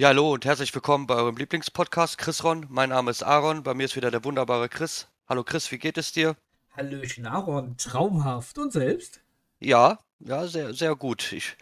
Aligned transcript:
Ja, 0.00 0.10
hallo 0.10 0.32
und 0.32 0.44
herzlich 0.44 0.72
willkommen 0.72 1.08
bei 1.08 1.16
eurem 1.16 1.36
Lieblingspodcast 1.36 2.18
Chris 2.18 2.44
Ron. 2.44 2.66
Mein 2.68 2.90
Name 2.90 3.10
ist 3.10 3.24
Aaron, 3.24 3.64
bei 3.64 3.74
mir 3.74 3.82
ist 3.82 3.96
wieder 3.96 4.12
der 4.12 4.22
wunderbare 4.22 4.68
Chris. 4.68 5.08
Hallo 5.28 5.42
Chris, 5.42 5.72
wie 5.72 5.78
geht 5.78 5.98
es 5.98 6.12
dir? 6.12 6.36
Hallöchen 6.70 7.26
Aaron, 7.26 7.76
traumhaft. 7.78 8.58
Und 8.58 8.72
selbst? 8.72 9.20
Ja, 9.58 9.98
ja, 10.20 10.46
sehr, 10.46 10.72
sehr 10.72 10.94
gut. 10.94 11.32
Ich, 11.32 11.56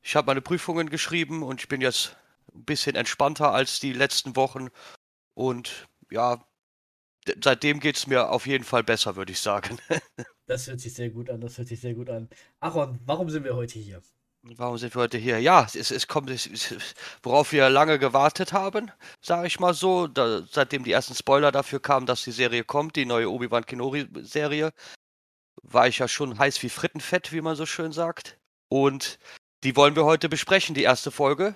ich 0.00 0.16
habe 0.16 0.24
meine 0.24 0.40
Prüfungen 0.40 0.88
geschrieben 0.88 1.42
und 1.42 1.60
ich 1.60 1.68
bin 1.68 1.82
jetzt 1.82 2.16
ein 2.54 2.64
bisschen 2.64 2.96
entspannter 2.96 3.52
als 3.52 3.78
die 3.78 3.92
letzten 3.92 4.36
Wochen. 4.36 4.68
Und 5.34 5.86
ja, 6.10 6.42
seitdem 7.44 7.78
geht 7.78 7.98
es 7.98 8.06
mir 8.06 8.30
auf 8.30 8.46
jeden 8.46 8.64
Fall 8.64 8.84
besser, 8.84 9.16
würde 9.16 9.32
ich 9.32 9.40
sagen. 9.40 9.76
das 10.46 10.66
hört 10.66 10.80
sich 10.80 10.94
sehr 10.94 11.10
gut 11.10 11.28
an, 11.28 11.42
das 11.42 11.58
hört 11.58 11.68
sich 11.68 11.82
sehr 11.82 11.92
gut 11.92 12.08
an. 12.08 12.30
Aaron, 12.58 12.98
warum 13.04 13.28
sind 13.28 13.44
wir 13.44 13.54
heute 13.54 13.78
hier? 13.78 14.00
Warum 14.44 14.76
sind 14.76 14.92
wir 14.96 15.02
heute 15.02 15.18
hier? 15.18 15.38
Ja, 15.40 15.68
es, 15.72 15.92
es 15.92 16.08
kommt, 16.08 16.28
es, 16.28 16.74
worauf 17.22 17.52
wir 17.52 17.70
lange 17.70 18.00
gewartet 18.00 18.52
haben, 18.52 18.90
sage 19.20 19.46
ich 19.46 19.60
mal 19.60 19.72
so, 19.72 20.08
da, 20.08 20.42
seitdem 20.50 20.82
die 20.82 20.90
ersten 20.90 21.14
Spoiler 21.14 21.52
dafür 21.52 21.78
kamen, 21.80 22.06
dass 22.06 22.24
die 22.24 22.32
Serie 22.32 22.64
kommt, 22.64 22.96
die 22.96 23.06
neue 23.06 23.30
Obi-Wan 23.30 23.64
Kenobi-Serie, 23.64 24.72
war 25.62 25.86
ich 25.86 25.98
ja 25.98 26.08
schon 26.08 26.38
heiß 26.38 26.60
wie 26.64 26.70
Frittenfett, 26.70 27.32
wie 27.32 27.40
man 27.40 27.54
so 27.54 27.66
schön 27.66 27.92
sagt. 27.92 28.36
Und 28.68 29.20
die 29.62 29.76
wollen 29.76 29.94
wir 29.94 30.04
heute 30.04 30.28
besprechen, 30.28 30.74
die 30.74 30.82
erste 30.82 31.12
Folge. 31.12 31.54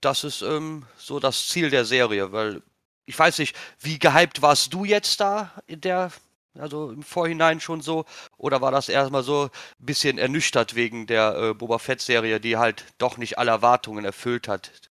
Das 0.00 0.24
ist 0.24 0.42
ähm, 0.42 0.84
so 0.96 1.20
das 1.20 1.48
Ziel 1.48 1.70
der 1.70 1.84
Serie, 1.84 2.32
weil 2.32 2.62
ich 3.06 3.16
weiß 3.16 3.38
nicht, 3.38 3.56
wie 3.78 4.00
gehypt 4.00 4.42
warst 4.42 4.74
du 4.74 4.84
jetzt 4.84 5.20
da 5.20 5.52
in 5.66 5.80
der 5.80 6.10
also 6.58 6.90
im 6.90 7.02
Vorhinein 7.02 7.60
schon 7.60 7.80
so? 7.80 8.04
Oder 8.36 8.60
war 8.60 8.70
das 8.70 8.88
erstmal 8.88 9.22
so 9.22 9.44
ein 9.44 9.86
bisschen 9.86 10.18
ernüchtert 10.18 10.74
wegen 10.74 11.06
der 11.06 11.36
äh, 11.36 11.54
Boba 11.54 11.78
Fett-Serie, 11.78 12.40
die 12.40 12.56
halt 12.56 12.84
doch 12.98 13.16
nicht 13.16 13.38
alle 13.38 13.50
Erwartungen 13.50 14.04
erfüllt 14.04 14.48
hat? 14.48 14.90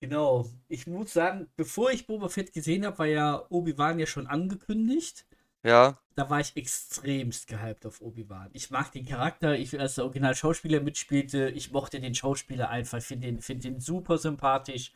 Genau. 0.00 0.48
Ich 0.68 0.86
muss 0.86 1.12
sagen, 1.12 1.48
bevor 1.56 1.90
ich 1.90 2.06
Boba 2.06 2.28
Fett 2.28 2.52
gesehen 2.52 2.86
habe, 2.86 2.98
war 2.98 3.06
ja 3.06 3.44
Obi-Wan 3.48 3.98
ja 3.98 4.06
schon 4.06 4.26
angekündigt. 4.26 5.26
Ja. 5.64 5.98
Da 6.14 6.30
war 6.30 6.40
ich 6.40 6.56
extremst 6.56 7.48
gehypt 7.48 7.84
auf 7.84 8.00
Obi-Wan. 8.00 8.50
Ich 8.52 8.70
mag 8.70 8.92
den 8.92 9.06
Charakter, 9.06 9.58
ich 9.58 9.78
als 9.78 9.96
der 9.96 10.04
Original-Schauspieler 10.04 10.80
mitspielte, 10.80 11.50
ich 11.50 11.72
mochte 11.72 12.00
den 12.00 12.14
Schauspieler 12.14 12.68
einfach, 12.68 13.02
finde 13.02 13.26
den, 13.26 13.40
find 13.40 13.64
den 13.64 13.80
super 13.80 14.18
sympathisch. 14.18 14.92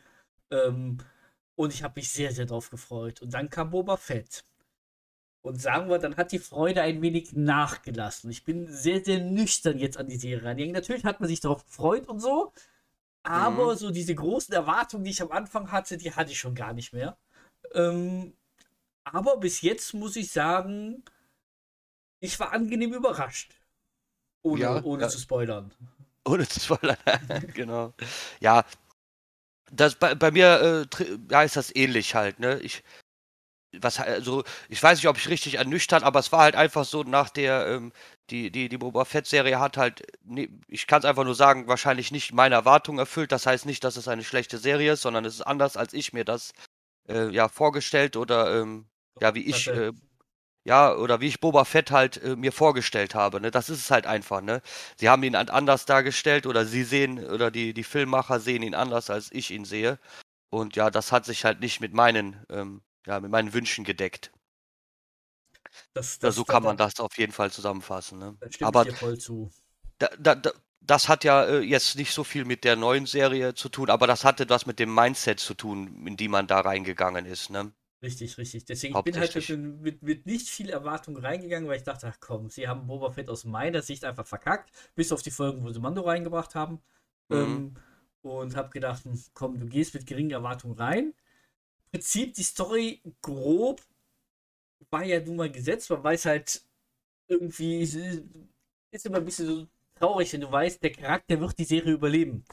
Ähm, 0.51 0.99
und 1.55 1.73
ich 1.73 1.83
habe 1.83 1.99
mich 1.99 2.09
sehr, 2.09 2.31
sehr 2.31 2.45
drauf 2.45 2.69
gefreut. 2.69 3.21
Und 3.21 3.33
dann 3.33 3.49
kam 3.49 3.71
Boba 3.71 3.97
Fett. 3.97 4.45
Und 5.43 5.61
sagen 5.61 5.89
wir, 5.89 5.99
dann 5.99 6.15
hat 6.15 6.31
die 6.31 6.39
Freude 6.39 6.81
ein 6.81 7.01
wenig 7.01 7.33
nachgelassen. 7.33 8.31
Ich 8.31 8.45
bin 8.45 8.67
sehr, 8.71 9.03
sehr 9.03 9.19
nüchtern 9.19 9.77
jetzt 9.77 9.97
an 9.97 10.07
die 10.07 10.15
Serie 10.15 10.43
rangegangen. 10.43 10.73
Natürlich 10.73 11.03
hat 11.03 11.19
man 11.19 11.27
sich 11.27 11.41
darauf 11.41 11.65
gefreut 11.65 12.07
und 12.07 12.21
so, 12.21 12.53
aber 13.23 13.73
mhm. 13.73 13.77
so 13.77 13.91
diese 13.91 14.15
großen 14.15 14.53
Erwartungen, 14.53 15.03
die 15.03 15.11
ich 15.11 15.21
am 15.21 15.31
Anfang 15.31 15.69
hatte, 15.69 15.97
die 15.97 16.13
hatte 16.13 16.31
ich 16.31 16.39
schon 16.39 16.55
gar 16.55 16.71
nicht 16.71 16.93
mehr. 16.93 17.17
Ähm, 17.73 18.33
aber 19.03 19.35
bis 19.35 19.61
jetzt 19.61 19.93
muss 19.93 20.15
ich 20.15 20.31
sagen, 20.31 21.03
ich 22.21 22.39
war 22.39 22.53
angenehm 22.53 22.93
überrascht. 22.93 23.53
Ohne, 24.43 24.61
ja, 24.61 24.83
ohne 24.83 25.03
ja. 25.03 25.09
zu 25.09 25.19
spoilern. 25.19 25.73
Ohne 26.25 26.47
zu 26.47 26.61
spoilern, 26.61 26.97
genau. 27.53 27.93
Ja, 28.39 28.63
das 29.73 29.95
bei, 29.95 30.15
bei 30.15 30.31
mir 30.31 30.87
äh, 30.99 31.05
ja, 31.29 31.43
ist 31.43 31.57
das 31.57 31.75
ähnlich 31.75 32.15
halt, 32.15 32.39
ne? 32.39 32.61
Ich 32.61 32.81
was 33.81 33.99
also 33.99 34.43
ich 34.69 34.81
weiß 34.81 34.99
nicht, 34.99 35.07
ob 35.07 35.17
ich 35.17 35.29
richtig 35.29 35.55
ernüchtert, 35.55 36.03
aber 36.03 36.19
es 36.19 36.31
war 36.31 36.41
halt 36.41 36.55
einfach 36.55 36.85
so 36.85 37.03
nach 37.03 37.29
der 37.29 37.67
ähm, 37.67 37.91
die 38.29 38.51
die 38.51 38.69
die 38.69 38.77
Boba 38.77 39.05
Fett 39.05 39.27
Serie 39.27 39.59
hat 39.59 39.77
halt 39.77 40.03
ne, 40.23 40.49
ich 40.67 40.87
kann 40.87 40.99
es 40.99 41.05
einfach 41.05 41.23
nur 41.23 41.35
sagen, 41.35 41.67
wahrscheinlich 41.67 42.11
nicht 42.11 42.33
meine 42.33 42.55
Erwartungen 42.55 42.99
erfüllt. 42.99 43.31
Das 43.31 43.45
heißt 43.45 43.65
nicht, 43.65 43.83
dass 43.83 43.97
es 43.97 44.07
eine 44.07 44.23
schlechte 44.23 44.57
Serie 44.57 44.93
ist, 44.93 45.01
sondern 45.01 45.25
es 45.25 45.35
ist 45.35 45.41
anders 45.41 45.77
als 45.77 45.93
ich 45.93 46.13
mir 46.13 46.25
das 46.25 46.53
äh, 47.09 47.29
ja 47.29 47.49
vorgestellt 47.49 48.17
oder 48.17 48.61
ähm, 48.61 48.87
ja, 49.21 49.35
wie 49.35 49.43
ich 49.45 49.67
äh, 49.67 49.91
ja, 50.65 50.95
oder 50.95 51.19
wie 51.19 51.27
ich 51.27 51.41
Boba 51.41 51.65
Fett 51.65 51.91
halt 51.91 52.21
äh, 52.23 52.35
mir 52.37 52.51
vorgestellt 52.53 53.15
habe, 53.15 53.41
ne? 53.41 53.51
Das 53.51 53.69
ist 53.69 53.79
es 53.79 53.91
halt 53.91 54.07
einfach, 54.07 54.41
ne? 54.41 54.61
Sie 54.97 55.09
haben 55.09 55.23
ihn 55.23 55.35
anders 55.35 55.85
dargestellt 55.85 56.45
oder 56.47 56.65
sie 56.65 56.83
sehen 56.83 57.23
oder 57.25 57.51
die 57.51 57.73
die 57.73 57.83
Filmmacher 57.83 58.39
sehen 58.39 58.63
ihn 58.63 58.75
anders 58.75 59.09
als 59.09 59.29
ich 59.31 59.51
ihn 59.51 59.65
sehe. 59.65 59.99
Und 60.49 60.75
ja, 60.75 60.89
das 60.91 61.11
hat 61.11 61.25
sich 61.25 61.45
halt 61.45 61.59
nicht 61.61 61.81
mit 61.81 61.93
meinen 61.93 62.45
ähm, 62.49 62.81
ja, 63.05 63.19
mit 63.19 63.31
meinen 63.31 63.53
Wünschen 63.53 63.83
gedeckt. 63.83 64.31
Das, 65.93 66.19
das, 66.19 66.29
ja, 66.29 66.31
so 66.31 66.43
kann 66.45 66.63
man 66.63 66.77
das 66.77 66.99
auf 66.99 67.17
jeden 67.17 67.31
Fall 67.31 67.51
zusammenfassen. 67.51 68.19
Ne? 68.19 68.37
Aber 68.61 68.85
voll 68.93 69.17
zu. 69.17 69.49
Da, 69.97 70.09
da, 70.19 70.35
da, 70.35 70.51
das 70.81 71.07
hat 71.07 71.23
ja 71.23 71.45
äh, 71.45 71.59
jetzt 71.59 71.95
nicht 71.95 72.13
so 72.13 72.23
viel 72.23 72.45
mit 72.45 72.63
der 72.63 72.75
neuen 72.75 73.05
Serie 73.05 73.53
zu 73.53 73.69
tun, 73.69 73.89
aber 73.89 74.05
das 74.05 74.23
hatte 74.23 74.49
was 74.49 74.65
mit 74.65 74.79
dem 74.79 74.93
Mindset 74.93 75.39
zu 75.39 75.53
tun, 75.53 76.05
in 76.05 76.17
die 76.17 76.27
man 76.27 76.47
da 76.47 76.59
reingegangen 76.59 77.25
ist. 77.25 77.49
Ne? 77.49 77.71
Richtig, 78.01 78.37
richtig. 78.37 78.65
Deswegen 78.65 79.01
bin 79.01 79.13
ich 79.15 79.19
halt 79.19 79.49
mit, 79.49 79.81
mit, 79.81 80.03
mit, 80.03 80.25
nicht 80.25 80.49
viel 80.49 80.69
Erwartung 80.69 81.15
reingegangen, 81.15 81.69
weil 81.69 81.77
ich 81.77 81.83
dachte, 81.83 82.07
ach 82.07 82.17
komm, 82.19 82.49
sie 82.49 82.67
haben 82.67 82.85
Boba 82.85 83.11
Fett 83.11 83.29
aus 83.29 83.45
meiner 83.45 83.81
Sicht 83.81 84.03
einfach 84.03 84.27
verkackt, 84.27 84.71
bis 84.93 85.13
auf 85.13 85.21
die 85.21 85.31
Folgen, 85.31 85.63
wo 85.63 85.71
sie 85.71 85.79
Mando 85.79 86.01
reingebracht 86.01 86.53
haben. 86.53 86.81
Mhm. 87.29 87.37
Ähm, 87.37 87.75
und 88.21 88.55
habe 88.55 88.69
gedacht, 88.69 89.05
hm, 89.05 89.17
komm, 89.33 89.59
du 89.59 89.67
gehst 89.67 89.93
mit 89.93 90.05
geringen 90.05 90.31
Erwartungen 90.31 90.77
rein. 90.77 91.13
Prinzip 91.93 92.33
die 92.33 92.43
Story 92.43 93.03
grob 93.21 93.79
war 94.89 95.03
ja 95.03 95.19
nun 95.19 95.35
mal 95.35 95.51
gesetzt. 95.51 95.91
Man 95.91 96.03
weiß 96.03 96.25
halt 96.25 96.63
irgendwie, 97.27 97.83
ist 97.83 99.05
immer 99.05 99.17
ein 99.17 99.25
bisschen 99.25 99.45
so 99.45 99.67
traurig, 99.93 100.33
wenn 100.33 100.41
du 100.41 100.51
weißt, 100.51 100.81
der 100.81 100.91
Charakter 100.91 101.39
wird 101.39 101.59
die 101.59 101.65
Serie 101.65 101.93
überleben. 101.93 102.45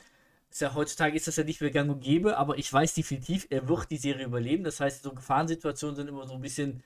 Ist 0.50 0.60
ja, 0.60 0.74
heutzutage 0.74 1.16
ist 1.16 1.26
das 1.26 1.36
ja 1.36 1.44
nicht 1.44 1.62
mehr 1.62 1.70
gang 1.70 1.90
und 1.90 2.02
gäbe, 2.02 2.36
aber 2.36 2.58
ich 2.58 2.70
weiß 2.70 2.92
definitiv, 2.92 3.46
er 3.48 3.66
wird 3.66 3.90
die 3.90 3.96
Serie 3.96 4.26
überleben. 4.26 4.62
Das 4.62 4.78
heißt, 4.78 5.02
so 5.02 5.14
Gefahrensituationen 5.14 5.96
sind 5.96 6.08
immer 6.08 6.26
so 6.26 6.34
ein 6.34 6.42
bisschen. 6.42 6.82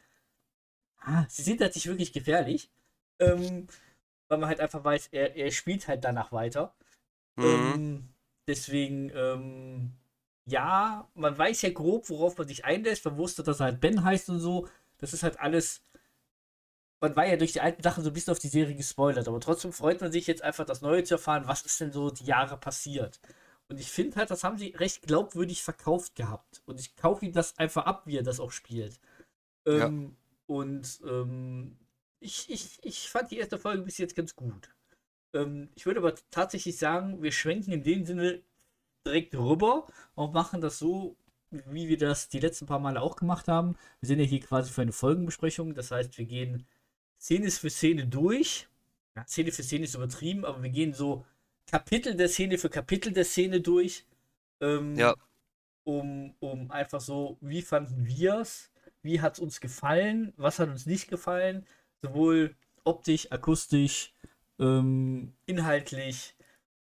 Ah, 0.98 1.26
sie 1.28 1.42
sind 1.42 1.60
halt 1.60 1.74
nicht 1.74 1.88
wirklich 1.88 2.12
gefährlich. 2.12 2.70
Ähm, 3.18 3.66
weil 4.28 4.38
man 4.38 4.48
halt 4.48 4.60
einfach 4.60 4.84
weiß, 4.84 5.08
er, 5.10 5.34
er 5.34 5.50
spielt 5.50 5.88
halt 5.88 6.04
danach 6.04 6.30
weiter. 6.30 6.72
Mhm. 7.34 7.44
Ähm, 7.44 8.08
deswegen, 8.46 9.10
ähm, 9.12 9.92
ja, 10.46 11.08
man 11.14 11.36
weiß 11.36 11.62
ja 11.62 11.70
grob, 11.70 12.08
worauf 12.10 12.36
man 12.36 12.48
sich 12.48 12.64
einlässt. 12.64 13.04
Man 13.04 13.16
wusste, 13.16 13.42
dass 13.42 13.60
er 13.60 13.66
halt 13.66 13.80
Ben 13.80 14.04
heißt 14.04 14.28
und 14.28 14.40
so. 14.40 14.68
Das 14.98 15.12
ist 15.12 15.22
halt 15.22 15.40
alles. 15.40 15.82
Man 17.00 17.16
war 17.16 17.26
ja 17.26 17.36
durch 17.36 17.52
die 17.52 17.60
alten 17.60 17.82
Sachen 17.82 18.04
so 18.04 18.10
ein 18.10 18.12
bisschen 18.12 18.32
auf 18.32 18.38
die 18.38 18.48
Serie 18.48 18.74
gespoilert, 18.74 19.28
aber 19.28 19.40
trotzdem 19.40 19.72
freut 19.72 20.00
man 20.00 20.12
sich 20.12 20.26
jetzt 20.26 20.42
einfach, 20.42 20.64
das 20.64 20.80
Neue 20.80 21.04
zu 21.04 21.14
erfahren, 21.14 21.46
was 21.46 21.62
ist 21.62 21.80
denn 21.80 21.92
so 21.92 22.10
die 22.10 22.24
Jahre 22.24 22.56
passiert. 22.56 23.20
Und 23.68 23.80
ich 23.80 23.90
finde 23.90 24.16
halt, 24.16 24.30
das 24.30 24.44
haben 24.44 24.58
sie 24.58 24.68
recht 24.68 25.02
glaubwürdig 25.02 25.62
verkauft 25.62 26.14
gehabt. 26.14 26.62
Und 26.66 26.80
ich 26.80 26.96
kaufe 26.96 27.24
ihm 27.24 27.32
das 27.32 27.58
einfach 27.58 27.86
ab, 27.86 28.02
wie 28.06 28.16
er 28.16 28.22
das 28.22 28.40
auch 28.40 28.52
spielt. 28.52 29.00
Ähm, 29.66 30.02
ja. 30.02 30.16
Und 30.46 31.00
ähm, 31.06 31.78
ich, 32.20 32.50
ich, 32.50 32.78
ich 32.82 33.08
fand 33.08 33.30
die 33.30 33.38
erste 33.38 33.58
Folge 33.58 33.82
bis 33.82 33.98
jetzt 33.98 34.16
ganz 34.16 34.36
gut. 34.36 34.74
Ähm, 35.34 35.70
ich 35.74 35.86
würde 35.86 36.00
aber 36.00 36.14
tatsächlich 36.30 36.78
sagen, 36.78 37.22
wir 37.22 37.32
schwenken 37.32 37.72
in 37.72 37.82
dem 37.82 38.04
Sinne 38.04 38.42
direkt 39.04 39.34
rüber 39.34 39.86
und 40.14 40.32
machen 40.32 40.60
das 40.60 40.78
so, 40.78 41.16
wie 41.50 41.88
wir 41.88 41.98
das 41.98 42.28
die 42.28 42.40
letzten 42.40 42.66
paar 42.66 42.78
Male 42.78 43.00
auch 43.00 43.16
gemacht 43.16 43.48
haben. 43.48 43.76
Wir 44.00 44.08
sind 44.08 44.20
ja 44.20 44.24
hier 44.24 44.40
quasi 44.40 44.72
für 44.72 44.82
eine 44.82 44.92
Folgenbesprechung. 44.92 45.74
Das 45.74 45.90
heißt, 45.90 46.16
wir 46.18 46.24
gehen 46.24 46.66
Szene 47.20 47.50
für 47.50 47.70
Szene 47.70 48.06
durch. 48.06 48.68
Ja, 49.16 49.26
Szene 49.26 49.52
für 49.52 49.62
Szene 49.62 49.84
ist 49.84 49.94
übertrieben, 49.94 50.44
aber 50.44 50.62
wir 50.62 50.70
gehen 50.70 50.92
so 50.92 51.24
Kapitel 51.66 52.16
der 52.16 52.28
Szene 52.28 52.58
für 52.58 52.68
Kapitel 52.68 53.12
der 53.12 53.24
Szene 53.24 53.60
durch. 53.60 54.06
Ähm, 54.60 54.94
ja. 54.96 55.14
Um, 55.84 56.34
um 56.40 56.70
einfach 56.70 57.00
so, 57.00 57.36
wie 57.40 57.62
fanden 57.62 58.06
wir 58.06 58.40
es? 58.40 58.70
Wie 59.02 59.20
hat 59.20 59.34
es 59.34 59.38
uns 59.38 59.60
gefallen? 59.60 60.32
Was 60.36 60.58
hat 60.58 60.70
uns 60.70 60.86
nicht 60.86 61.08
gefallen? 61.08 61.66
Sowohl 62.00 62.56
optisch, 62.84 63.30
akustisch, 63.30 64.14
ähm, 64.58 65.34
inhaltlich. 65.46 66.34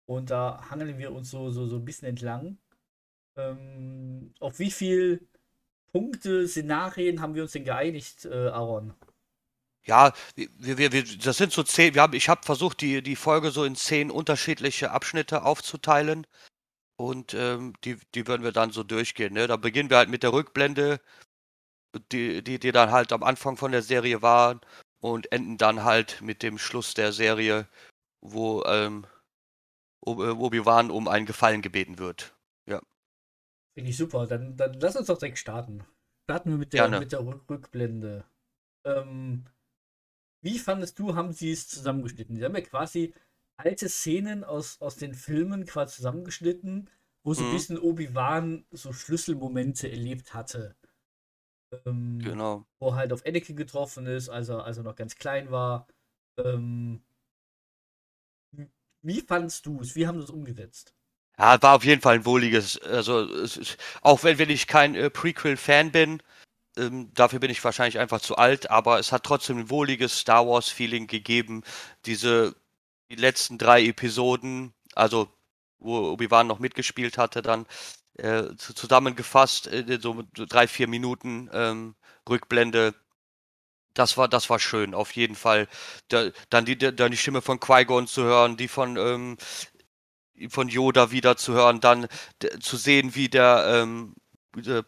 Und 0.07 0.31
da 0.31 0.69
hangeln 0.71 0.99
wir 0.99 1.13
uns 1.13 1.31
so, 1.31 1.51
so, 1.51 1.67
so 1.67 1.77
ein 1.77 1.85
bisschen 1.85 2.09
entlang. 2.09 2.59
Ähm, 3.37 4.35
auf 4.41 4.59
wie 4.59 4.71
viele 4.71 5.21
Punkte, 5.93 6.47
Szenarien 6.49 7.21
haben 7.21 7.35
wir 7.35 7.43
uns 7.43 7.53
denn 7.53 7.65
geeinigt, 7.65 8.25
äh, 8.27 8.49
Aaron? 8.49 8.95
Ja, 9.87 10.13
wir, 10.35 10.79
wir, 10.79 10.93
wir, 10.93 11.05
das 11.05 11.37
sind 11.37 11.53
so 11.53 11.63
zehn, 11.63 11.95
wir 11.95 12.03
haben, 12.03 12.15
ich 12.15 12.29
habe 12.29 12.43
versucht, 12.45 12.81
die, 12.81 13.03
die 13.03 13.17
Folge 13.17 13.51
so 13.51 13.65
in 13.65 13.77
zehn 13.77 14.11
unterschiedliche 14.11 14.91
Abschnitte 14.91 15.43
aufzuteilen. 15.45 16.27
Und 16.97 17.35
ähm, 17.35 17.75
die, 17.85 17.99
die 18.15 18.27
würden 18.27 18.45
wir 18.45 18.53
dann 18.53 18.71
so 18.71 18.83
durchgehen. 18.83 19.35
Ne? 19.35 19.47
Da 19.47 19.57
beginnen 19.57 19.91
wir 19.91 19.99
halt 19.99 20.09
mit 20.09 20.23
der 20.23 20.33
Rückblende, 20.33 21.01
die, 22.13 22.43
die, 22.43 22.59
die 22.59 22.73
dann 22.73 22.93
halt 22.93 23.13
am 23.13 23.23
Anfang 23.23 23.57
von 23.57 23.73
der 23.73 23.83
Serie 23.83 24.23
waren 24.23 24.61
und 25.01 25.31
enden 25.33 25.59
dann 25.59 25.85
halt 25.85 26.23
mit 26.23 26.43
dem 26.43 26.59
Schluss 26.59 26.95
der 26.95 27.13
Serie, 27.13 27.69
wo 28.21 28.65
ähm, 28.65 29.05
äh, 29.05 29.14
Obi-Wan 30.07 30.91
um 30.91 31.09
einen 31.09 31.27
Gefallen 31.27 31.63
gebeten 31.63 31.99
wird. 31.99 32.37
Ja. 32.67 32.81
Finde 33.75 33.91
ich 33.91 33.97
super. 33.97 34.27
Dann, 34.27 34.57
dann 34.57 34.75
lass 34.75 34.97
uns 34.97 35.07
doch 35.07 35.19
direkt 35.19 35.39
starten. 35.39 35.85
Starten 36.25 36.51
wir 36.51 36.59
mit 36.59 36.73
der, 36.73 36.89
mit 37.01 37.13
der 37.13 37.25
Rückblende. 37.25 38.25
Ähm, 38.85 39.45
wie 40.43 40.59
fandest 40.59 40.99
du, 40.99 41.15
haben 41.15 41.33
sie 41.33 41.53
es 41.53 41.69
zusammengeschnitten? 41.69 42.37
Sie 42.37 42.45
haben 42.45 42.55
ja 42.55 42.63
quasi 42.63 43.15
alte 43.57 43.89
Szenen 43.89 44.45
aus, 44.45 44.81
aus 44.81 44.97
den 44.97 45.15
Filmen 45.15 45.65
quasi 45.65 45.97
zusammengeschnitten 45.97 46.89
wo 47.25 47.33
so 47.33 47.43
mhm. 47.43 47.49
ein 47.49 47.53
bisschen 47.55 47.79
Obi-Wan 47.79 48.65
so 48.71 48.93
Schlüsselmomente 48.93 49.91
erlebt 49.91 50.35
hatte. 50.35 50.77
Ähm, 51.87 52.21
genau. 52.23 52.67
Wo 52.79 52.95
halt 52.95 53.13
auf 53.13 53.27
Anakin 53.27 53.57
getroffen 53.57 54.07
ist, 54.07 54.29
als 54.29 54.51
er, 54.51 54.65
als 54.65 54.77
er 54.77 54.85
noch 54.85 54.95
ganz 54.95 55.17
klein 55.17 55.51
war. 55.51 55.89
Ähm, 56.37 57.03
wie 59.05 59.21
fandest 59.21 59.67
du 59.67 59.81
es? 59.81 59.95
Wie 59.95 60.07
haben 60.07 60.19
sie 60.19 60.25
es 60.25 60.31
umgesetzt? 60.31 60.95
Ja, 61.39 61.61
war 61.63 61.77
auf 61.77 61.85
jeden 61.85 62.01
Fall 62.01 62.17
ein 62.17 62.25
wohliges, 62.27 62.79
also 62.83 63.29
auch 64.03 64.23
wenn, 64.23 64.39
wenn 64.39 64.51
ich 64.51 64.67
kein 64.69 64.95
äh, 64.95 65.11
Prequel-Fan 65.11 65.91
bin, 65.91 66.23
ähm, 66.77 67.11
dafür 67.15 67.39
bin 67.41 67.51
ich 67.51 67.63
wahrscheinlich 67.65 67.99
einfach 67.99 68.21
zu 68.21 68.37
alt, 68.37 68.71
aber 68.71 68.99
es 68.99 69.13
hat 69.13 69.25
trotzdem 69.25 69.59
ein 69.59 69.71
wohliges 69.71 70.19
Star 70.21 70.47
Wars-Feeling 70.47 71.07
gegeben. 71.07 71.63
Diese 72.07 72.55
die 73.11 73.17
letzten 73.17 73.59
drei 73.59 73.85
Episoden, 73.85 74.75
also 74.95 75.29
wo 75.79 76.13
Obi-Wan 76.13 76.47
noch 76.47 76.59
mitgespielt 76.59 77.19
hatte, 77.19 77.43
dann 77.43 77.67
äh, 78.15 78.45
zusammengefasst, 78.57 79.67
äh, 79.69 79.99
so 80.01 80.25
drei, 80.35 80.69
vier 80.69 80.89
Minuten 80.89 81.51
ähm, 81.53 81.95
Rückblende. 82.29 82.95
Das 83.95 84.17
war, 84.17 84.29
das 84.29 84.51
war 84.51 84.59
schön, 84.59 84.95
auf 84.95 85.13
jeden 85.13 85.37
Fall. 85.37 85.69
Da, 86.09 86.31
dann, 86.51 86.65
die, 86.65 86.77
dann 86.77 87.11
die 87.11 87.17
Stimme 87.17 87.43
von 87.43 87.61
Qui-Gon 87.61 88.07
zu 88.07 88.25
hören, 88.25 88.57
die 88.57 88.69
von, 88.69 88.97
ähm, 88.97 89.37
von 90.49 90.69
Yoda 90.69 91.11
wieder 91.11 91.37
zu 91.37 91.53
hören, 91.55 91.81
dann 91.81 92.09
zu 92.61 92.77
sehen, 92.77 93.15
wie 93.15 93.29
der 93.29 93.65
ähm, 93.69 94.15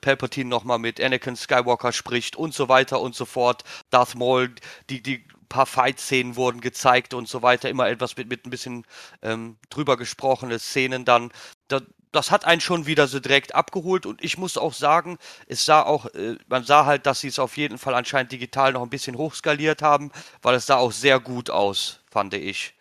Palpatine 0.00 0.48
nochmal 0.48 0.78
mit 0.78 1.00
Anakin 1.00 1.36
Skywalker 1.36 1.92
spricht 1.92 2.36
und 2.36 2.54
so 2.54 2.68
weiter 2.68 3.00
und 3.00 3.14
so 3.14 3.24
fort. 3.24 3.64
Darth 3.90 4.14
Maul, 4.14 4.54
die, 4.90 5.02
die 5.02 5.24
paar 5.48 5.66
Fight-Szenen 5.66 6.36
wurden 6.36 6.60
gezeigt 6.60 7.14
und 7.14 7.28
so 7.28 7.42
weiter, 7.42 7.68
immer 7.68 7.88
etwas 7.88 8.16
mit, 8.16 8.28
mit 8.28 8.46
ein 8.46 8.50
bisschen 8.50 8.84
ähm, 9.22 9.58
drüber 9.70 9.96
gesprochene 9.96 10.58
Szenen 10.58 11.04
dann. 11.04 11.30
Da, 11.68 11.80
das 12.12 12.30
hat 12.30 12.44
einen 12.44 12.60
schon 12.60 12.86
wieder 12.86 13.08
so 13.08 13.20
direkt 13.20 13.54
abgeholt 13.54 14.06
und 14.06 14.22
ich 14.22 14.38
muss 14.38 14.56
auch 14.56 14.72
sagen, 14.72 15.18
es 15.46 15.64
sah 15.64 15.82
auch, 15.82 16.06
äh, 16.14 16.36
man 16.48 16.64
sah 16.64 16.86
halt, 16.86 17.06
dass 17.06 17.20
sie 17.20 17.28
es 17.28 17.38
auf 17.38 17.56
jeden 17.56 17.78
Fall 17.78 17.94
anscheinend 17.94 18.32
digital 18.32 18.72
noch 18.72 18.82
ein 18.82 18.90
bisschen 18.90 19.18
hochskaliert 19.18 19.82
haben, 19.82 20.10
weil 20.42 20.54
es 20.54 20.66
sah 20.66 20.76
auch 20.76 20.92
sehr 20.92 21.20
gut 21.20 21.50
aus, 21.50 22.00
fand 22.10 22.34
ich. 22.34 22.74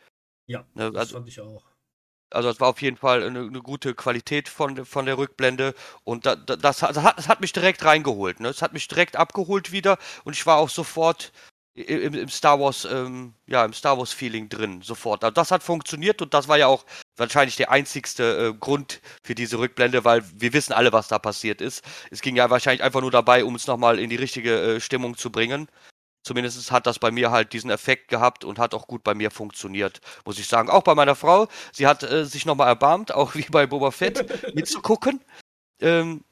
Ja, 0.48 0.66
ne, 0.74 0.92
das 0.92 1.00
also, 1.00 1.16
fand 1.16 1.28
ich 1.28 1.40
auch. 1.40 1.64
Also 2.32 2.50
es 2.50 2.60
war 2.60 2.70
auf 2.70 2.82
jeden 2.82 2.98
Fall 2.98 3.24
eine, 3.24 3.40
eine, 3.40 3.62
gute 3.62 3.94
Qualität 3.94 4.50
von, 4.50 4.86
von 4.86 5.06
der 5.06 5.18
Rückblende 5.18 5.74
und 6.04 6.26
da, 6.26 6.36
da, 6.36 6.56
das, 6.56 6.80
das, 6.80 6.98
hat, 6.98 7.18
das 7.18 7.28
hat 7.28 7.40
mich 7.40 7.54
direkt 7.54 7.86
reingeholt. 7.86 8.40
Ne? 8.40 8.50
Es 8.50 8.62
hat 8.62 8.74
mich 8.74 8.88
direkt 8.88 9.16
abgeholt 9.16 9.72
wieder 9.72 9.98
und 10.24 10.34
ich 10.34 10.46
war 10.46 10.58
auch 10.58 10.70
sofort 10.70 11.32
im, 11.76 12.14
im 12.14 12.30
Star 12.30 12.60
Wars, 12.60 12.86
ähm, 12.86 13.36
ja, 13.48 13.64
im 13.64 13.74
Star 13.74 13.98
Wars 13.98 14.14
Feeling 14.14 14.50
drin, 14.50 14.82
sofort. 14.82 15.24
Also 15.24 15.34
das 15.34 15.52
hat 15.52 15.62
funktioniert 15.62 16.22
und 16.22 16.34
das 16.34 16.48
war 16.48 16.58
ja 16.58 16.68
auch 16.68 16.86
wahrscheinlich 17.18 17.56
der 17.56 17.72
einzigste 17.72 18.54
äh, 18.54 18.58
Grund 18.58 19.02
für 19.24 19.36
diese 19.36 19.60
Rückblende, 19.60 20.04
weil 20.04 20.24
wir 20.34 20.54
wissen 20.54 20.74
alle, 20.74 20.94
was 20.94 21.08
da 21.08 21.20
passiert 21.20 21.62
ist. 21.62 21.84
Es 22.12 22.22
ging 22.22 22.36
ja 22.36 22.50
wahrscheinlich 22.50 22.84
einfach 22.84 23.02
nur 23.02 23.12
dabei, 23.12 23.44
um 23.46 23.56
es 23.56 23.68
nochmal 23.68 24.00
in 24.00 24.10
die 24.10 24.16
richtige 24.16 24.76
äh, 24.76 24.80
Stimmung 24.80 25.18
zu 25.18 25.32
bringen. 25.32 25.68
Zumindest 26.24 26.72
hat 26.72 26.88
das 26.88 26.98
bei 26.98 27.12
mir 27.12 27.30
halt 27.30 27.54
diesen 27.54 27.70
Effekt 27.70 28.08
gehabt 28.08 28.44
und 28.44 28.58
hat 28.58 28.74
auch 28.74 28.88
gut 28.88 29.04
bei 29.04 29.14
mir 29.14 29.30
funktioniert, 29.30 30.02
muss 30.26 30.40
ich 30.40 30.48
sagen. 30.48 30.72
Auch 30.72 30.82
bei 30.82 30.96
meiner 30.96 31.14
Frau. 31.14 31.48
Sie 31.72 31.86
hat 31.86 32.02
äh, 32.02 32.26
sich 32.26 32.48
nochmal 32.48 32.68
erbarmt, 32.68 33.14
auch 33.14 33.36
wie 33.36 33.44
bei 33.44 33.68
Boba 33.68 33.92
Fett, 33.92 34.56
mitzugucken. 34.56 35.24
Ähm, 35.80 36.24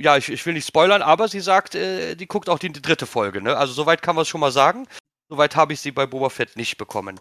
ja, 0.00 0.16
ich, 0.16 0.30
ich 0.30 0.44
will 0.46 0.54
nicht 0.54 0.66
spoilern, 0.66 1.02
aber 1.02 1.28
sie 1.28 1.40
sagt, 1.40 1.76
äh, 1.76 2.16
die 2.16 2.26
guckt 2.26 2.48
auch 2.48 2.58
die, 2.58 2.72
die, 2.72 2.82
dritte 2.82 3.06
Folge, 3.06 3.40
ne? 3.40 3.56
Also 3.56 3.72
soweit 3.72 4.02
kann 4.02 4.16
man 4.16 4.22
es 4.22 4.28
schon 4.28 4.40
mal 4.40 4.52
sagen. 4.52 4.86
Soweit 5.28 5.56
habe 5.56 5.72
ich 5.72 5.80
sie 5.80 5.92
bei 5.92 6.06
Boba 6.06 6.28
Fett 6.28 6.56
nicht 6.56 6.76
bekommen. 6.76 7.20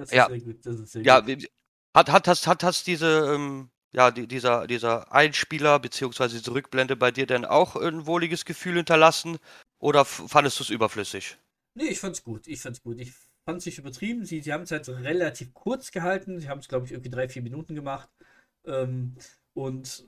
Das 0.00 0.08
ist 0.08 0.14
ja. 0.14 0.28
sehr 0.28 0.40
gut, 0.40 0.64
das 0.64 0.80
ist 0.80 0.92
sehr 0.92 1.02
ja, 1.02 1.20
gut. 1.20 1.46
Hat, 1.94 2.10
hat, 2.10 2.26
hast, 2.26 2.46
hat, 2.46 2.62
hast 2.62 2.86
diese, 2.86 3.34
ähm, 3.34 3.68
ja, 3.92 4.10
die, 4.10 4.26
dieser, 4.26 4.66
dieser 4.66 5.12
Einspieler 5.12 5.78
beziehungsweise 5.78 6.38
diese 6.38 6.54
Rückblende 6.54 6.96
bei 6.96 7.10
dir 7.10 7.26
denn 7.26 7.44
auch 7.44 7.76
ein 7.76 8.06
wohliges 8.06 8.46
Gefühl 8.46 8.76
hinterlassen 8.76 9.36
oder 9.78 10.06
fandest 10.06 10.58
du 10.58 10.62
es 10.62 10.70
überflüssig? 10.70 11.36
Nee, 11.74 11.88
ich 11.88 12.00
fand's 12.00 12.24
gut. 12.24 12.46
Ich 12.46 12.62
fand's 12.62 12.82
gut. 12.82 12.98
Ich 12.98 13.12
fand 13.44 13.58
es 13.58 13.66
nicht 13.66 13.76
übertrieben. 13.76 14.24
Sie, 14.24 14.40
sie 14.40 14.54
haben 14.54 14.62
es 14.62 14.70
halt 14.70 14.88
relativ 14.88 15.52
kurz 15.52 15.90
gehalten. 15.90 16.40
Sie 16.40 16.48
haben 16.48 16.60
es, 16.60 16.68
glaube 16.68 16.86
ich, 16.86 16.92
irgendwie 16.92 17.10
drei, 17.10 17.28
vier 17.28 17.42
Minuten 17.42 17.74
gemacht. 17.74 18.08
Ähm, 18.64 19.16
und 19.52 20.06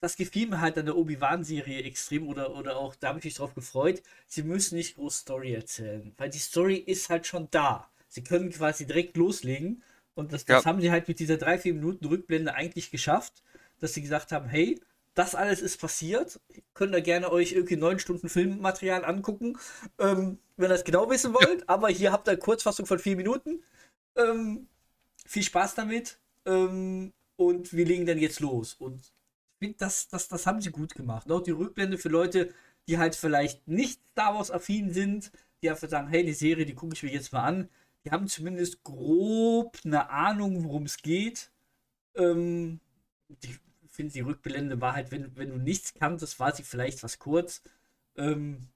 das 0.00 0.16
gefiel 0.16 0.48
mir 0.48 0.60
halt 0.60 0.78
an 0.78 0.86
der 0.86 0.96
Obi-Wan-Serie 0.96 1.84
extrem 1.84 2.26
oder, 2.26 2.56
oder 2.56 2.76
auch, 2.76 2.96
da 2.96 3.10
habe 3.10 3.20
ich 3.20 3.24
mich 3.24 3.34
drauf 3.34 3.54
gefreut, 3.54 4.02
sie 4.26 4.42
müssen 4.42 4.74
nicht 4.74 4.96
groß 4.96 5.18
Story 5.18 5.54
erzählen, 5.54 6.12
weil 6.16 6.28
die 6.28 6.38
Story 6.38 6.74
ist 6.74 7.08
halt 7.08 7.24
schon 7.24 7.46
da. 7.52 7.88
Sie 8.16 8.24
können 8.24 8.48
quasi 8.48 8.86
direkt 8.86 9.18
loslegen 9.18 9.82
und 10.14 10.32
das, 10.32 10.46
das 10.46 10.64
ja. 10.64 10.70
haben 10.70 10.80
sie 10.80 10.90
halt 10.90 11.06
mit 11.06 11.18
dieser 11.18 11.34
3-4 11.34 11.74
Minuten 11.74 12.06
Rückblende 12.06 12.54
eigentlich 12.54 12.90
geschafft, 12.90 13.42
dass 13.78 13.92
sie 13.92 14.00
gesagt 14.00 14.32
haben, 14.32 14.48
hey, 14.48 14.80
das 15.12 15.34
alles 15.34 15.60
ist 15.60 15.78
passiert. 15.78 16.40
Könnt 16.72 16.94
ihr 16.94 17.02
gerne 17.02 17.30
euch 17.30 17.52
irgendwie 17.52 17.76
neun 17.76 17.98
Stunden 17.98 18.30
Filmmaterial 18.30 19.04
angucken, 19.04 19.58
ähm, 19.98 20.38
wenn 20.56 20.70
ihr 20.70 20.76
es 20.76 20.84
genau 20.84 21.10
wissen 21.10 21.34
wollt. 21.34 21.60
Ja. 21.60 21.64
Aber 21.66 21.90
hier 21.90 22.10
habt 22.10 22.26
ihr 22.26 22.32
eine 22.32 22.40
Kurzfassung 22.40 22.86
von 22.86 22.98
vier 22.98 23.16
Minuten. 23.16 23.62
Ähm, 24.16 24.66
viel 25.26 25.42
Spaß 25.42 25.74
damit. 25.74 26.18
Ähm, 26.46 27.12
und 27.36 27.74
wir 27.74 27.84
legen 27.84 28.06
dann 28.06 28.16
jetzt 28.16 28.40
los. 28.40 28.72
Und 28.78 29.12
finde, 29.58 29.76
das, 29.76 30.08
das, 30.08 30.28
das 30.28 30.46
haben 30.46 30.62
sie 30.62 30.70
gut 30.70 30.94
gemacht. 30.94 31.30
Auch 31.30 31.42
die 31.42 31.50
Rückblende 31.50 31.98
für 31.98 32.08
Leute, 32.08 32.54
die 32.88 32.96
halt 32.96 33.14
vielleicht 33.14 33.68
nicht 33.68 34.00
Star 34.08 34.34
Wars-affin 34.34 34.94
sind, 34.94 35.30
die 35.60 35.68
einfach 35.68 35.90
sagen, 35.90 36.08
hey, 36.08 36.24
die 36.24 36.32
Serie, 36.32 36.64
die 36.64 36.74
gucke 36.74 36.94
ich 36.94 37.02
mir 37.02 37.12
jetzt 37.12 37.34
mal 37.34 37.42
an. 37.42 37.68
Die 38.06 38.12
haben 38.12 38.28
zumindest 38.28 38.84
grob 38.84 39.80
eine 39.84 40.10
Ahnung, 40.10 40.62
worum 40.62 40.84
es 40.84 40.98
geht. 40.98 41.50
Ähm, 42.14 42.78
ich 43.42 43.58
finde, 43.88 44.12
die 44.12 44.20
Rückblende 44.20 44.80
war 44.80 44.92
halt, 44.92 45.10
wenn, 45.10 45.36
wenn 45.36 45.50
du 45.50 45.56
nichts 45.56 45.92
kanntest, 45.92 46.38
war 46.38 46.54
sie 46.54 46.62
vielleicht 46.62 47.02
was 47.02 47.18
kurz. 47.18 47.62
Ähm, 48.14 48.68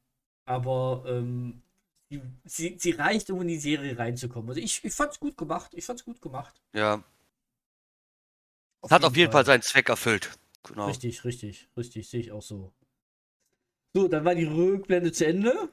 aber 0.47 1.05
ähm, 1.07 1.63
die, 2.11 2.21
sie, 2.45 2.77
sie 2.81 2.91
reicht, 2.91 3.31
um 3.31 3.41
in 3.43 3.47
die 3.47 3.61
Serie 3.61 3.97
reinzukommen. 3.97 4.51
Also 4.51 4.61
ich, 4.61 4.85
ich 4.85 4.93
fand 4.93 5.13
es 5.13 5.21
gut 5.21 5.37
gemacht. 5.37 5.75
Ich 5.75 5.85
fand 5.85 6.01
es 6.01 6.05
gut 6.05 6.21
gemacht. 6.21 6.61
Ja. 6.73 7.05
Auf 8.81 8.91
Hat 8.91 9.05
auf 9.05 9.17
jeden 9.17 9.31
Fall. 9.31 9.45
Fall 9.45 9.47
seinen 9.47 9.63
Zweck 9.63 9.91
erfüllt. 9.91 10.37
Genau. 10.65 10.89
Richtig, 10.89 11.25
richtig, 11.25 11.69
richtig, 11.77 12.09
sehe 12.09 12.21
ich 12.21 12.33
auch 12.33 12.43
so. 12.43 12.73
So, 13.95 14.09
dann 14.09 14.25
war 14.25 14.35
die 14.35 14.43
Rückblende 14.43 15.13
zu 15.13 15.25
Ende. 15.25 15.73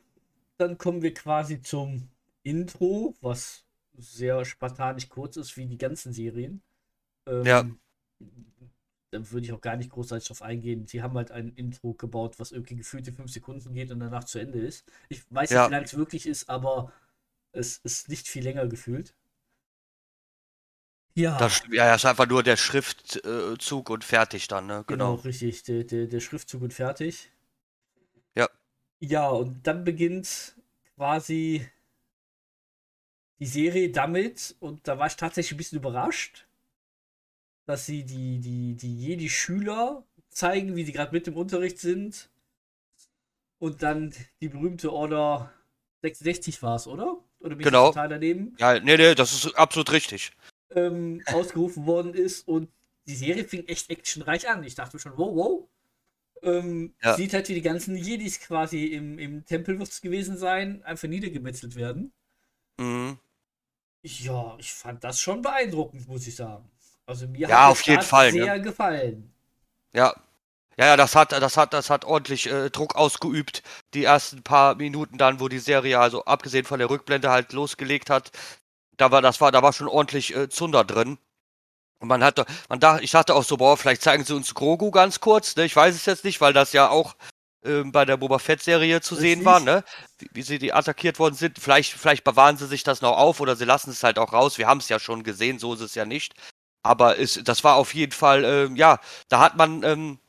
Dann 0.57 0.77
kommen 0.77 1.01
wir 1.01 1.15
quasi 1.15 1.59
zum 1.59 2.11
Intro, 2.47 3.15
was 3.21 3.65
sehr 3.97 4.45
spartanisch 4.45 5.09
kurz 5.09 5.37
ist, 5.37 5.57
wie 5.57 5.65
die 5.65 5.77
ganzen 5.77 6.13
Serien. 6.13 6.61
Ähm, 7.25 7.45
ja. 7.45 7.65
Da 9.11 9.31
würde 9.31 9.45
ich 9.45 9.53
auch 9.53 9.61
gar 9.61 9.75
nicht 9.75 9.89
großartig 9.89 10.27
drauf 10.27 10.41
eingehen. 10.41 10.87
Sie 10.87 11.01
haben 11.01 11.15
halt 11.15 11.31
ein 11.31 11.49
Intro 11.55 11.93
gebaut, 11.93 12.39
was 12.39 12.51
irgendwie 12.51 12.75
gefühlt 12.75 13.07
in 13.07 13.15
fünf 13.15 13.31
Sekunden 13.31 13.73
geht 13.73 13.91
und 13.91 13.99
danach 13.99 14.23
zu 14.23 14.39
Ende 14.39 14.59
ist. 14.59 14.85
Ich 15.09 15.23
weiß 15.29 15.49
ja. 15.49 15.61
nicht, 15.61 15.69
wie 15.69 15.73
lange 15.73 15.85
es 15.85 15.97
wirklich 15.97 16.25
ist, 16.25 16.49
aber 16.49 16.91
es 17.51 17.77
ist 17.79 18.09
nicht 18.09 18.27
viel 18.27 18.43
länger 18.43 18.67
gefühlt. 18.67 19.13
Ja. 21.15 21.37
Das, 21.39 21.63
ja, 21.71 21.95
ist 21.95 22.05
einfach 22.05 22.27
nur 22.27 22.43
der 22.43 22.57
Schriftzug 22.57 23.89
und 23.89 24.03
fertig 24.03 24.47
dann, 24.47 24.67
ne? 24.67 24.83
Genau, 24.87 25.15
genau 25.15 25.23
richtig. 25.23 25.63
Der, 25.63 25.83
der, 25.83 26.07
der 26.07 26.19
Schriftzug 26.19 26.61
und 26.61 26.73
fertig. 26.73 27.31
Ja. 28.35 28.47
Ja, 28.99 29.29
und 29.29 29.65
dann 29.65 29.83
beginnt 29.83 30.55
quasi 30.95 31.67
die 33.39 33.45
Serie 33.45 33.89
damit, 33.91 34.55
und 34.59 34.87
da 34.87 34.97
war 34.97 35.07
ich 35.07 35.15
tatsächlich 35.15 35.53
ein 35.53 35.57
bisschen 35.57 35.79
überrascht, 35.79 36.47
dass 37.65 37.85
sie 37.85 38.03
die, 38.03 38.39
die, 38.39 38.75
die 38.75 38.99
Jedi-Schüler 38.99 40.03
zeigen, 40.29 40.75
wie 40.75 40.85
sie 40.85 40.93
gerade 40.93 41.11
mit 41.11 41.27
im 41.27 41.35
Unterricht 41.35 41.79
sind. 41.79 42.29
Und 43.59 43.83
dann 43.83 44.13
die 44.41 44.49
berühmte 44.49 44.93
Order 44.93 45.51
66 46.01 46.61
war 46.61 46.75
es, 46.75 46.87
oder? 46.87 47.17
Oder 47.39 47.55
bin 47.55 47.65
genau. 47.65 47.89
ich 47.89 47.95
total 47.95 48.09
daneben? 48.09 48.55
Ja, 48.59 48.79
nee, 48.79 48.97
nee, 48.97 49.15
das 49.15 49.33
ist 49.33 49.55
absolut 49.55 49.91
richtig 49.91 50.31
ähm, 50.75 51.21
ausgerufen 51.25 51.85
worden 51.85 52.13
ist. 52.13 52.47
Und 52.47 52.69
die 53.07 53.15
Serie 53.15 53.45
fing 53.45 53.67
echt 53.67 53.89
actionreich 53.89 54.49
an. 54.49 54.63
Ich 54.63 54.75
dachte 54.75 54.99
schon, 54.99 55.17
wow, 55.17 55.35
wow. 55.35 55.69
Ähm, 56.43 56.93
ja. 57.01 57.15
Sieht 57.15 57.33
halt 57.33 57.49
wie 57.49 57.55
die 57.55 57.61
ganzen 57.61 57.95
Jedis 57.97 58.39
quasi 58.39 58.85
im, 58.85 59.17
im 59.17 59.45
Tempel 59.45 59.79
wird 59.79 59.89
es 59.89 60.01
gewesen 60.01 60.37
sein, 60.37 60.83
einfach 60.83 61.07
niedergemetzelt 61.07 61.75
werden. 61.75 62.13
Mhm. 62.77 63.17
Ja, 64.03 64.55
ich 64.57 64.73
fand 64.73 65.03
das 65.03 65.19
schon 65.19 65.41
beeindruckend, 65.41 66.07
muss 66.07 66.27
ich 66.27 66.35
sagen. 66.35 66.69
Also 67.05 67.27
mir 67.27 67.47
ja, 67.47 67.65
hat 67.65 67.71
auf 67.71 67.81
jeden 67.83 68.01
Fall, 68.01 68.31
ne? 68.31 68.43
sehr 68.43 68.57
ne? 68.57 68.61
gefallen. 68.61 69.33
Ja. 69.93 70.13
Ja, 70.79 70.95
das 70.95 71.15
hat, 71.15 71.31
das 71.31 71.57
hat, 71.57 71.73
das 71.73 71.89
hat 71.89 72.05
ordentlich 72.05 72.51
äh, 72.51 72.69
Druck 72.69 72.95
ausgeübt. 72.95 73.63
Die 73.95 74.03
ersten 74.03 74.43
paar 74.43 74.75
Minuten 74.75 75.17
dann, 75.17 75.39
wo 75.39 75.47
die 75.47 75.57
Serie, 75.57 75.99
also 75.99 76.25
abgesehen 76.25 76.65
von 76.65 76.77
der 76.77 76.89
Rückblende 76.89 77.31
halt 77.31 77.51
losgelegt 77.51 78.11
hat, 78.11 78.31
da 78.95 79.09
war, 79.09 79.23
das 79.23 79.41
war, 79.41 79.51
da 79.51 79.63
war 79.63 79.73
schon 79.73 79.87
ordentlich 79.87 80.35
äh, 80.35 80.49
Zunder 80.49 80.83
drin. 80.83 81.17
Und 81.99 82.09
man 82.09 82.23
hatte, 82.23 82.45
man 82.69 82.79
dachte, 82.79 83.03
ich 83.03 83.11
dachte 83.11 83.33
auch 83.33 83.43
so, 83.43 83.57
boah, 83.57 83.75
vielleicht 83.75 84.03
zeigen 84.03 84.23
sie 84.23 84.35
uns 84.35 84.53
Grogu 84.53 84.91
ganz 84.91 85.19
kurz, 85.19 85.55
ne? 85.55 85.65
Ich 85.65 85.75
weiß 85.75 85.95
es 85.95 86.05
jetzt 86.05 86.23
nicht, 86.23 86.41
weil 86.41 86.53
das 86.53 86.73
ja 86.73 86.89
auch 86.89 87.15
ähm, 87.67 87.91
bei 87.91 88.05
der 88.05 88.17
Boba 88.17 88.39
Fett-Serie 88.39 89.01
zu 89.01 89.15
sehen 89.15 89.45
war, 89.45 89.59
ne? 89.59 89.83
Wie, 90.19 90.29
wie, 90.33 90.41
sie 90.41 90.59
die 90.59 90.73
attackiert 90.73 91.19
worden 91.19 91.35
sind. 91.35 91.59
Vielleicht, 91.59 91.93
vielleicht 91.93 92.23
bewahren 92.23 92.57
sie 92.57 92.67
sich 92.67 92.83
das 92.83 93.01
noch 93.01 93.17
auf 93.17 93.39
oder 93.39 93.55
sie 93.55 93.65
lassen 93.65 93.91
es 93.91 94.03
halt 94.03 94.19
auch 94.19 94.33
raus. 94.33 94.57
Wir 94.57 94.67
haben 94.67 94.79
es 94.79 94.89
ja 94.89 94.99
schon 94.99 95.23
gesehen, 95.23 95.59
so 95.59 95.73
ist 95.73 95.81
es 95.81 95.95
ja 95.95 96.05
nicht. 96.05 96.33
Aber 96.83 97.17
ist, 97.17 97.47
das 97.47 97.63
war 97.63 97.75
auf 97.75 97.93
jeden 97.93 98.13
Fall, 98.13 98.43
ähm, 98.45 98.75
ja, 98.75 98.99
da 99.29 99.39
hat 99.39 99.57
man 99.57 99.83
ähm, 99.83 100.19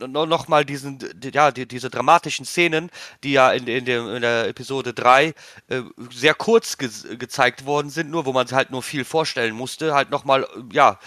noch 0.00 0.48
mal 0.48 0.64
diesen, 0.64 0.98
ja, 1.32 1.50
die, 1.50 1.66
diese 1.66 1.90
dramatischen 1.90 2.44
Szenen, 2.44 2.90
die 3.24 3.32
ja 3.32 3.52
in, 3.52 3.66
in, 3.66 3.84
dem, 3.84 4.08
in 4.14 4.22
der 4.22 4.48
Episode 4.48 4.94
3 4.94 5.34
äh, 5.68 5.82
sehr 6.12 6.34
kurz 6.34 6.78
ge 6.78 6.88
gezeigt 7.16 7.66
worden 7.66 7.90
sind, 7.90 8.10
nur 8.10 8.26
wo 8.26 8.32
man 8.32 8.46
halt 8.50 8.70
nur 8.70 8.82
viel 8.82 9.04
vorstellen 9.04 9.54
musste, 9.54 9.94
halt 9.94 10.10
noch 10.10 10.24
mal, 10.24 10.46
ja, 10.72 10.98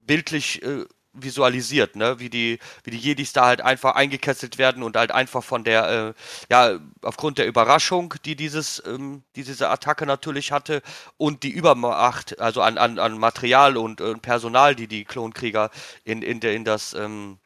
bildlich 0.00 0.62
äh, 0.62 0.84
visualisiert, 1.12 1.96
ne? 1.96 2.18
Wie 2.18 2.30
die, 2.30 2.58
wie 2.84 2.90
die 2.90 2.98
Jedis 2.98 3.32
da 3.32 3.46
halt 3.46 3.60
einfach 3.60 3.94
eingekesselt 3.94 4.58
werden 4.58 4.82
und 4.82 4.96
halt 4.96 5.10
einfach 5.10 5.42
von 5.42 5.64
der, 5.64 5.88
äh, 5.88 6.14
ja, 6.50 6.78
aufgrund 7.02 7.38
der 7.38 7.46
Überraschung, 7.46 8.14
die 8.24 8.36
dieses, 8.36 8.82
ähm, 8.86 9.22
die 9.36 9.44
diese 9.44 9.68
Attacke 9.70 10.06
natürlich 10.06 10.52
hatte 10.52 10.82
und 11.16 11.42
die 11.42 11.50
Übermacht, 11.50 12.40
also 12.40 12.62
an, 12.62 12.78
an, 12.78 12.98
an 12.98 13.18
Material 13.18 13.76
und, 13.76 14.00
und 14.00 14.22
Personal, 14.22 14.74
die 14.76 14.86
die 14.86 15.04
Klonkrieger 15.04 15.70
in, 16.04 16.22
in, 16.22 16.40
in 16.40 16.64
das, 16.64 16.94
ähm, 16.94 17.38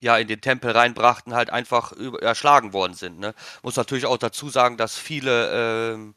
ja, 0.00 0.16
in 0.18 0.28
den 0.28 0.40
Tempel 0.40 0.70
reinbrachten, 0.70 1.34
halt 1.34 1.50
einfach 1.50 1.92
erschlagen 2.20 2.72
worden 2.72 2.94
sind. 2.94 3.18
Ne? 3.18 3.34
Muss 3.62 3.76
natürlich 3.76 4.06
auch 4.06 4.18
dazu 4.18 4.48
sagen, 4.48 4.76
dass 4.76 4.96
viele 4.96 5.92
ähm, 5.94 6.14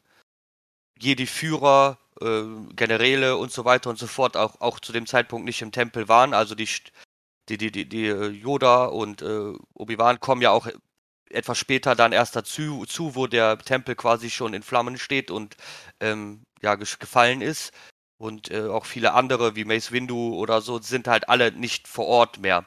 Jedi-Führer 0.98 1.98
äh, 2.20 2.42
Generäle 2.74 3.36
und 3.36 3.52
so 3.52 3.64
weiter 3.64 3.90
und 3.90 3.98
so 3.98 4.06
fort 4.06 4.36
auch, 4.36 4.60
auch 4.60 4.80
zu 4.80 4.92
dem 4.92 5.06
Zeitpunkt 5.06 5.44
nicht 5.46 5.62
im 5.62 5.72
Tempel 5.72 6.08
waren. 6.08 6.34
Also 6.34 6.54
die, 6.54 6.68
die, 7.48 7.58
die, 7.58 7.72
die, 7.72 7.88
die 7.88 8.06
äh, 8.06 8.28
Yoda 8.28 8.86
und 8.86 9.22
äh, 9.22 9.52
Obi-Wan 9.74 10.20
kommen 10.20 10.42
ja 10.42 10.50
auch 10.50 10.68
etwas 11.30 11.58
später 11.58 11.94
dann 11.94 12.12
erst 12.12 12.36
dazu, 12.36 12.84
zu, 12.86 13.14
wo 13.14 13.26
der 13.26 13.58
Tempel 13.58 13.96
quasi 13.96 14.30
schon 14.30 14.54
in 14.54 14.62
Flammen 14.62 14.98
steht 14.98 15.30
und 15.30 15.56
ähm, 16.00 16.44
ja, 16.62 16.74
gefallen 16.76 17.40
ist. 17.40 17.72
Und 18.18 18.50
äh, 18.50 18.68
auch 18.68 18.86
viele 18.86 19.14
andere 19.14 19.56
wie 19.56 19.64
Mace 19.64 19.90
Windu 19.92 20.34
oder 20.36 20.60
so 20.60 20.78
sind 20.80 21.08
halt 21.08 21.28
alle 21.28 21.52
nicht 21.52 21.88
vor 21.88 22.06
Ort 22.06 22.38
mehr. 22.38 22.66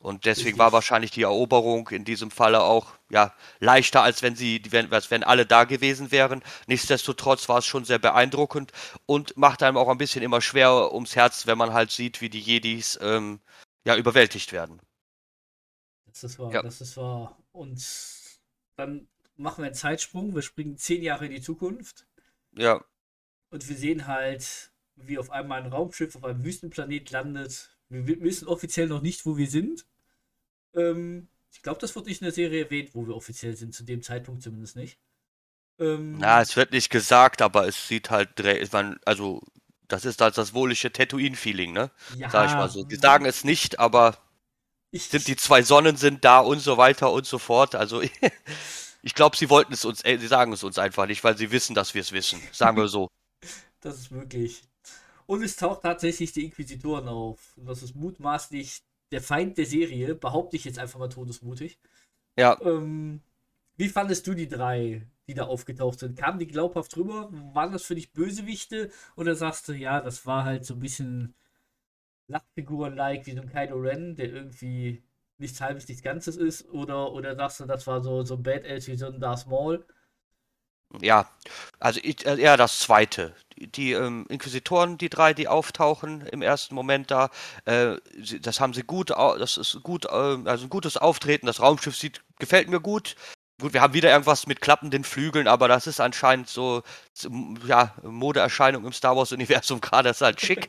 Und 0.00 0.26
deswegen 0.26 0.58
war 0.58 0.72
wahrscheinlich 0.72 1.10
die 1.10 1.22
Eroberung 1.22 1.88
in 1.88 2.04
diesem 2.04 2.30
Falle 2.30 2.62
auch 2.62 2.92
ja 3.10 3.34
leichter, 3.58 4.02
als 4.02 4.22
wenn 4.22 4.36
sie, 4.36 4.62
wenn, 4.70 4.92
als 4.92 5.10
wenn 5.10 5.24
alle 5.24 5.44
da 5.44 5.64
gewesen 5.64 6.12
wären. 6.12 6.42
Nichtsdestotrotz 6.68 7.48
war 7.48 7.58
es 7.58 7.66
schon 7.66 7.84
sehr 7.84 7.98
beeindruckend 7.98 8.70
und 9.06 9.36
macht 9.36 9.62
einem 9.62 9.76
auch 9.76 9.88
ein 9.88 9.98
bisschen 9.98 10.22
immer 10.22 10.40
schwer 10.40 10.94
ums 10.94 11.16
Herz, 11.16 11.48
wenn 11.48 11.58
man 11.58 11.72
halt 11.72 11.90
sieht, 11.90 12.20
wie 12.20 12.30
die 12.30 12.40
Jedis 12.40 12.96
ähm, 13.02 13.40
ja 13.84 13.96
überwältigt 13.96 14.52
werden. 14.52 14.80
Das 16.06 16.22
ist 16.22 16.38
wahr, 16.38 16.52
ja. 16.52 16.62
das 16.62 16.80
ist 16.80 16.96
wahr. 16.96 17.36
Und 17.50 17.84
dann 18.76 19.08
machen 19.36 19.62
wir 19.62 19.66
einen 19.66 19.74
Zeitsprung. 19.74 20.32
Wir 20.32 20.42
springen 20.42 20.76
zehn 20.76 21.02
Jahre 21.02 21.26
in 21.26 21.32
die 21.32 21.40
Zukunft. 21.40 22.06
Ja. 22.56 22.84
Und 23.50 23.68
wir 23.68 23.76
sehen 23.76 24.06
halt, 24.06 24.70
wie 24.94 25.18
auf 25.18 25.30
einmal 25.30 25.60
ein 25.60 25.72
Raumschiff 25.72 26.14
auf 26.14 26.24
einem 26.24 26.44
Wüstenplanet 26.44 27.10
landet 27.10 27.77
wir 27.88 28.20
wissen 28.20 28.48
offiziell 28.48 28.88
noch 28.88 29.02
nicht, 29.02 29.26
wo 29.26 29.36
wir 29.36 29.48
sind. 29.48 29.86
Ähm, 30.74 31.28
ich 31.52 31.62
glaube, 31.62 31.80
das 31.80 31.94
wird 31.94 32.06
nicht 32.06 32.20
in 32.20 32.26
der 32.26 32.34
Serie 32.34 32.64
erwähnt, 32.64 32.90
wo 32.94 33.06
wir 33.06 33.16
offiziell 33.16 33.56
sind, 33.56 33.74
zu 33.74 33.84
dem 33.84 34.02
Zeitpunkt 34.02 34.42
zumindest 34.42 34.76
nicht. 34.76 34.98
Ähm, 35.78 36.18
Na, 36.18 36.40
es 36.40 36.56
wird 36.56 36.72
nicht 36.72 36.90
gesagt, 36.90 37.40
aber 37.40 37.66
es 37.66 37.88
sieht 37.88 38.10
halt, 38.10 38.30
also 39.06 39.42
das 39.86 40.04
ist 40.04 40.20
halt 40.20 40.36
das 40.36 40.52
wohlige 40.54 40.92
Tatooine-Feeling, 40.92 41.72
ne? 41.72 41.90
Ja. 42.16 42.30
Sag 42.30 42.48
ich 42.48 42.54
mal 42.54 42.68
so. 42.68 42.84
Die 42.84 42.96
sagen 42.96 43.24
es 43.24 43.44
nicht, 43.44 43.78
aber 43.78 44.18
ich, 44.90 45.08
sind 45.08 45.26
die 45.26 45.36
zwei 45.36 45.62
Sonnen 45.62 45.96
sind 45.96 46.24
da 46.24 46.40
und 46.40 46.60
so 46.60 46.76
weiter 46.76 47.12
und 47.12 47.26
so 47.26 47.38
fort. 47.38 47.74
Also 47.74 48.02
ich 49.02 49.14
glaube, 49.14 49.36
sie 49.36 49.48
wollten 49.50 49.72
es 49.72 49.84
uns, 49.84 50.04
äh, 50.04 50.18
sie 50.18 50.26
sagen 50.26 50.52
es 50.52 50.62
uns 50.62 50.78
einfach 50.78 51.06
nicht, 51.06 51.24
weil 51.24 51.36
sie 51.36 51.50
wissen, 51.50 51.74
dass 51.74 51.94
wir 51.94 52.02
es 52.02 52.12
wissen. 52.12 52.40
Sagen 52.52 52.76
wir 52.76 52.88
so. 52.88 53.08
Das 53.80 53.96
ist 53.96 54.10
möglich. 54.10 54.67
Und 55.28 55.42
es 55.42 55.56
taucht 55.56 55.82
tatsächlich 55.82 56.32
die 56.32 56.46
Inquisitoren 56.46 57.06
auf. 57.06 57.52
Und 57.58 57.66
das 57.66 57.82
ist 57.82 57.94
mutmaßlich 57.94 58.82
der 59.12 59.20
Feind 59.20 59.58
der 59.58 59.66
Serie, 59.66 60.14
behaupte 60.14 60.56
ich 60.56 60.64
jetzt 60.64 60.78
einfach 60.78 60.98
mal 60.98 61.10
todesmutig. 61.10 61.78
Ja. 62.38 62.58
Ähm, 62.62 63.20
wie 63.76 63.90
fandest 63.90 64.26
du 64.26 64.32
die 64.32 64.48
drei, 64.48 65.06
die 65.26 65.34
da 65.34 65.44
aufgetaucht 65.44 65.98
sind? 65.98 66.18
Kamen 66.18 66.38
die 66.38 66.46
glaubhaft 66.46 66.96
rüber? 66.96 67.28
Waren 67.52 67.72
das 67.72 67.84
für 67.84 67.94
dich 67.94 68.14
Bösewichte? 68.14 68.90
Oder 69.16 69.34
sagst 69.34 69.68
du, 69.68 69.74
ja, 69.74 70.00
das 70.00 70.24
war 70.24 70.44
halt 70.44 70.64
so 70.64 70.72
ein 70.74 70.80
bisschen 70.80 71.34
Lachfiguren-like, 72.28 73.26
wie 73.26 73.34
so 73.34 73.42
ein 73.42 73.50
Kylo 73.50 73.76
Ren, 73.76 74.16
der 74.16 74.32
irgendwie 74.32 75.02
nichts 75.36 75.60
halbes, 75.60 75.86
nichts 75.88 76.02
Ganzes 76.02 76.38
ist? 76.38 76.70
Oder, 76.70 77.12
oder 77.12 77.36
sagst 77.36 77.60
du, 77.60 77.66
das 77.66 77.86
war 77.86 78.02
so, 78.02 78.22
so 78.24 78.36
ein 78.36 78.42
Badass 78.42 78.88
wie 78.88 78.96
so 78.96 79.08
ein 79.08 79.20
Darth 79.20 79.46
Maul? 79.46 79.84
Ja, 81.00 81.28
also 81.78 82.00
ich, 82.02 82.24
äh, 82.26 82.40
eher 82.40 82.56
das 82.56 82.80
zweite. 82.80 83.34
Die, 83.56 83.92
ähm, 83.92 84.24
Inquisitoren, 84.28 84.98
die 84.98 85.10
drei, 85.10 85.34
die 85.34 85.48
auftauchen 85.48 86.22
im 86.26 86.42
ersten 86.42 86.74
Moment 86.74 87.10
da, 87.10 87.30
äh, 87.66 87.96
sie, 88.22 88.40
das 88.40 88.60
haben 88.60 88.72
sie 88.72 88.84
gut, 88.84 89.10
das 89.10 89.56
ist 89.56 89.82
gut, 89.82 90.06
äh, 90.06 90.08
also 90.08 90.66
ein 90.66 90.70
gutes 90.70 90.96
Auftreten. 90.96 91.46
Das 91.46 91.60
Raumschiff 91.60 91.96
sieht, 91.96 92.22
gefällt 92.38 92.68
mir 92.70 92.80
gut. 92.80 93.16
Gut, 93.60 93.72
wir 93.72 93.82
haben 93.82 93.92
wieder 93.92 94.10
irgendwas 94.10 94.46
mit 94.46 94.60
klappenden 94.60 95.02
Flügeln, 95.02 95.48
aber 95.48 95.66
das 95.66 95.88
ist 95.88 96.00
anscheinend 96.00 96.48
so, 96.48 96.82
ja, 97.66 97.92
Modeerscheinung 98.02 98.84
im 98.86 98.92
Star 98.92 99.16
Wars-Universum 99.16 99.80
gerade, 99.82 100.10
ist 100.10 100.20
halt 100.20 100.40
schick. 100.40 100.68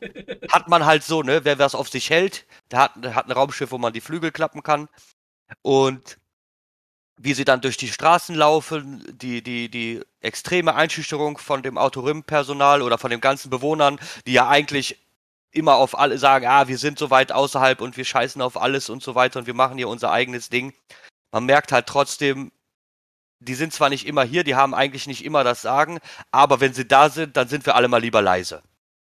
hat 0.51 0.67
man 0.67 0.85
halt 0.85 1.03
so, 1.03 1.21
ne? 1.21 1.45
Wer 1.45 1.59
was 1.59 1.75
auf 1.75 1.89
sich 1.89 2.09
hält, 2.09 2.47
der 2.71 2.79
hat, 2.79 2.93
der 2.97 3.13
hat 3.15 3.27
ein 3.27 3.31
Raumschiff, 3.31 3.71
wo 3.71 3.77
man 3.77 3.93
die 3.93 4.01
Flügel 4.01 4.31
klappen 4.31 4.63
kann. 4.63 4.89
Und 5.61 6.17
wie 7.21 7.33
sie 7.33 7.43
dann 7.43 7.59
durch 7.59 7.75
die 7.75 7.89
Straßen 7.89 8.33
laufen, 8.33 9.03
die, 9.11 9.43
die, 9.43 9.69
die 9.69 10.01
extreme 10.21 10.73
Einschüchterung 10.73 11.37
von 11.37 11.61
dem 11.61 11.77
Autorim-Personal 11.77 12.81
oder 12.81 12.97
von 12.97 13.11
den 13.11 13.19
ganzen 13.19 13.49
Bewohnern, 13.49 13.99
die 14.25 14.31
ja 14.31 14.47
eigentlich 14.47 14.97
immer 15.51 15.75
auf 15.75 15.99
alle 15.99 16.17
sagen, 16.17 16.47
ah, 16.47 16.69
wir 16.69 16.77
sind 16.77 16.97
so 16.97 17.09
weit 17.09 17.33
außerhalb 17.33 17.81
und 17.81 17.97
wir 17.97 18.05
scheißen 18.05 18.41
auf 18.41 18.59
alles 18.59 18.89
und 18.89 19.03
so 19.03 19.15
weiter 19.15 19.39
und 19.39 19.47
wir 19.47 19.53
machen 19.53 19.77
hier 19.77 19.89
unser 19.89 20.11
eigenes 20.11 20.49
Ding. 20.49 20.73
Man 21.31 21.45
merkt 21.45 21.73
halt 21.73 21.87
trotzdem, 21.87 22.53
die 23.39 23.55
sind 23.55 23.73
zwar 23.73 23.89
nicht 23.89 24.07
immer 24.07 24.23
hier, 24.23 24.45
die 24.45 24.55
haben 24.55 24.73
eigentlich 24.73 25.05
nicht 25.05 25.25
immer 25.25 25.43
das 25.43 25.61
Sagen, 25.61 25.99
aber 26.31 26.61
wenn 26.61 26.73
sie 26.73 26.87
da 26.87 27.09
sind, 27.09 27.35
dann 27.35 27.49
sind 27.49 27.65
wir 27.65 27.75
alle 27.75 27.89
mal 27.89 28.01
lieber 28.01 28.21
leise. 28.21 28.63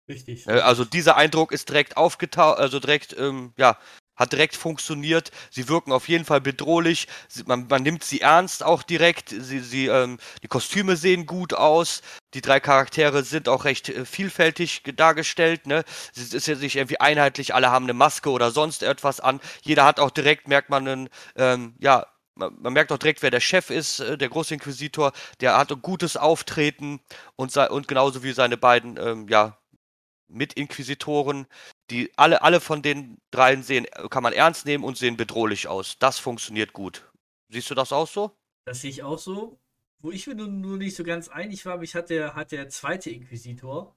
Richtig. 0.08 0.46
Äh, 0.46 0.60
also 0.60 0.86
dieser 0.86 1.16
Eindruck 1.16 1.52
ist 1.52 1.70
direkt 1.70 1.98
aufgetaucht, 1.98 2.60
also 2.60 2.80
direkt, 2.80 3.18
ähm, 3.18 3.54
ja, 3.58 3.78
hat 4.16 4.32
direkt 4.32 4.56
funktioniert. 4.56 5.32
Sie 5.50 5.68
wirken 5.68 5.92
auf 5.92 6.08
jeden 6.08 6.26
Fall 6.26 6.42
bedrohlich. 6.42 7.08
Sie, 7.28 7.44
man, 7.44 7.68
man, 7.68 7.84
nimmt 7.84 8.04
sie 8.04 8.22
ernst 8.22 8.64
auch 8.64 8.84
direkt. 8.84 9.30
Sie, 9.30 9.60
sie, 9.60 9.88
ähm, 9.88 10.18
die 10.44 10.48
Kostüme 10.48 10.96
sehen 10.96 11.26
gut 11.26 11.54
aus. 11.54 12.02
Die 12.34 12.42
drei 12.42 12.60
Charaktere 12.60 13.24
sind 13.24 13.50
auch 13.50 13.66
recht 13.66 13.90
äh, 13.90 14.06
vielfältig 14.06 14.84
dargestellt. 14.96 15.68
Ne? 15.68 15.84
Es 16.16 16.34
ist 16.34 16.48
ja 16.48 16.56
nicht 16.56 16.76
irgendwie 16.76 17.00
einheitlich. 17.00 17.54
Alle 17.56 17.72
haben 17.72 17.86
eine 17.86 17.94
Maske 17.94 18.30
oder 18.30 18.52
sonst 18.52 18.84
etwas 18.84 19.20
an. 19.20 19.40
Jeder 19.64 19.86
hat 19.86 20.00
auch 20.00 20.12
direkt, 20.12 20.48
merkt 20.48 20.70
man, 20.70 20.88
einen, 20.88 21.10
ähm, 21.36 21.76
ja, 21.80 22.06
man, 22.36 22.56
man, 22.60 22.74
merkt 22.74 22.92
auch 22.92 22.98
direkt, 22.98 23.22
wer 23.22 23.32
der 23.32 23.40
Chef 23.40 23.70
ist, 23.70 24.00
äh, 24.00 24.18
der 24.18 24.30
Großinquisitor. 24.30 25.12
Der 25.40 25.58
hat 25.58 25.72
ein 25.72 25.82
gutes 25.82 26.18
Auftreten 26.18 27.00
und, 27.36 27.56
und 27.56 27.88
genauso 27.88 28.24
wie 28.24 28.34
seine 28.34 28.58
beiden, 28.58 28.98
ähm, 28.98 29.28
ja, 29.28 29.58
Mitinquisitoren, 30.34 31.48
die 31.90 32.12
alle, 32.18 32.42
alle 32.42 32.62
von 32.62 32.82
den 32.82 33.18
dreien 33.32 33.64
sehen, 33.64 33.86
kann 34.10 34.24
man 34.24 34.34
ernst 34.34 34.66
nehmen 34.66 34.84
und 34.84 34.98
sehen 34.98 35.18
bedrohlich 35.18 35.68
aus. 35.68 35.98
Das 36.00 36.20
funktioniert 36.20 36.74
gut. 36.74 37.10
Siehst 37.50 37.70
du 37.70 37.76
das 37.76 37.92
auch 37.92 38.08
so? 38.08 38.36
Das 38.66 38.82
sehe 38.82 38.90
ich 38.90 39.04
auch 39.04 39.20
so. 39.20 39.60
Wo 40.00 40.12
ich 40.12 40.28
mir 40.28 40.36
nur 40.36 40.78
nicht 40.78 40.96
so 40.96 41.04
ganz 41.04 41.30
einig 41.30 41.66
war, 41.66 41.78
mich 41.78 41.96
hat 41.96 42.10
der, 42.10 42.36
hat 42.36 42.52
der 42.52 42.68
zweite 42.70 43.10
Inquisitor 43.10 43.96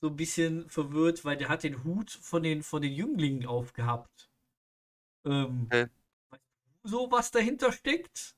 so 0.00 0.08
ein 0.08 0.16
bisschen 0.16 0.68
verwirrt, 0.68 1.24
weil 1.24 1.36
der 1.36 1.48
hat 1.48 1.62
den 1.62 1.84
Hut 1.84 2.10
von 2.10 2.42
den, 2.42 2.62
von 2.62 2.82
den 2.82 2.92
Jünglingen 2.92 3.46
aufgehabt. 3.46 4.30
Ähm, 5.24 5.66
okay. 5.66 5.86
So 6.82 7.10
was 7.10 7.30
dahinter 7.30 7.72
steckt? 7.72 8.36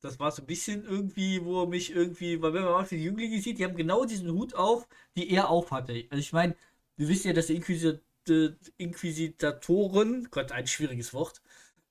Das 0.00 0.18
war 0.18 0.32
so 0.32 0.42
ein 0.42 0.46
bisschen 0.46 0.84
irgendwie, 0.84 1.44
wo 1.44 1.62
er 1.62 1.68
mich 1.68 1.92
irgendwie, 1.92 2.42
weil 2.42 2.54
wenn 2.54 2.64
man 2.64 2.72
manchmal 2.72 2.98
die 2.98 3.04
Jünglinge 3.04 3.40
sieht, 3.40 3.58
die 3.58 3.64
haben 3.64 3.76
genau 3.76 4.04
diesen 4.04 4.30
Hut 4.32 4.54
auf, 4.54 4.88
die 5.16 5.30
er 5.30 5.48
auf 5.48 5.70
hatte. 5.70 6.06
Also 6.10 6.20
ich 6.20 6.32
meine, 6.32 6.56
wir 6.96 7.08
wissen 7.08 7.28
ja, 7.28 7.32
dass 7.32 7.46
die 7.46 7.56
Inquisit 7.56 8.02
Inquisitatoren, 8.76 10.28
Gott, 10.30 10.52
ein 10.52 10.66
schwieriges 10.68 11.12
Wort, 11.12 11.42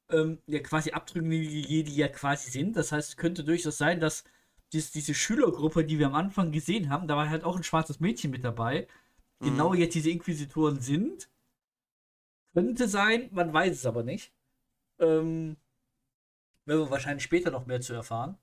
ähm, 0.10 0.39
ja 0.48 0.60
quasi 0.60 0.91
abtrünnige 0.91 1.43
Jedi 1.46 1.93
ja 1.93 2.08
quasi 2.08 2.50
sind. 2.51 2.75
Das 2.75 2.91
heißt, 2.91 3.10
es 3.10 3.17
könnte 3.17 3.43
durchaus 3.43 3.77
sein, 3.77 4.00
dass 4.00 4.24
dies, 4.74 4.91
diese 4.91 5.13
Schülergruppe, 5.13 5.84
die 5.84 6.00
wir 6.00 6.08
am 6.08 6.15
Anfang 6.15 6.51
gesehen 6.51 6.89
haben, 6.89 7.08
da 7.08 7.17
war 7.17 7.29
halt 7.29 7.43
auch 7.43 7.58
ein 7.58 7.63
schwarzes 7.63 8.00
Mädchen 8.00 8.31
mit 8.31 8.43
dabei, 8.43 8.88
mhm. 9.39 9.46
genau 9.46 9.74
jetzt 9.74 9.96
diese 9.96 10.10
Inquisitoren 10.10 10.79
sind. 10.79 11.29
Könnte 12.53 12.88
sein, 12.88 13.29
man 13.31 13.53
weiß 13.53 13.74
es 13.74 13.86
aber 13.86 14.03
nicht. 14.03 14.34
Ähm, 15.00 15.58
werden 16.65 16.81
wir 16.81 16.91
wahrscheinlich 16.91 17.24
später 17.24 17.51
noch 17.51 17.65
mehr 17.65 17.81
zu 17.81 17.93
erfahren. 17.93 18.38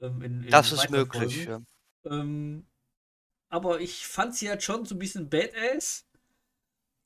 Ähm, 0.00 0.22
in, 0.22 0.42
in 0.44 0.50
das 0.50 0.72
ist 0.72 0.90
möglich, 0.90 1.44
ja. 1.44 1.60
ähm, 2.04 2.66
aber 3.52 3.80
ich 3.82 4.06
fand 4.06 4.34
sie 4.34 4.48
halt 4.48 4.62
schon 4.62 4.86
so 4.86 4.94
ein 4.94 4.98
bisschen 4.98 5.28
badass. 5.28 6.06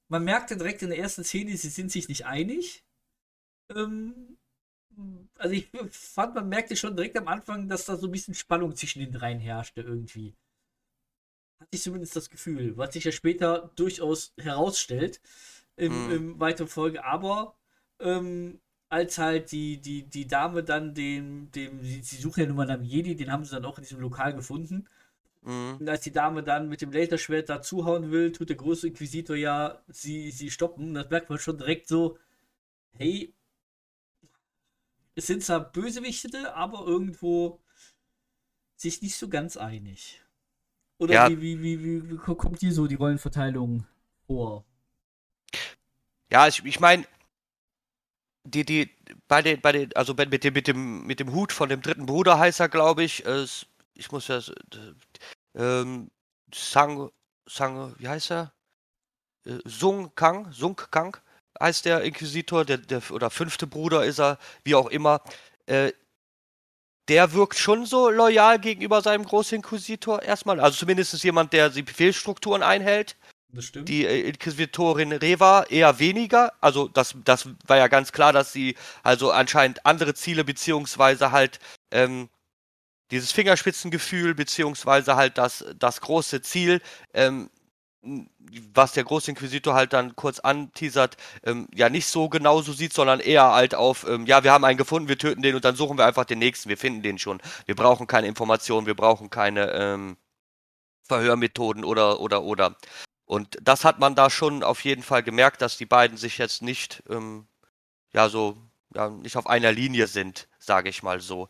Man 0.09 0.23
merkte 0.23 0.57
direkt 0.57 0.81
in 0.81 0.91
der 0.91 0.99
ersten 0.99 1.25
Szene, 1.25 1.57
sie 1.57 1.69
sind 1.69 1.91
sich 1.91 2.09
nicht 2.09 2.25
einig. 2.25 2.85
Ähm, 3.75 4.39
also 5.39 5.55
ich 5.55 5.69
fand, 5.91 6.37
man 6.37 6.49
merkte 6.49 6.77
schon 6.77 6.95
direkt 6.95 7.19
am 7.19 7.27
Anfang, 7.27 7.69
dass 7.69 7.87
da 7.87 7.97
so 7.97 8.07
ein 8.07 8.13
bisschen 8.13 8.35
Spannung 8.35 8.77
zwischen 8.77 9.01
den 9.01 9.11
dreien 9.11 9.41
herrschte 9.41 9.81
irgendwie. 9.81 10.37
Hatte 11.59 11.71
ich 11.73 11.83
zumindest 11.83 12.15
das 12.15 12.31
Gefühl, 12.31 12.77
was 12.77 12.95
sich 12.95 13.03
ja 13.03 13.11
später 13.13 13.73
durchaus 13.75 14.33
herausstellt 14.39 15.21
im, 15.75 16.07
mhm. 16.07 16.13
im 16.13 16.41
weiteren 16.41 16.69
Folge. 16.69 17.05
Aber 17.05 17.57
ähm, 17.99 18.61
als 18.89 19.19
halt 19.19 19.51
die, 19.51 19.79
die, 19.79 20.05
die 20.05 20.29
Dame 20.29 20.63
dann 20.63 20.95
dem, 20.95 21.51
dem, 21.51 21.83
sie, 21.83 22.03
sie 22.03 22.19
suchen 22.19 22.41
ja 22.43 22.47
nun 22.47 22.57
mal 22.57 22.67
nach 22.67 22.81
Jedi, 22.81 23.17
den 23.17 23.33
haben 23.33 23.45
sie 23.45 23.51
dann 23.51 23.65
auch 23.65 23.79
in 23.79 23.83
diesem 23.83 23.99
Lokal 23.99 24.33
gefunden. 24.33 24.89
Mhm. 25.47 25.77
Und 25.79 25.89
als 25.89 26.03
die 26.03 26.13
Dame 26.13 26.43
dann 26.43 26.69
mit 26.69 26.83
dem 26.83 26.91
Laserschwert 26.91 27.49
da 27.49 27.63
zuhauen 27.63 28.11
will, 28.11 28.33
tut 28.33 28.49
der 28.49 28.57
große 28.57 28.89
Inquisitor 28.89 29.37
ja 29.37 29.81
sie, 29.87 30.33
sie 30.33 30.51
stoppen. 30.51 30.93
Das 30.93 31.09
merkt 31.09 31.31
man 31.31 31.39
schon 31.39 31.57
direkt 31.57 31.87
so, 31.87 32.19
hey, 32.93 33.33
es 35.15 35.29
sind 35.29 35.45
zwar 35.45 35.61
Bösewichte, 35.61 36.55
aber 36.55 36.85
irgendwo 36.85 37.61
sich 38.75 39.01
nicht 39.03 39.17
so 39.17 39.29
ganz 39.29 39.57
einig. 39.57 40.21
Oder 40.99 41.15
ja. 41.15 41.31
wie, 41.31 41.41
wie, 41.41 41.63
wie, 41.63 42.11
wie, 42.11 42.17
kommt 42.17 42.61
dir 42.61 42.73
so 42.73 42.89
die 42.89 42.97
Rollenverteilung 42.97 43.87
vor? 44.27 44.65
Ja, 46.31 46.49
ich, 46.49 46.65
ich 46.65 46.81
meine, 46.81 47.07
die, 48.43 48.65
die, 48.65 48.91
bei 49.29 49.43
den, 49.43 49.61
bei 49.61 49.71
den, 49.71 49.95
also 49.95 50.13
mit 50.15 50.43
dem, 50.43 50.55
mit 50.55 50.67
dem, 50.67 51.07
mit 51.07 51.21
dem 51.21 51.33
Hut 51.33 51.53
von 51.53 51.69
dem 51.69 51.83
dritten 51.83 52.07
Bruder 52.07 52.39
heißt 52.39 52.59
er, 52.59 52.69
glaube 52.69 53.05
ich, 53.05 53.25
es, 53.25 53.67
ich 53.95 54.11
muss 54.11 54.29
ja, 54.29 54.41
ähm, 55.57 56.11
Sang, 56.55 57.11
Sang, 57.49 57.95
wie 57.99 58.09
heißt 58.09 58.31
er? 58.31 58.53
Äh, 59.45 59.59
Sung 59.65 60.15
Kang, 60.15 60.53
Sung 60.53 60.77
Kang 60.91 61.17
heißt 61.61 61.85
der 61.85 62.03
Inquisitor, 62.03 62.65
der, 62.65 62.79
der, 62.79 63.03
oder 63.11 63.31
fünfte 63.31 63.67
Bruder 63.67 64.05
ist 64.05 64.21
er, 64.21 64.39
wie 64.65 64.75
auch 64.75 64.89
immer. 64.89 65.23
Äh, 65.67 65.93
der 67.09 67.33
wirkt 67.33 67.57
schon 67.57 67.87
so 67.87 68.11
loyal 68.11 68.59
gegenüber 68.59 69.01
seinem 69.01 69.25
Großinquisitor 69.25 70.23
erstmal. 70.23 70.59
Also 70.61 70.79
zumindest 70.79 71.23
jemand, 71.23 71.53
der 71.53 71.71
die 71.71 71.83
Befehlsstrukturen 71.83 72.63
einhält. 72.63 73.17
Die 73.85 74.05
äh, 74.05 74.29
Inquisitorin 74.29 75.13
Reva 75.13 75.63
eher 75.65 75.99
weniger. 75.99 76.53
Also 76.61 76.89
das, 76.89 77.15
das 77.25 77.49
war 77.67 77.77
ja 77.77 77.87
ganz 77.87 78.13
klar, 78.13 78.33
dass 78.33 78.53
sie 78.53 78.77
also 79.03 79.31
anscheinend 79.31 79.87
andere 79.87 80.15
Ziele 80.15 80.45
beziehungsweise 80.45 81.31
halt 81.31 81.61
ähm, 81.93 82.29
dieses 83.11 83.33
Fingerspitzengefühl 83.33 84.35
beziehungsweise 84.35 85.17
halt 85.17 85.39
das, 85.39 85.65
das 85.79 86.01
große 86.01 86.43
Ziel 86.43 86.81
ähm, 87.15 87.51
was 88.73 88.93
der 88.93 89.05
Großinquisitor 89.05 89.75
halt 89.75 89.93
dann 89.93 90.15
kurz 90.17 90.39
anteasert, 90.39 91.17
ähm, 91.43 91.69
ja 91.75 91.89
nicht 91.89 92.07
so 92.07 92.29
genau 92.29 92.63
so 92.63 92.73
sieht, 92.73 92.93
sondern 92.93 93.21
eher 93.21 93.53
halt 93.53 93.75
auf, 93.75 94.07
ähm, 94.09 94.27
ja, 94.27 94.45
wir 94.45 94.53
haben 94.53 94.65
einen 94.65 94.79
gefunden, 94.79 95.09
wir 95.09 95.19
töten 95.19 95.43
den 95.43 95.55
und 95.55 95.65
dann 95.65 95.77
suchen 95.77 95.99
wir 95.99 96.07
einfach 96.07 96.25
den 96.25 96.39
nächsten, 96.39 96.69
wir 96.69 96.79
finden 96.79 97.03
den 97.03 97.19
schon. 97.19 97.41
Wir 97.67 97.75
brauchen 97.75 98.07
keine 98.07 98.29
Informationen, 98.29 98.87
wir 98.87 98.95
brauchen 98.95 99.31
keine 99.31 99.73
ähm, 99.73 100.17
Verhörmethoden 101.05 101.85
oder, 101.85 102.21
oder, 102.21 102.43
oder. 102.43 102.77
Und 103.25 103.59
das 103.61 103.85
hat 103.85 103.99
man 103.99 104.15
da 104.15 104.31
schon 104.31 104.63
auf 104.63 104.85
jeden 104.85 105.03
Fall 105.03 105.23
gemerkt, 105.23 105.61
dass 105.61 105.77
die 105.77 105.87
beiden 105.87 106.17
sich 106.17 106.39
jetzt 106.39 106.63
nicht, 106.63 107.03
ähm, 107.09 107.49
ja, 108.13 108.29
so, 108.29 108.57
ja, 108.95 109.11
nicht 109.11 109.37
auf 109.37 109.49
einer 109.49 109.73
Linie 109.73 110.07
sind, 110.07 110.49
sage 110.59 110.89
ich 110.89 111.03
mal 111.03 111.21
so 111.21 111.49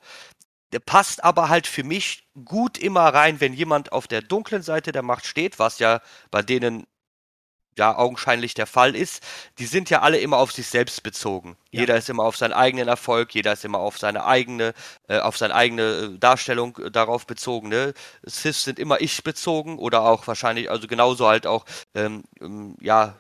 der 0.73 0.81
passt 0.81 1.23
aber 1.23 1.49
halt 1.49 1.67
für 1.67 1.85
mich 1.85 2.25
gut 2.45 2.79
immer 2.79 3.03
rein, 3.03 3.41
wenn 3.41 3.55
jemand 3.55 3.93
auf 3.93 4.07
der 4.09 4.23
dunklen 4.23 4.63
Seite 4.63 4.93
der 4.93 5.03
Macht 5.03 5.27
steht, 5.27 5.59
was 5.59 5.79
ja 5.79 6.01
bei 6.31 6.43
denen 6.43 6.87
ja 7.79 7.97
augenscheinlich 7.97 8.55
der 8.55 8.67
Fall 8.67 8.97
ist. 8.97 9.23
Die 9.59 9.67
sind 9.67 9.91
ja 9.91 10.01
alle 10.01 10.19
immer 10.19 10.39
auf 10.39 10.53
sich 10.53 10.67
selbst 10.67 11.03
bezogen. 11.03 11.57
Ja. 11.71 11.81
Jeder 11.81 11.97
ist 11.97 12.09
immer 12.09 12.25
auf 12.25 12.37
seinen 12.37 12.53
eigenen 12.53 12.89
Erfolg, 12.89 13.35
jeder 13.35 13.53
ist 13.53 13.65
immer 13.65 13.79
auf 13.79 13.99
seine 13.99 14.25
eigene, 14.25 14.73
äh, 15.09 15.19
auf 15.19 15.37
seine 15.37 15.55
eigene 15.55 15.83
äh, 15.83 16.19
Darstellung 16.19 16.77
äh, 16.79 16.91
darauf 16.91 17.27
bezogen. 17.27 17.69
Ne? 17.69 17.93
Siths 18.23 18.65
sind 18.65 18.79
immer 18.79 19.01
ich 19.01 19.23
bezogen 19.23 19.79
oder 19.79 20.03
auch 20.03 20.27
wahrscheinlich, 20.27 20.71
also 20.71 20.87
genauso 20.87 21.27
halt 21.29 21.47
auch, 21.47 21.65
ähm, 21.95 22.25
ähm, 22.41 22.77
ja, 22.81 23.17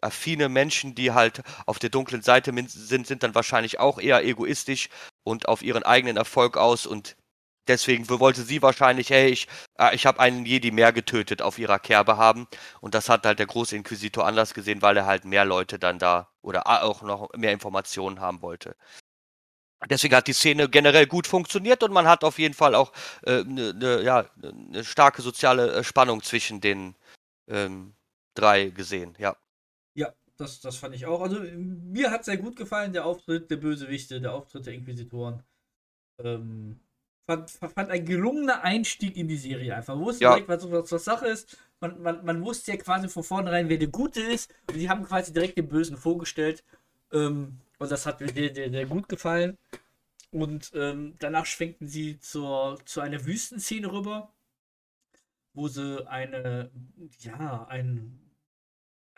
affine 0.00 0.48
Menschen, 0.48 0.94
die 0.94 1.10
halt 1.10 1.42
auf 1.66 1.80
der 1.80 1.90
dunklen 1.90 2.22
Seite 2.22 2.52
sind, 2.68 3.06
sind 3.06 3.22
dann 3.24 3.34
wahrscheinlich 3.34 3.80
auch 3.80 3.98
eher 3.98 4.24
egoistisch 4.24 4.90
und 5.28 5.48
auf 5.48 5.62
ihren 5.62 5.82
eigenen 5.82 6.16
Erfolg 6.16 6.56
aus 6.56 6.86
und 6.86 7.16
deswegen 7.68 8.08
wollte 8.08 8.42
sie 8.42 8.62
wahrscheinlich, 8.62 9.10
hey, 9.10 9.28
ich, 9.30 9.46
äh, 9.78 9.94
ich 9.94 10.06
habe 10.06 10.20
einen 10.20 10.46
Jedi 10.46 10.70
mehr 10.70 10.92
getötet 10.92 11.42
auf 11.42 11.58
ihrer 11.58 11.78
Kerbe 11.78 12.16
haben 12.16 12.48
und 12.80 12.94
das 12.94 13.08
hat 13.08 13.26
halt 13.26 13.38
der 13.38 13.46
große 13.46 13.76
Inquisitor 13.76 14.26
anders 14.26 14.54
gesehen, 14.54 14.82
weil 14.82 14.96
er 14.96 15.06
halt 15.06 15.24
mehr 15.24 15.44
Leute 15.44 15.78
dann 15.78 15.98
da 15.98 16.30
oder 16.42 16.66
auch 16.66 17.02
noch 17.02 17.28
mehr 17.36 17.52
Informationen 17.52 18.20
haben 18.20 18.42
wollte. 18.42 18.74
Deswegen 19.88 20.16
hat 20.16 20.26
die 20.26 20.32
Szene 20.32 20.68
generell 20.68 21.06
gut 21.06 21.26
funktioniert 21.28 21.82
und 21.84 21.92
man 21.92 22.08
hat 22.08 22.24
auf 22.24 22.38
jeden 22.38 22.54
Fall 22.54 22.74
auch 22.74 22.92
eine 23.24 23.40
äh, 23.40 23.44
ne, 23.44 23.74
ne, 23.74 24.02
ja, 24.02 24.24
ne 24.36 24.84
starke 24.84 25.22
soziale 25.22 25.72
äh, 25.72 25.84
Spannung 25.84 26.22
zwischen 26.22 26.60
den 26.60 26.96
ähm, 27.48 27.94
drei 28.34 28.70
gesehen, 28.70 29.14
ja. 29.18 29.36
Das, 30.38 30.60
das 30.60 30.76
fand 30.76 30.94
ich 30.94 31.04
auch. 31.04 31.20
Also 31.20 31.40
mir 31.40 32.12
hat 32.12 32.24
sehr 32.24 32.36
gut 32.36 32.54
gefallen, 32.54 32.92
der 32.92 33.04
Auftritt 33.04 33.50
der 33.50 33.56
Bösewichte, 33.56 34.20
der 34.20 34.32
Auftritt 34.32 34.66
der 34.66 34.74
Inquisitoren. 34.74 35.42
Ähm, 36.22 36.78
fand, 37.26 37.50
fand 37.50 37.90
ein 37.90 38.06
gelungener 38.06 38.62
Einstieg 38.62 39.16
in 39.16 39.26
die 39.26 39.36
Serie 39.36 39.74
einfach. 39.74 39.96
Man 39.96 40.04
wusste 40.04 40.24
ja. 40.24 40.30
direkt, 40.30 40.48
was, 40.48 40.70
was, 40.70 40.92
was 40.92 41.04
Sache 41.04 41.26
ist. 41.26 41.58
Man, 41.80 42.00
man, 42.02 42.24
man 42.24 42.44
wusste 42.44 42.70
ja 42.70 42.76
quasi 42.76 43.08
von 43.08 43.24
vornherein, 43.24 43.68
wer 43.68 43.78
der 43.78 43.88
Gute 43.88 44.20
ist. 44.20 44.54
Und 44.68 44.76
die 44.76 44.88
haben 44.88 45.04
quasi 45.04 45.32
direkt 45.32 45.58
den 45.58 45.66
Bösen 45.66 45.96
vorgestellt. 45.96 46.62
Ähm, 47.12 47.58
und 47.80 47.90
das 47.90 48.06
hat 48.06 48.20
mir 48.20 48.28
sehr, 48.28 48.54
sehr, 48.54 48.70
sehr 48.70 48.86
gut 48.86 49.08
gefallen. 49.08 49.58
Und 50.30 50.70
ähm, 50.74 51.16
danach 51.18 51.46
schwenkten 51.46 51.88
sie 51.88 52.20
zur, 52.20 52.78
zu 52.84 53.00
einer 53.00 53.26
Wüstenszene 53.26 53.90
rüber, 53.90 54.32
wo 55.52 55.66
sie 55.66 56.06
eine, 56.06 56.70
ja, 57.18 57.66
ein 57.68 58.20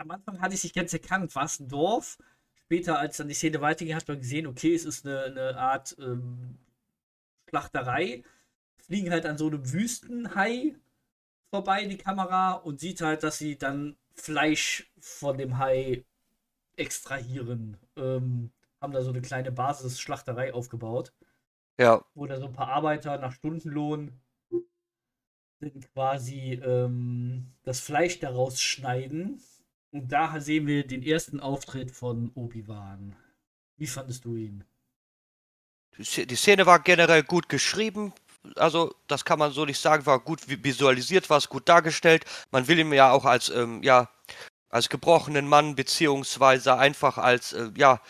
am 0.00 0.10
Anfang 0.10 0.40
hatte 0.40 0.54
ich 0.54 0.64
nicht 0.64 0.74
ganz 0.74 0.92
erkannt, 0.92 1.34
war 1.34 1.44
es 1.44 1.60
ein 1.60 1.68
Dorf. 1.68 2.18
Später, 2.64 2.98
als 2.98 3.18
dann 3.18 3.28
die 3.28 3.34
Szene 3.34 3.60
weiterging, 3.60 3.94
hat 3.94 4.08
man 4.08 4.18
gesehen, 4.18 4.46
okay, 4.46 4.74
es 4.74 4.84
ist 4.84 5.06
eine, 5.06 5.24
eine 5.24 5.56
Art 5.58 5.96
ähm, 6.00 6.58
Schlachterei. 7.48 8.24
Fliegen 8.78 9.10
halt 9.10 9.26
an 9.26 9.36
so 9.36 9.48
einem 9.48 9.72
Wüstenhai 9.72 10.74
vorbei, 11.50 11.84
die 11.84 11.98
Kamera, 11.98 12.52
und 12.52 12.80
sieht 12.80 13.02
halt, 13.02 13.22
dass 13.22 13.38
sie 13.38 13.58
dann 13.58 13.96
Fleisch 14.14 14.90
von 15.00 15.36
dem 15.36 15.58
Hai 15.58 16.04
extrahieren. 16.76 17.76
Ähm, 17.96 18.52
haben 18.80 18.92
da 18.92 19.02
so 19.02 19.10
eine 19.10 19.20
kleine 19.20 19.52
Basis-Schlachterei 19.52 20.54
aufgebaut. 20.54 21.12
Ja. 21.78 22.04
Wo 22.14 22.26
da 22.26 22.38
so 22.38 22.46
ein 22.46 22.52
paar 22.52 22.68
Arbeiter 22.68 23.18
nach 23.18 23.32
Stundenlohn 23.32 24.18
quasi 25.92 26.54
ähm, 26.64 27.52
das 27.64 27.80
Fleisch 27.80 28.18
daraus 28.20 28.62
schneiden 28.62 29.42
und 29.92 30.12
da 30.12 30.40
sehen 30.40 30.66
wir 30.66 30.86
den 30.86 31.02
ersten 31.02 31.40
Auftritt 31.40 31.90
von 31.90 32.30
Obi-Wan. 32.34 33.16
Wie 33.76 33.86
fandest 33.86 34.24
du 34.24 34.36
ihn? 34.36 34.64
Die 35.98 36.36
Szene 36.36 36.66
war 36.66 36.78
generell 36.80 37.22
gut 37.22 37.48
geschrieben. 37.48 38.12
Also, 38.56 38.94
das 39.06 39.24
kann 39.24 39.38
man 39.38 39.52
so 39.52 39.64
nicht 39.64 39.80
sagen, 39.80 40.06
war 40.06 40.20
gut 40.20 40.40
visualisiert, 40.46 41.28
war 41.28 41.38
es 41.38 41.48
gut 41.48 41.68
dargestellt. 41.68 42.24
Man 42.50 42.68
will 42.68 42.78
ihn 42.78 42.92
ja 42.92 43.10
auch 43.10 43.24
als, 43.24 43.50
ähm, 43.50 43.82
ja, 43.82 44.08
als 44.70 44.88
gebrochenen 44.88 45.46
Mann, 45.46 45.74
beziehungsweise 45.74 46.76
einfach 46.76 47.18
als, 47.18 47.52
äh, 47.52 47.70
ja, 47.76 48.00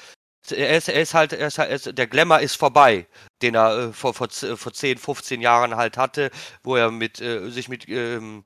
er 0.50 0.76
ist, 0.76 0.88
er 0.88 1.00
ist 1.00 1.14
halt, 1.14 1.32
er 1.32 1.48
ist, 1.48 1.58
er 1.58 1.68
ist, 1.68 1.98
der 1.98 2.06
Glamour 2.06 2.40
ist 2.40 2.56
vorbei, 2.56 3.06
den 3.42 3.54
er 3.54 3.88
äh, 3.88 3.92
vor, 3.92 4.14
vor, 4.14 4.28
vor 4.28 4.72
10, 4.72 4.98
15 4.98 5.40
Jahren 5.40 5.76
halt 5.76 5.96
hatte, 5.96 6.30
wo 6.62 6.76
er 6.76 6.90
mit, 6.90 7.20
äh, 7.20 7.50
sich 7.50 7.68
mit, 7.68 7.88
ähm, 7.88 8.44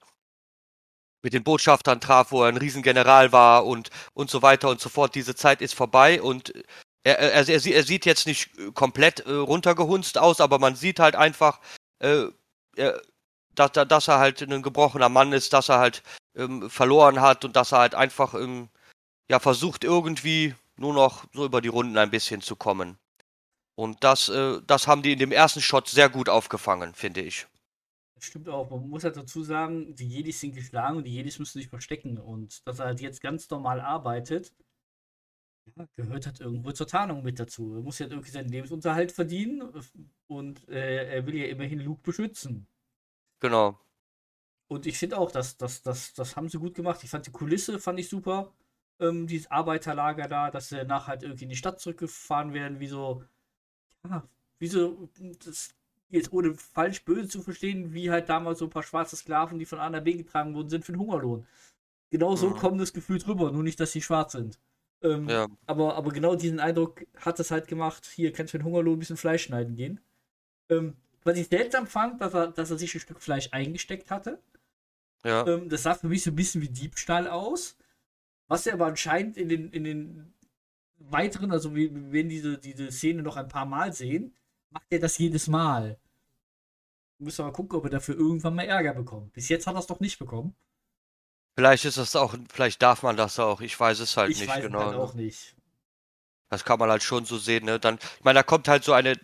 mit 1.25 1.33
den 1.33 1.43
Botschaftern 1.43 2.01
traf, 2.01 2.31
wo 2.31 2.43
er 2.43 2.49
ein 2.49 2.59
Riesengeneral 2.59 3.33
war 3.33 3.67
und, 3.67 3.91
und 4.13 4.31
so 4.31 4.43
weiter 4.43 4.69
und 4.69 4.81
so 4.81 4.89
fort. 4.89 5.15
Diese 5.15 5.35
Zeit 5.35 5.63
ist 5.63 5.75
vorbei 5.75 6.23
und 6.23 6.53
er, 7.03 7.19
er, 7.19 7.33
er, 7.33 7.49
er 7.49 7.85
sieht 7.85 8.07
jetzt 8.07 8.27
nicht 8.27 8.51
komplett 8.75 9.21
äh, 9.21 9.33
runtergehunzt 9.33 10.19
aus, 10.19 10.41
aber 10.41 10.59
man 10.59 10.77
sieht 10.77 11.01
halt 11.01 11.17
einfach, 11.17 11.61
äh, 11.99 12.27
er, 12.77 13.01
dass, 13.55 13.73
dass 13.73 14.09
er 14.09 14.19
halt 14.19 14.43
ein 14.43 14.63
gebrochener 14.63 15.09
Mann 15.09 15.33
ist, 15.33 15.53
dass 15.53 15.69
er 15.69 15.79
halt 15.79 16.03
ähm, 16.37 16.69
verloren 16.71 17.21
hat 17.21 17.45
und 17.45 17.57
dass 17.57 17.73
er 17.73 17.79
halt 17.79 17.95
einfach 17.95 18.35
ähm, 18.35 18.69
ja 19.31 19.39
versucht 19.39 19.85
irgendwie 19.85 20.55
nur 20.77 20.93
noch 20.93 21.25
so 21.33 21.45
über 21.45 21.61
die 21.61 21.69
Runden 21.69 21.97
ein 21.99 22.11
bisschen 22.11 22.43
zu 22.43 22.57
kommen. 22.57 22.99
Und 23.77 24.05
das, 24.05 24.29
äh, 24.29 24.61
das 24.67 24.87
haben 24.87 25.03
die 25.03 25.13
in 25.13 25.19
dem 25.19 25.33
ersten 25.33 25.61
Shot 25.61 25.89
sehr 25.89 26.09
gut 26.09 26.29
aufgefangen, 26.29 26.95
finde 26.95 27.23
ich. 27.23 27.47
Stimmt 28.25 28.49
auch. 28.49 28.71
Man 28.71 28.89
muss 28.89 29.05
halt 29.05 29.17
dazu 29.17 29.43
sagen, 29.43 29.95
die 29.95 30.09
Jedis 30.09 30.41
sind 30.41 30.55
geschlagen 30.55 30.97
und 30.97 31.05
die 31.05 31.13
Jedis 31.13 31.39
müssen 31.39 31.59
sich 31.59 31.69
verstecken. 31.69 32.19
Und 32.19 32.67
dass 32.67 32.79
er 32.79 32.87
halt 32.87 33.01
jetzt 33.01 33.21
ganz 33.21 33.51
normal 33.51 33.81
arbeitet, 33.81 34.53
ja, 35.77 35.87
gehört 35.97 36.27
halt 36.27 36.41
irgendwo 36.41 36.73
zur 36.73 36.87
Tarnung 36.87 37.23
mit 37.23 37.39
dazu. 37.39 37.75
Er 37.75 37.83
muss 37.83 37.99
ja 37.99 38.05
halt 38.05 38.13
irgendwie 38.13 38.31
seinen 38.31 38.49
Lebensunterhalt 38.49 39.13
verdienen 39.13 39.63
und 40.27 40.67
äh, 40.69 41.17
er 41.17 41.27
will 41.27 41.37
ja 41.37 41.47
immerhin 41.47 41.81
Luke 41.81 42.03
beschützen. 42.03 42.67
Genau. 43.41 43.79
Und 44.69 44.87
ich 44.87 44.99
finde 44.99 45.19
auch, 45.19 45.31
dass 45.31 45.59
das, 45.59 45.83
das, 45.83 46.15
das 46.15 46.37
haben 46.37 46.49
sie 46.49 46.59
gut 46.59 46.75
gemacht. 46.75 47.05
Ich 47.05 47.11
fand 47.11 47.27
die 47.27 47.33
Kulisse, 47.33 47.79
fand 47.79 48.01
ich 48.01 48.09
super. 48.09 48.55
Ähm, 49.01 49.27
dieses 49.27 49.51
Arbeiterlager 49.51 50.29
da, 50.29 50.51
dass 50.51 50.71
sie 50.71 50.85
nachher 50.85 51.09
halt 51.09 51.23
irgendwie 51.25 51.45
in 51.45 51.51
die 51.51 51.57
Stadt 51.57 51.79
zurückgefahren 51.79 52.55
werden, 52.55 52.81
wie 52.81 52.87
so, 52.87 53.23
ja, 54.09 54.27
wie 54.59 54.69
so, 54.69 55.11
das 55.45 55.75
jetzt 56.15 56.33
ohne 56.33 56.55
falsch 56.55 57.05
böse 57.05 57.29
zu 57.29 57.43
verstehen, 57.43 57.93
wie 57.93 58.11
halt 58.11 58.29
damals 58.29 58.59
so 58.59 58.67
ein 58.67 58.71
paar 58.71 58.83
schwarze 58.83 59.17
Sklaven, 59.17 59.59
die 59.59 59.67
von 59.67 59.79
A 59.79 59.91
nach 59.91 60.03
B 60.03 60.15
getragen 60.15 60.55
worden 60.55 60.69
sind, 60.69 60.85
für 60.85 60.93
den 60.93 61.01
Hungerlohn. 61.01 61.47
Genau 62.11 62.37
so 62.37 62.51
mhm. 62.51 62.57
kommt 62.57 62.81
das 62.81 62.93
Gefühl 62.93 63.19
drüber, 63.19 63.51
nur 63.51 63.63
nicht, 63.63 63.81
dass 63.81 63.93
sie 63.93 64.03
schwarz 64.03 64.33
sind. 64.33 64.59
Ähm, 65.03 65.29
ja. 65.29 65.47
aber, 65.67 65.97
aber 65.97 66.13
genau 66.13 66.35
diesen 66.35 66.61
Eindruck 66.61 67.05
hat 67.17 67.39
es 67.39 67.51
halt 67.51 67.69
gemacht, 67.69 68.07
hier 68.07 68.33
kannst 68.33 68.55
du 68.55 68.59
für 68.59 68.63
den 68.63 68.67
Hungerlohn 68.67 68.97
ein 68.97 69.01
bisschen 69.01 69.17
Fleisch 69.17 69.45
schneiden 69.45 69.77
gehen. 69.77 70.01
Ähm, 70.71 70.97
was 71.25 71.37
ich 71.37 71.49
seltsam 71.49 71.87
fand, 71.87 72.21
dass 72.21 72.35
er, 72.35 72.49
dass 72.49 72.71
er 72.71 72.79
sich 72.79 72.95
ein 72.95 73.01
Stück 73.01 73.21
Fleisch 73.21 73.49
eingesteckt 73.53 74.11
hatte. 74.11 74.41
Ja. 75.25 75.47
Ähm, 75.47 75.69
das 75.69 75.83
sah 75.83 75.95
für 75.95 76.09
mich 76.09 76.23
so 76.23 76.31
ein 76.31 76.37
bisschen 76.37 76.63
wie 76.63 76.69
Diebstahl 76.69 77.29
aus. 77.29 77.77
Was 78.47 78.67
er 78.67 78.75
aber 78.75 78.87
anscheinend 78.87 79.37
in 79.37 79.49
den, 79.49 79.71
in 79.71 79.85
den 79.85 80.35
weiteren, 80.99 81.51
also 81.51 81.75
wir 81.75 82.13
werden 82.13 82.29
diese, 82.29 82.59
diese 82.59 82.91
Szene 82.93 83.23
noch 83.23 83.37
ein 83.37 83.49
paar 83.49 83.67
Mal 83.67 83.93
sehen, 83.93 84.35
macht 84.71 84.87
er 84.91 84.99
das 84.99 85.19
jedes 85.19 85.49
Mal. 85.49 85.99
Müssen 87.25 87.39
wir 87.39 87.45
mal 87.45 87.53
gucken, 87.53 87.79
ob 87.79 87.85
er 87.85 87.91
dafür 87.91 88.17
irgendwann 88.17 88.55
mal 88.55 88.65
Ärger 88.65 88.95
bekommt. 88.95 89.33
Bis 89.33 89.49
jetzt 89.49 89.67
hat 89.67 89.75
er 89.75 89.81
es 89.81 89.87
doch 89.87 90.01
nicht 90.01 90.19
bekommen. 90.19 90.55
Vielleicht 91.57 91.85
ist 91.85 91.99
das 91.99 92.17
auch, 92.17 92.35
vielleicht 92.53 92.83
darf 92.83 93.03
man 93.03 93.17
das 93.17 93.39
auch, 93.39 93.61
ich 93.61 93.79
weiß 93.79 94.01
es 94.01 94.17
halt 94.17 94.31
ich 94.33 94.41
nicht 94.41 94.49
weiß 94.49 94.63
genau. 94.63 94.87
Halt 94.87 94.97
auch 94.97 95.15
nicht. 95.15 95.55
Das 96.51 96.65
kann 96.65 96.79
man 96.79 96.91
halt 96.91 97.03
schon 97.03 97.25
so 97.25 97.39
sehen, 97.39 97.65
ne? 97.65 97.81
Dann, 97.81 97.97
ich 97.97 98.25
meine, 98.25 98.41
da 98.41 98.43
kommt 98.43 98.69
halt 98.69 98.85
so 98.85 98.93
eine, 98.93 99.15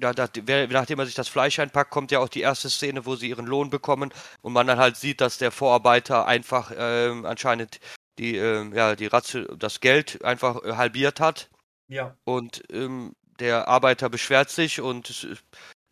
ja, 0.00 0.12
da, 0.12 0.28
nachdem 0.68 0.98
er 0.98 1.06
sich 1.06 1.14
das 1.14 1.28
Fleisch 1.28 1.58
einpackt, 1.58 1.90
kommt 1.90 2.10
ja 2.10 2.18
auch 2.18 2.28
die 2.28 2.40
erste 2.40 2.70
Szene, 2.70 3.06
wo 3.06 3.16
sie 3.16 3.28
ihren 3.28 3.46
Lohn 3.46 3.70
bekommen 3.70 4.12
und 4.42 4.52
man 4.52 4.66
dann 4.66 4.78
halt 4.78 4.96
sieht, 4.96 5.20
dass 5.20 5.38
der 5.38 5.50
Vorarbeiter 5.50 6.26
einfach 6.26 6.72
ähm, 6.76 7.24
anscheinend 7.24 7.80
die, 8.18 8.36
ähm, 8.36 8.74
ja, 8.74 8.94
die 8.94 9.06
Ratio, 9.06 9.54
das 9.56 9.80
Geld 9.80 10.24
einfach 10.24 10.62
äh, 10.64 10.74
halbiert 10.76 11.20
hat. 11.20 11.50
Ja. 11.88 12.16
Und 12.24 12.62
ähm, 12.70 13.14
der 13.38 13.68
Arbeiter 13.68 14.08
beschwert 14.08 14.50
sich 14.50 14.80
und 14.80 15.26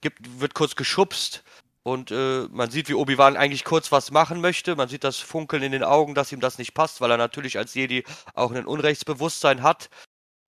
gibt, 0.01 0.41
wird 0.41 0.55
kurz 0.55 0.77
geschubst 0.77 1.43
und 1.83 2.11
äh, 2.11 2.47
man 2.51 2.71
sieht, 2.71 2.89
wie 2.89 2.95
Obi-Wan 2.95 3.37
eigentlich 3.37 3.65
kurz 3.65 3.91
was 3.93 4.11
machen 4.11 4.41
möchte. 4.41 4.77
Man 4.77 4.89
sieht 4.89 5.05
das 5.05 5.19
Funkeln 5.19 5.63
in 5.63 5.73
den 5.73 5.85
Augen, 5.85 6.15
dass 6.15 6.33
ihm 6.33 6.41
das 6.41 6.59
nicht 6.59 6.75
passt, 6.75 7.01
weil 7.01 7.11
er 7.11 7.17
natürlich 7.17 7.59
als 7.59 7.75
Jedi 7.75 8.05
auch 8.35 8.53
ein 8.53 8.67
Unrechtsbewusstsein 8.67 9.63
hat. 9.63 9.89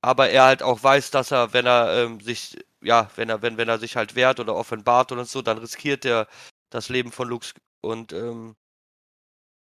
Aber 0.03 0.31
er 0.31 0.45
halt 0.45 0.63
auch 0.63 0.83
weiß, 0.83 1.11
dass 1.13 1.31
er, 1.31 1.53
wenn 1.53 1.67
er 1.67 2.05
ähm, 2.05 2.21
sich 2.21 2.59
ja, 2.83 3.11
wenn 3.17 3.29
er, 3.29 3.43
wenn, 3.43 3.57
wenn 3.57 3.69
er 3.69 3.79
sich 3.79 3.97
halt 3.97 4.15
wehrt 4.15 4.41
oder 4.41 4.55
offenbart 4.57 5.13
und 5.13 5.25
so, 5.27 5.43
dann 5.43 5.59
riskiert 5.59 6.05
er 6.05 6.29
das 6.71 6.89
Leben 6.89 7.13
von 7.13 7.29
Luke 7.29 7.49
und 7.81 8.13
ähm, 8.13 8.57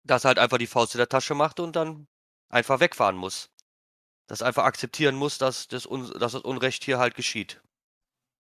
dass 0.03 0.25
er 0.25 0.29
halt 0.29 0.39
einfach 0.39 0.57
die 0.57 0.67
Faust 0.67 0.95
in 0.95 0.99
der 0.99 1.09
Tasche 1.09 1.35
macht 1.35 1.59
und 1.59 1.75
dann 1.75 2.07
einfach 2.49 2.79
wegfahren 2.79 3.15
muss. 3.15 3.49
Das 4.27 4.41
einfach 4.41 4.63
akzeptieren 4.65 5.15
muss, 5.15 5.37
dass 5.37 5.67
das, 5.67 5.85
Un 5.85 6.11
dass 6.19 6.33
das 6.33 6.41
Unrecht 6.41 6.83
hier 6.83 6.99
halt 6.99 7.15
geschieht. 7.15 7.61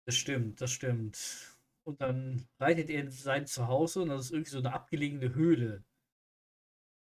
Das 0.05 0.15
stimmt, 0.15 0.61
das 0.61 0.71
stimmt. 0.71 1.57
Und 1.83 2.01
dann 2.01 2.47
reitet 2.59 2.89
er 2.89 3.01
in 3.01 3.11
sein 3.11 3.47
Zuhause 3.47 4.01
und 4.01 4.09
das 4.09 4.25
ist 4.25 4.31
irgendwie 4.31 4.51
so 4.51 4.59
eine 4.59 4.73
abgelegene 4.73 5.33
Höhle. 5.33 5.83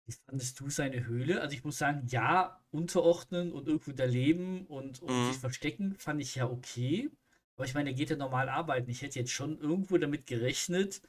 Wie 0.06 0.14
fandest 0.26 0.60
du 0.60 0.70
seine 0.70 1.06
Höhle? 1.06 1.42
Also 1.42 1.56
ich 1.56 1.64
muss 1.64 1.78
sagen, 1.78 2.08
ja, 2.08 2.62
unterordnen 2.72 3.52
und 3.52 3.68
irgendwo 3.68 3.92
da 3.92 4.06
leben 4.06 4.66
und, 4.68 5.02
und 5.02 5.14
mhm. 5.14 5.32
sich 5.32 5.38
verstecken, 5.38 5.96
fand 5.98 6.22
ich 6.22 6.36
ja 6.36 6.50
okay. 6.50 7.10
Aber 7.56 7.66
ich 7.66 7.74
meine, 7.74 7.92
er 7.92 7.96
geht 7.96 8.10
ja 8.10 8.16
normal 8.16 8.50
arbeiten. 8.50 8.90
Ich 8.90 9.02
hätte 9.02 9.20
jetzt 9.20 9.32
schon 9.32 9.60
irgendwo 9.60 9.98
damit 9.98 10.26
gerechnet, 10.26 11.02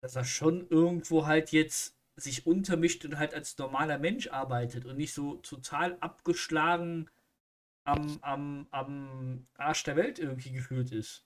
dass 0.00 0.16
er 0.16 0.24
schon 0.24 0.68
irgendwo 0.68 1.26
halt 1.26 1.50
jetzt 1.52 1.96
sich 2.16 2.46
untermischt 2.46 3.04
und 3.04 3.18
halt 3.18 3.34
als 3.34 3.56
normaler 3.58 3.98
Mensch 3.98 4.28
arbeitet 4.28 4.84
und 4.84 4.96
nicht 4.96 5.14
so 5.14 5.36
total 5.36 5.96
abgeschlagen 6.00 7.08
am, 7.88 8.18
am, 8.20 8.66
am 8.70 9.46
Arsch 9.56 9.82
der 9.84 9.96
Welt 9.96 10.18
irgendwie 10.18 10.52
gefühlt 10.52 10.92
ist. 10.92 11.24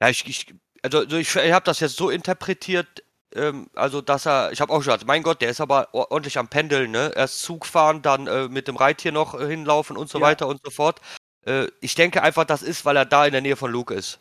Ja, 0.00 0.08
ich, 0.08 0.26
ich 0.26 0.54
also, 0.82 0.98
also 1.00 1.16
ich, 1.16 1.34
ich 1.34 1.52
habe 1.52 1.64
das 1.64 1.80
jetzt 1.80 1.96
so 1.96 2.08
interpretiert, 2.08 3.04
ähm, 3.34 3.68
also 3.74 4.00
dass 4.00 4.26
er, 4.26 4.52
ich 4.52 4.60
habe 4.60 4.72
auch 4.72 4.82
schon 4.82 4.92
gesagt, 4.92 5.06
mein 5.06 5.24
Gott, 5.24 5.42
der 5.42 5.50
ist 5.50 5.60
aber 5.60 5.92
ordentlich 5.92 6.38
am 6.38 6.48
Pendeln, 6.48 6.92
ne? 6.92 7.12
Erst 7.16 7.42
Zug 7.42 7.66
fahren, 7.66 8.00
dann 8.02 8.26
äh, 8.28 8.48
mit 8.48 8.68
dem 8.68 8.76
Reittier 8.76 9.10
noch 9.10 9.38
äh, 9.38 9.46
hinlaufen 9.46 9.96
und 9.96 10.08
so 10.08 10.18
ja. 10.18 10.26
weiter 10.26 10.46
und 10.46 10.60
so 10.64 10.70
fort. 10.70 11.00
Äh, 11.44 11.66
ich 11.80 11.96
denke 11.96 12.22
einfach, 12.22 12.44
das 12.44 12.62
ist, 12.62 12.84
weil 12.84 12.96
er 12.96 13.04
da 13.04 13.26
in 13.26 13.32
der 13.32 13.40
Nähe 13.40 13.56
von 13.56 13.72
Luke 13.72 13.92
ist. 13.92 14.20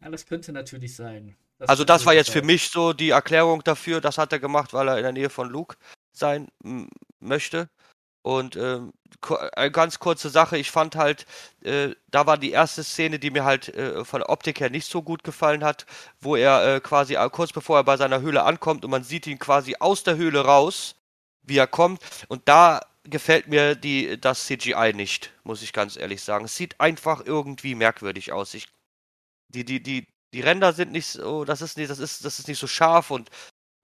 Ja, 0.00 0.08
das 0.08 0.24
könnte 0.24 0.52
natürlich 0.52 0.96
sein. 0.96 1.36
Das 1.58 1.68
also 1.68 1.84
das 1.84 2.06
war 2.06 2.14
jetzt 2.14 2.32
sein. 2.32 2.40
für 2.40 2.46
mich 2.46 2.70
so 2.70 2.94
die 2.94 3.10
Erklärung 3.10 3.62
dafür, 3.62 4.00
das 4.00 4.16
hat 4.16 4.32
er 4.32 4.38
gemacht, 4.38 4.72
weil 4.72 4.88
er 4.88 4.96
in 4.96 5.02
der 5.02 5.12
Nähe 5.12 5.30
von 5.30 5.48
Luke 5.48 5.76
sein 6.12 6.48
möchte. 7.20 7.68
Und 8.26 8.56
ähm, 8.56 8.92
ganz 9.70 10.00
kurze 10.00 10.30
Sache, 10.30 10.58
ich 10.58 10.72
fand 10.72 10.96
halt, 10.96 11.26
äh, 11.62 11.90
da 12.10 12.26
war 12.26 12.36
die 12.36 12.50
erste 12.50 12.82
Szene, 12.82 13.20
die 13.20 13.30
mir 13.30 13.44
halt 13.44 13.68
äh, 13.68 14.04
von 14.04 14.18
der 14.18 14.30
Optik 14.30 14.58
her 14.58 14.68
nicht 14.68 14.90
so 14.90 15.00
gut 15.00 15.22
gefallen 15.22 15.62
hat, 15.62 15.86
wo 16.20 16.34
er 16.34 16.74
äh, 16.74 16.80
quasi 16.80 17.14
äh, 17.14 17.30
kurz 17.30 17.52
bevor 17.52 17.76
er 17.76 17.84
bei 17.84 17.96
seiner 17.96 18.22
Höhle 18.22 18.42
ankommt 18.42 18.84
und 18.84 18.90
man 18.90 19.04
sieht 19.04 19.28
ihn 19.28 19.38
quasi 19.38 19.76
aus 19.78 20.02
der 20.02 20.16
Höhle 20.16 20.40
raus, 20.40 20.96
wie 21.44 21.56
er 21.56 21.68
kommt. 21.68 22.02
Und 22.26 22.48
da 22.48 22.80
gefällt 23.04 23.46
mir 23.46 23.76
die, 23.76 24.20
das 24.20 24.46
CGI 24.46 24.92
nicht, 24.92 25.32
muss 25.44 25.62
ich 25.62 25.72
ganz 25.72 25.96
ehrlich 25.96 26.20
sagen. 26.20 26.46
Es 26.46 26.56
sieht 26.56 26.80
einfach 26.80 27.24
irgendwie 27.24 27.76
merkwürdig 27.76 28.32
aus. 28.32 28.54
Ich, 28.54 28.66
die, 29.50 29.64
die, 29.64 29.80
die, 29.80 30.08
die 30.34 30.40
Ränder 30.40 30.72
sind 30.72 30.90
nicht 30.90 31.06
so, 31.06 31.44
das 31.44 31.62
ist 31.62 31.76
nicht, 31.76 31.90
das 31.90 32.00
ist, 32.00 32.24
das 32.24 32.40
ist 32.40 32.48
nicht 32.48 32.58
so 32.58 32.66
scharf 32.66 33.12
und 33.12 33.30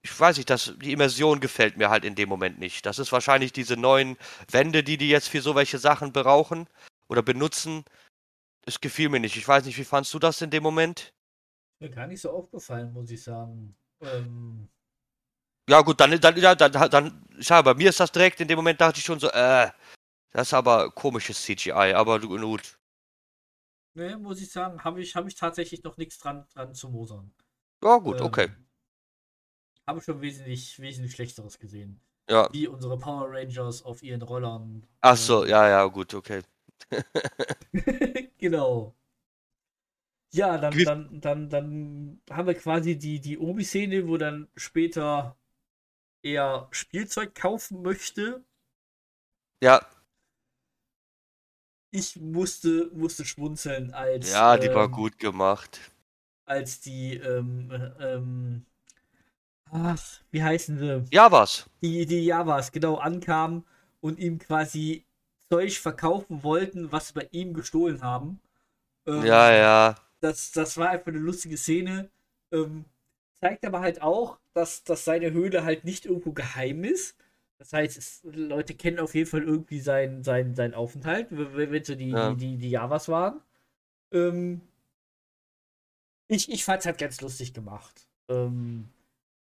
ich 0.03 0.19
weiß 0.19 0.37
nicht, 0.37 0.51
das, 0.51 0.75
die 0.83 0.93
Immersion 0.93 1.38
gefällt 1.38 1.77
mir 1.77 1.88
halt 1.88 2.05
in 2.05 2.17
dem 2.17 2.29
Moment 2.29 2.59
nicht. 2.59 2.85
Das 2.87 2.99
ist 2.99 3.12
wahrscheinlich 3.12 3.53
diese 3.53 3.77
neuen 3.77 4.17
Wände, 4.51 4.83
die 4.83 4.97
die 4.97 5.09
jetzt 5.09 5.29
für 5.29 5.41
so 5.41 5.55
welche 5.55 5.79
Sachen 5.79 6.12
brauchen 6.12 6.69
oder 7.09 7.23
benutzen. 7.23 7.85
Das 8.65 8.81
gefiel 8.81 9.09
mir 9.09 9.21
nicht. 9.21 9.37
Ich 9.37 9.47
weiß 9.47 9.65
nicht, 9.65 9.79
wie 9.79 9.85
fandst 9.85 10.12
du 10.12 10.19
das 10.19 10.43
in 10.43 10.51
dem 10.51 10.62
Moment? 10.62 11.15
Mir 11.81 11.91
gar 11.91 12.07
nicht 12.07 12.21
so 12.21 12.31
aufgefallen, 12.31 12.93
muss 12.93 13.11
ich 13.11 13.23
sagen. 13.23 13.77
Ähm, 14.01 14.69
ja, 15.69 15.81
gut, 15.83 16.01
dann, 16.01 16.21
dann, 16.21 16.37
ja, 16.37 16.55
dann, 16.57 16.73
dann, 16.73 17.25
schau, 17.41 17.62
bei 17.62 17.75
mir 17.75 17.91
ist 17.91 18.01
das 18.01 18.11
direkt, 18.11 18.41
in 18.41 18.49
dem 18.49 18.57
Moment 18.57 18.81
dachte 18.81 18.99
ich 18.99 19.05
schon 19.05 19.21
so, 19.21 19.29
äh, 19.29 19.71
das 20.33 20.49
ist 20.49 20.55
aber 20.55 20.91
komisches 20.91 21.43
CGI, 21.43 21.95
aber 21.95 22.19
gut. 22.19 22.79
Ne, 23.95 24.17
muss 24.17 24.41
ich 24.41 24.51
sagen, 24.51 24.83
habe 24.83 25.01
ich, 25.01 25.15
hab 25.15 25.27
ich 25.27 25.35
tatsächlich 25.35 25.85
noch 25.85 25.97
nichts 25.97 26.19
dran, 26.19 26.47
dran 26.55 26.75
zu 26.75 26.88
mosern. 26.88 27.33
Ja, 27.85 27.99
gut, 27.99 28.21
ähm, 28.21 28.27
okay. 28.27 28.51
Habe 29.87 30.01
schon 30.01 30.21
wesentlich, 30.21 30.79
wesentlich 30.81 31.12
Schlechteres 31.12 31.59
gesehen. 31.59 32.01
Ja. 32.29 32.49
Wie 32.53 32.68
unsere 32.68 32.99
Power 32.99 33.29
Rangers 33.31 33.83
auf 33.83 34.03
ihren 34.03 34.23
Rollern. 34.23 34.87
Ach 35.01 35.16
so, 35.16 35.45
äh, 35.45 35.51
ja, 35.51 35.68
ja, 35.68 35.85
gut, 35.87 36.14
okay. 36.14 36.42
genau. 38.38 38.95
Ja, 40.35 40.57
dann, 40.57 40.79
dann, 40.85 41.21
dann, 41.21 41.51
dann 41.51 42.23
haben 42.31 42.47
wir 42.47 42.55
quasi 42.55 42.97
die, 42.97 43.21
die 43.21 43.38
Obi-Szene, 43.38 44.09
wo 44.09 44.16
dann 44.16 44.49
später 44.57 45.37
er 46.23 46.68
Spielzeug 46.71 47.35
kaufen 47.35 47.83
möchte. 47.83 48.42
Ja. 49.62 49.85
Ich 51.90 52.16
musste, 52.16 52.90
musste 52.95 53.27
schmunzeln, 53.27 53.92
als. 53.92 54.33
Ja, 54.33 54.57
die 54.57 54.68
ähm, 54.68 54.75
war 54.75 54.88
gut 54.88 55.18
gemacht. 55.18 55.92
Als 56.47 56.81
die, 56.81 57.16
ähm, 57.16 57.71
ähm, 58.01 58.66
ach, 59.72 60.20
wie 60.30 60.42
heißen 60.42 60.78
sie? 60.78 61.04
Javas. 61.11 61.68
Die, 61.82 62.06
die 62.06 62.24
Javas, 62.24 62.70
genau, 62.70 62.96
ankamen 62.96 63.64
und 64.00 64.18
ihm 64.18 64.38
quasi 64.38 65.04
Zeug 65.50 65.78
verkaufen 65.78 66.42
wollten, 66.42 66.92
was 66.92 67.08
sie 67.08 67.14
bei 67.14 67.28
ihm 67.32 67.54
gestohlen 67.54 68.02
haben. 68.02 68.40
Ähm, 69.06 69.24
ja, 69.24 69.52
ja. 69.52 69.94
Das, 70.20 70.52
das 70.52 70.76
war 70.78 70.90
einfach 70.90 71.08
eine 71.08 71.18
lustige 71.18 71.56
Szene. 71.56 72.11
Ähm, 72.52 72.85
zeigt 73.40 73.64
aber 73.66 73.80
halt 73.80 74.02
auch, 74.02 74.38
dass, 74.54 74.85
dass 74.85 75.04
seine 75.04 75.32
Höhle 75.32 75.64
halt 75.64 75.85
nicht 75.85 76.06
irgendwo 76.06 76.32
geheim 76.32 76.85
ist. 76.85 77.16
Das 77.58 77.72
heißt, 77.72 77.96
es, 77.96 78.20
Leute 78.24 78.74
kennen 78.74 78.98
auf 78.98 79.14
jeden 79.14 79.28
Fall 79.28 79.42
irgendwie 79.42 79.80
seinen 79.80 80.22
sein, 80.22 80.54
sein 80.54 80.74
Aufenthalt, 80.74 81.28
wenn 81.30 81.85
so 81.85 81.94
die, 81.94 82.11
ja. 82.11 82.30
die, 82.30 82.37
die, 82.37 82.56
die 82.58 82.70
Javas 82.70 83.08
waren. 83.08 83.40
Ähm, 84.12 84.61
ich 86.28 86.50
ich 86.50 86.64
fand 86.64 86.80
es 86.80 86.87
halt 86.87 86.98
ganz 86.98 87.20
lustig 87.20 87.52
gemacht. 87.54 88.06
Ähm, 88.28 88.88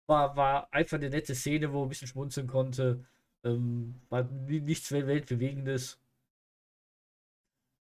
war, 0.08 0.36
war 0.36 0.68
einfach 0.72 0.98
eine 0.98 1.10
nette 1.10 1.36
Szene, 1.36 1.72
wo 1.72 1.80
man 1.80 1.86
ein 1.88 1.90
bisschen 1.90 2.08
schmunzeln 2.08 2.48
konnte. 2.48 3.06
Ähm, 3.44 4.02
war 4.10 4.24
nichts 4.24 4.92
Weltbewegendes. 4.92 6.00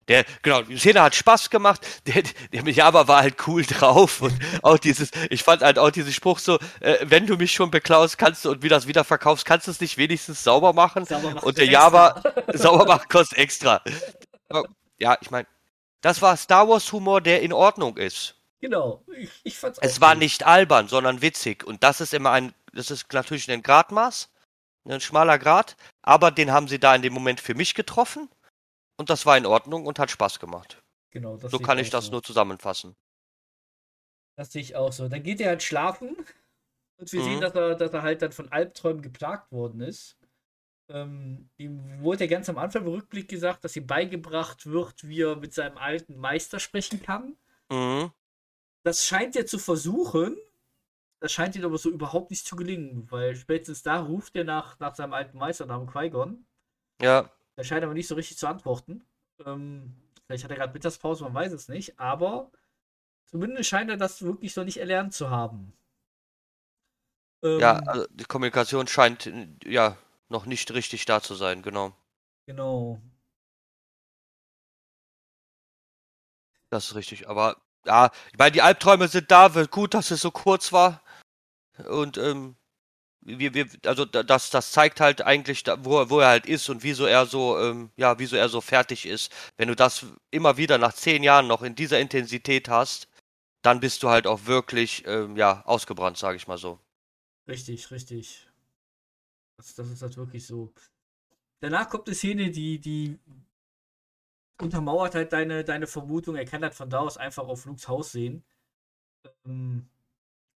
Der, 0.08 0.24
genau, 0.42 0.62
die 0.62 0.76
Szene 0.76 1.02
hat 1.02 1.14
Spaß 1.14 1.48
gemacht. 1.48 1.80
Der, 2.06 2.22
der 2.52 2.62
Java 2.70 3.08
war 3.08 3.22
halt 3.22 3.46
cool 3.46 3.62
drauf 3.68 4.20
und 4.20 4.34
auch 4.62 4.78
dieses, 4.78 5.10
ich 5.30 5.42
fand 5.42 5.62
halt 5.62 5.78
auch 5.78 5.90
diesen 5.90 6.12
Spruch 6.12 6.38
so, 6.38 6.58
äh, 6.80 6.98
wenn 7.04 7.26
du 7.26 7.36
mich 7.36 7.52
schon 7.52 7.70
beklaust, 7.70 8.18
kannst 8.18 8.44
du 8.44 8.50
und 8.50 8.62
wieder 8.62 8.76
das 8.76 8.86
wieder 8.86 9.04
verkaufst, 9.04 9.46
kannst 9.46 9.66
du 9.66 9.70
es 9.70 9.80
nicht 9.80 9.96
wenigstens 9.96 10.44
sauber 10.44 10.72
machen. 10.72 11.06
Sauber 11.06 11.42
und 11.42 11.56
der 11.56 11.66
Java 11.66 12.22
sauber 12.52 12.84
machen 12.84 13.08
kostet 13.08 13.38
extra. 13.38 13.82
Ja, 14.98 15.16
ich 15.20 15.30
meine, 15.30 15.46
das 16.02 16.20
war 16.20 16.36
Star 16.36 16.68
Wars 16.68 16.92
Humor, 16.92 17.20
der 17.20 17.40
in 17.40 17.52
Ordnung 17.52 17.96
ist. 17.96 18.36
Genau, 18.64 19.04
ich, 19.14 19.30
ich 19.44 19.58
fand's 19.58 19.78
Es 19.82 20.00
war 20.00 20.14
nicht 20.14 20.46
albern, 20.46 20.88
sondern 20.88 21.20
witzig 21.20 21.64
und 21.64 21.82
das 21.82 22.00
ist 22.00 22.14
immer 22.14 22.30
ein, 22.30 22.54
das 22.72 22.90
ist 22.90 23.12
natürlich 23.12 23.50
ein 23.50 23.62
Gradmaß, 23.62 24.30
ein 24.88 25.02
schmaler 25.02 25.38
Grad, 25.38 25.76
aber 26.00 26.30
den 26.30 26.50
haben 26.50 26.66
sie 26.66 26.78
da 26.78 26.94
in 26.94 27.02
dem 27.02 27.12
Moment 27.12 27.40
für 27.40 27.54
mich 27.54 27.74
getroffen 27.74 28.26
und 28.96 29.10
das 29.10 29.26
war 29.26 29.36
in 29.36 29.44
Ordnung 29.44 29.84
und 29.84 29.98
hat 29.98 30.10
Spaß 30.10 30.40
gemacht. 30.40 30.82
Genau, 31.10 31.36
so 31.36 31.58
kann 31.58 31.78
ich 31.78 31.90
das 31.90 32.06
so. 32.06 32.12
nur 32.12 32.22
zusammenfassen. 32.22 32.96
Das 34.34 34.50
sehe 34.50 34.62
ich 34.62 34.76
auch 34.76 34.92
so. 34.92 35.10
Dann 35.10 35.22
geht 35.22 35.42
er 35.42 35.48
halt 35.48 35.62
schlafen 35.62 36.16
und 36.96 37.12
wir 37.12 37.20
mhm. 37.20 37.24
sehen, 37.24 37.40
dass 37.42 37.54
er, 37.54 37.74
dass 37.74 37.92
er 37.92 38.00
halt 38.00 38.22
dann 38.22 38.32
von 38.32 38.50
Albträumen 38.50 39.02
geplagt 39.02 39.52
worden 39.52 39.82
ist. 39.82 40.16
Ähm, 40.88 41.50
ihm 41.58 42.00
wurde 42.02 42.24
ja 42.24 42.30
ganz 42.30 42.48
am 42.48 42.56
Anfang 42.56 42.86
im 42.86 42.92
Rückblick 42.92 43.28
gesagt, 43.28 43.62
dass 43.62 43.76
ihm 43.76 43.86
beigebracht 43.86 44.64
wird, 44.64 45.06
wie 45.06 45.20
er 45.20 45.36
mit 45.36 45.52
seinem 45.52 45.76
alten 45.76 46.16
Meister 46.16 46.58
sprechen 46.58 47.02
kann. 47.02 47.36
Mhm. 47.70 48.10
Das 48.84 49.06
scheint 49.06 49.34
er 49.34 49.46
zu 49.46 49.58
versuchen. 49.58 50.36
Das 51.20 51.32
scheint 51.32 51.56
ihm 51.56 51.64
aber 51.64 51.78
so 51.78 51.90
überhaupt 51.90 52.30
nicht 52.30 52.46
zu 52.46 52.54
gelingen, 52.54 53.10
weil 53.10 53.34
spätestens 53.34 53.82
da 53.82 53.98
ruft 54.00 54.36
er 54.36 54.44
nach, 54.44 54.78
nach 54.78 54.94
seinem 54.94 55.14
alten 55.14 55.38
Meister, 55.38 55.64
nach 55.64 55.90
Qui-Gon. 55.90 56.44
Ja. 57.00 57.30
Er 57.56 57.64
scheint 57.64 57.82
aber 57.82 57.94
nicht 57.94 58.08
so 58.08 58.14
richtig 58.14 58.36
zu 58.36 58.46
antworten. 58.46 59.06
Ähm, 59.44 59.96
vielleicht 60.26 60.44
hat 60.44 60.50
er 60.50 60.58
gerade 60.58 60.72
Mittagspause, 60.74 61.24
man 61.24 61.32
weiß 61.32 61.52
es 61.52 61.68
nicht, 61.68 61.98
aber 61.98 62.52
zumindest 63.24 63.70
scheint 63.70 63.88
er 63.88 63.96
das 63.96 64.20
wirklich 64.20 64.52
so 64.52 64.64
nicht 64.64 64.76
erlernt 64.76 65.14
zu 65.14 65.30
haben. 65.30 65.72
Ähm, 67.42 67.58
ja, 67.58 67.78
also 67.78 68.06
die 68.10 68.24
Kommunikation 68.24 68.86
scheint 68.86 69.30
ja 69.64 69.96
noch 70.28 70.44
nicht 70.44 70.74
richtig 70.74 71.06
da 71.06 71.22
zu 71.22 71.34
sein, 71.34 71.62
genau. 71.62 71.96
Genau. 72.46 73.00
Das 76.68 76.86
ist 76.86 76.94
richtig, 76.96 77.28
aber 77.28 77.63
ja, 77.86 78.10
ich 78.32 78.38
meine, 78.38 78.52
die 78.52 78.62
Albträume 78.62 79.08
sind 79.08 79.30
da, 79.30 79.48
gut, 79.70 79.94
dass 79.94 80.10
es 80.10 80.20
so 80.20 80.30
kurz 80.30 80.72
war. 80.72 81.02
Und 81.88 82.18
ähm, 82.18 82.56
wir, 83.20 83.54
wir, 83.54 83.66
also 83.86 84.04
das, 84.04 84.50
das 84.50 84.72
zeigt 84.72 85.00
halt 85.00 85.22
eigentlich, 85.22 85.64
wo, 85.78 86.08
wo 86.10 86.20
er 86.20 86.28
halt 86.28 86.46
ist 86.46 86.68
und 86.68 86.82
wieso 86.82 87.06
er 87.06 87.26
so, 87.26 87.58
ähm, 87.58 87.90
ja, 87.96 88.18
wieso 88.18 88.36
er 88.36 88.48
so 88.48 88.60
fertig 88.60 89.06
ist. 89.06 89.32
Wenn 89.56 89.68
du 89.68 89.76
das 89.76 90.06
immer 90.30 90.56
wieder 90.56 90.78
nach 90.78 90.92
zehn 90.92 91.22
Jahren 91.22 91.46
noch 91.46 91.62
in 91.62 91.74
dieser 91.74 92.00
Intensität 92.00 92.68
hast, 92.68 93.08
dann 93.62 93.80
bist 93.80 94.02
du 94.02 94.10
halt 94.10 94.26
auch 94.26 94.44
wirklich, 94.44 95.04
ähm, 95.06 95.36
ja, 95.36 95.64
ausgebrannt, 95.64 96.18
sage 96.18 96.36
ich 96.36 96.46
mal 96.46 96.58
so. 96.58 96.78
Richtig, 97.48 97.90
richtig. 97.90 98.46
Das, 99.56 99.74
das 99.74 99.88
ist 99.90 100.02
halt 100.02 100.16
wirklich 100.16 100.46
so. 100.46 100.72
Danach 101.60 101.88
kommt 101.88 102.06
eine 102.06 102.14
Szene, 102.14 102.50
die, 102.50 102.78
die 102.78 103.18
untermauert 104.60 105.14
halt 105.14 105.32
deine, 105.32 105.64
deine 105.64 105.86
Vermutung. 105.86 106.36
Er 106.36 106.44
kann 106.44 106.62
halt 106.62 106.74
von 106.74 106.90
da 106.90 107.00
aus 107.00 107.16
einfach 107.16 107.46
auf 107.46 107.64
Lukes 107.64 107.88
Haus 107.88 108.12
sehen. 108.12 108.44
Ähm, 109.44 109.88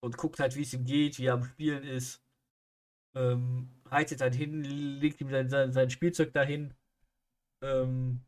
und 0.01 0.17
guckt 0.17 0.39
halt, 0.39 0.55
wie 0.55 0.63
es 0.63 0.73
ihm 0.73 0.85
geht, 0.85 1.19
wie 1.19 1.27
er 1.27 1.35
am 1.35 1.45
Spielen 1.45 1.83
ist. 1.83 2.23
Ähm, 3.15 3.69
reitet 3.87 4.21
halt 4.21 4.35
hin, 4.35 4.63
legt 4.63 5.21
ihm 5.21 5.31
sein, 5.31 5.49
sein, 5.49 5.73
sein 5.73 5.91
Spielzeug 5.91 6.33
dahin. 6.33 6.75
Ähm, 7.63 8.25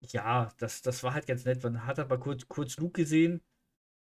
ja, 0.00 0.52
das, 0.58 0.82
das 0.82 1.02
war 1.02 1.14
halt 1.14 1.26
ganz 1.26 1.44
nett. 1.44 1.62
Man 1.62 1.86
hat 1.86 1.98
halt 1.98 2.08
mal 2.08 2.18
kurz, 2.18 2.48
kurz 2.48 2.76
Luke 2.78 3.00
gesehen. 3.02 3.42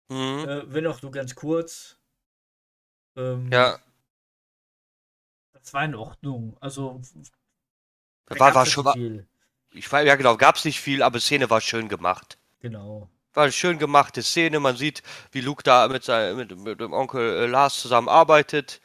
Mhm. 0.09 0.47
Äh, 0.47 0.73
wenn 0.73 0.87
auch 0.87 1.01
nur 1.01 1.11
ganz 1.11 1.35
kurz. 1.35 1.99
Ähm, 3.17 3.49
ja. 3.51 3.79
Das 5.53 5.73
war 5.73 5.83
in 5.83 5.95
Ordnung. 5.95 6.55
Also. 6.61 7.01
Da 8.25 8.39
war, 8.39 8.55
war 8.55 8.65
schon 8.65 8.93
viel. 8.93 9.27
Ich 9.77 9.91
war, 9.91 10.01
ja 10.01 10.15
genau, 10.15 10.37
gab 10.37 10.55
es 10.55 10.65
nicht 10.65 10.79
viel, 10.81 11.03
aber 11.03 11.19
die 11.19 11.23
Szene 11.23 11.49
war 11.49 11.61
schön 11.61 11.89
gemacht. 11.89 12.37
Genau. 12.59 13.09
War 13.33 13.43
eine 13.43 13.51
schön 13.51 13.77
gemachte 13.77 14.23
Szene. 14.23 14.59
Man 14.59 14.77
sieht, 14.77 15.03
wie 15.31 15.41
Luke 15.41 15.63
da 15.63 15.87
mit, 15.87 16.03
seinem, 16.03 16.37
mit, 16.37 16.57
mit 16.57 16.79
dem 16.79 16.93
Onkel 16.93 17.43
äh, 17.43 17.45
Lars 17.45 17.79
zusammenarbeitet. 17.79 18.81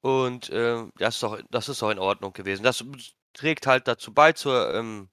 Und 0.00 0.50
äh, 0.50 0.84
das, 0.98 1.14
ist 1.14 1.22
doch, 1.22 1.40
das 1.50 1.68
ist 1.68 1.82
auch 1.82 1.90
in 1.90 1.98
Ordnung 1.98 2.32
gewesen. 2.32 2.62
Das 2.62 2.84
trägt 3.32 3.66
halt 3.66 3.88
dazu 3.88 4.12
bei, 4.12 4.32
zur, 4.32 4.74
ähm, 4.74 5.08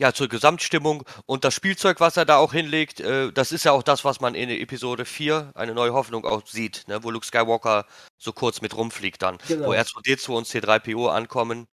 ja, 0.00 0.12
zur 0.12 0.28
Gesamtstimmung. 0.28 1.04
Und 1.26 1.44
das 1.44 1.54
Spielzeug, 1.54 2.00
was 2.00 2.16
er 2.16 2.24
da 2.24 2.36
auch 2.36 2.52
hinlegt, 2.52 3.00
äh, 3.00 3.32
das 3.32 3.52
ist 3.52 3.64
ja 3.64 3.72
auch 3.72 3.82
das, 3.82 4.04
was 4.04 4.20
man 4.20 4.34
in 4.34 4.48
Episode 4.48 5.04
4, 5.04 5.52
eine 5.54 5.74
neue 5.74 5.92
Hoffnung, 5.92 6.24
auch 6.24 6.46
sieht, 6.46 6.86
ne? 6.86 7.02
wo 7.02 7.10
Luke 7.10 7.26
Skywalker 7.26 7.84
so 8.16 8.32
kurz 8.32 8.60
mit 8.60 8.76
rumfliegt 8.76 9.22
dann. 9.22 9.38
Genau. 9.48 9.66
Wo 9.66 9.72
R2D2 9.72 10.30
und 10.30 10.46
C3PO 10.46 11.08
ankommen. 11.10 11.66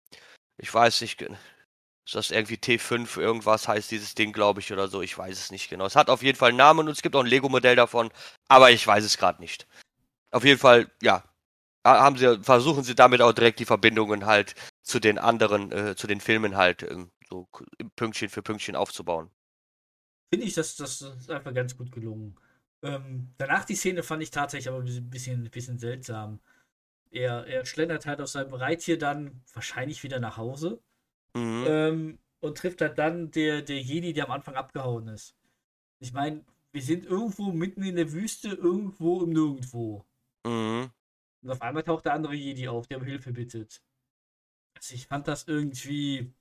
Ich 0.56 0.72
weiß 0.72 1.00
nicht, 1.00 1.24
ist 2.04 2.14
das 2.16 2.30
irgendwie 2.30 2.56
T5 2.56 3.18
irgendwas 3.20 3.68
heißt 3.68 3.90
dieses 3.90 4.14
Ding, 4.14 4.32
glaube 4.32 4.60
ich, 4.60 4.72
oder 4.72 4.88
so. 4.88 5.02
Ich 5.02 5.16
weiß 5.16 5.38
es 5.38 5.50
nicht 5.50 5.70
genau. 5.70 5.86
Es 5.86 5.96
hat 5.96 6.10
auf 6.10 6.22
jeden 6.22 6.36
Fall 6.36 6.48
einen 6.48 6.58
Namen 6.58 6.86
und 6.86 6.92
es 6.92 7.02
gibt 7.02 7.14
auch 7.14 7.20
ein 7.20 7.26
Lego-Modell 7.26 7.76
davon, 7.76 8.10
aber 8.48 8.70
ich 8.70 8.86
weiß 8.86 9.04
es 9.04 9.18
gerade 9.18 9.40
nicht. 9.40 9.68
Auf 10.32 10.44
jeden 10.44 10.58
Fall, 10.58 10.90
ja, 11.00 11.24
haben 11.84 12.16
sie, 12.16 12.42
versuchen 12.42 12.84
sie 12.84 12.94
damit 12.94 13.22
auch 13.22 13.32
direkt 13.32 13.60
die 13.60 13.64
Verbindungen 13.64 14.26
halt 14.26 14.54
zu 14.82 14.98
den 14.98 15.18
anderen, 15.18 15.70
äh, 15.72 15.96
zu 15.96 16.06
den 16.06 16.20
Filmen 16.20 16.56
halt 16.56 16.82
ähm, 16.82 17.10
so 17.28 17.48
Pünktchen 17.96 18.28
für 18.28 18.42
Pünktchen 18.42 18.76
aufzubauen. 18.76 19.30
Finde 20.32 20.46
ich, 20.46 20.54
das, 20.54 20.76
das 20.76 21.02
ist 21.02 21.30
einfach 21.30 21.54
ganz 21.54 21.76
gut 21.76 21.92
gelungen. 21.92 22.36
Ähm, 22.82 23.32
danach 23.38 23.64
die 23.64 23.76
Szene 23.76 24.02
fand 24.02 24.22
ich 24.22 24.30
tatsächlich 24.30 24.68
aber 24.68 24.82
ein 24.82 25.10
bisschen, 25.10 25.48
bisschen 25.50 25.78
seltsam. 25.78 26.40
Er, 27.10 27.46
er 27.46 27.64
schlendert 27.64 28.06
halt 28.06 28.20
auf 28.20 28.28
seinem 28.28 28.54
Reittier 28.54 28.98
dann 28.98 29.42
wahrscheinlich 29.52 30.02
wieder 30.02 30.18
nach 30.18 30.36
Hause 30.36 30.82
mhm. 31.34 31.64
ähm, 31.66 32.18
und 32.40 32.58
trifft 32.58 32.80
halt 32.80 32.98
dann 32.98 33.30
der, 33.30 33.62
der 33.62 33.80
Jedi, 33.80 34.12
der 34.12 34.26
am 34.26 34.32
Anfang 34.32 34.54
abgehauen 34.54 35.08
ist. 35.08 35.36
Ich 36.00 36.12
meine, 36.12 36.44
wir 36.72 36.82
sind 36.82 37.04
irgendwo 37.04 37.52
mitten 37.52 37.82
in 37.82 37.96
der 37.96 38.12
Wüste, 38.12 38.48
irgendwo 38.48 39.22
im 39.22 39.30
Nirgendwo. 39.30 40.04
Mhm. 40.44 40.90
Und 41.42 41.50
auf 41.50 41.62
einmal 41.62 41.82
taucht 41.82 42.06
der 42.06 42.14
andere 42.14 42.34
Jedi 42.34 42.68
auf, 42.68 42.86
der 42.86 42.98
um 42.98 43.04
Hilfe 43.04 43.32
bittet. 43.32 43.82
Also 44.74 44.94
ich 44.94 45.06
fand 45.06 45.28
das 45.28 45.46
irgendwie 45.46 46.32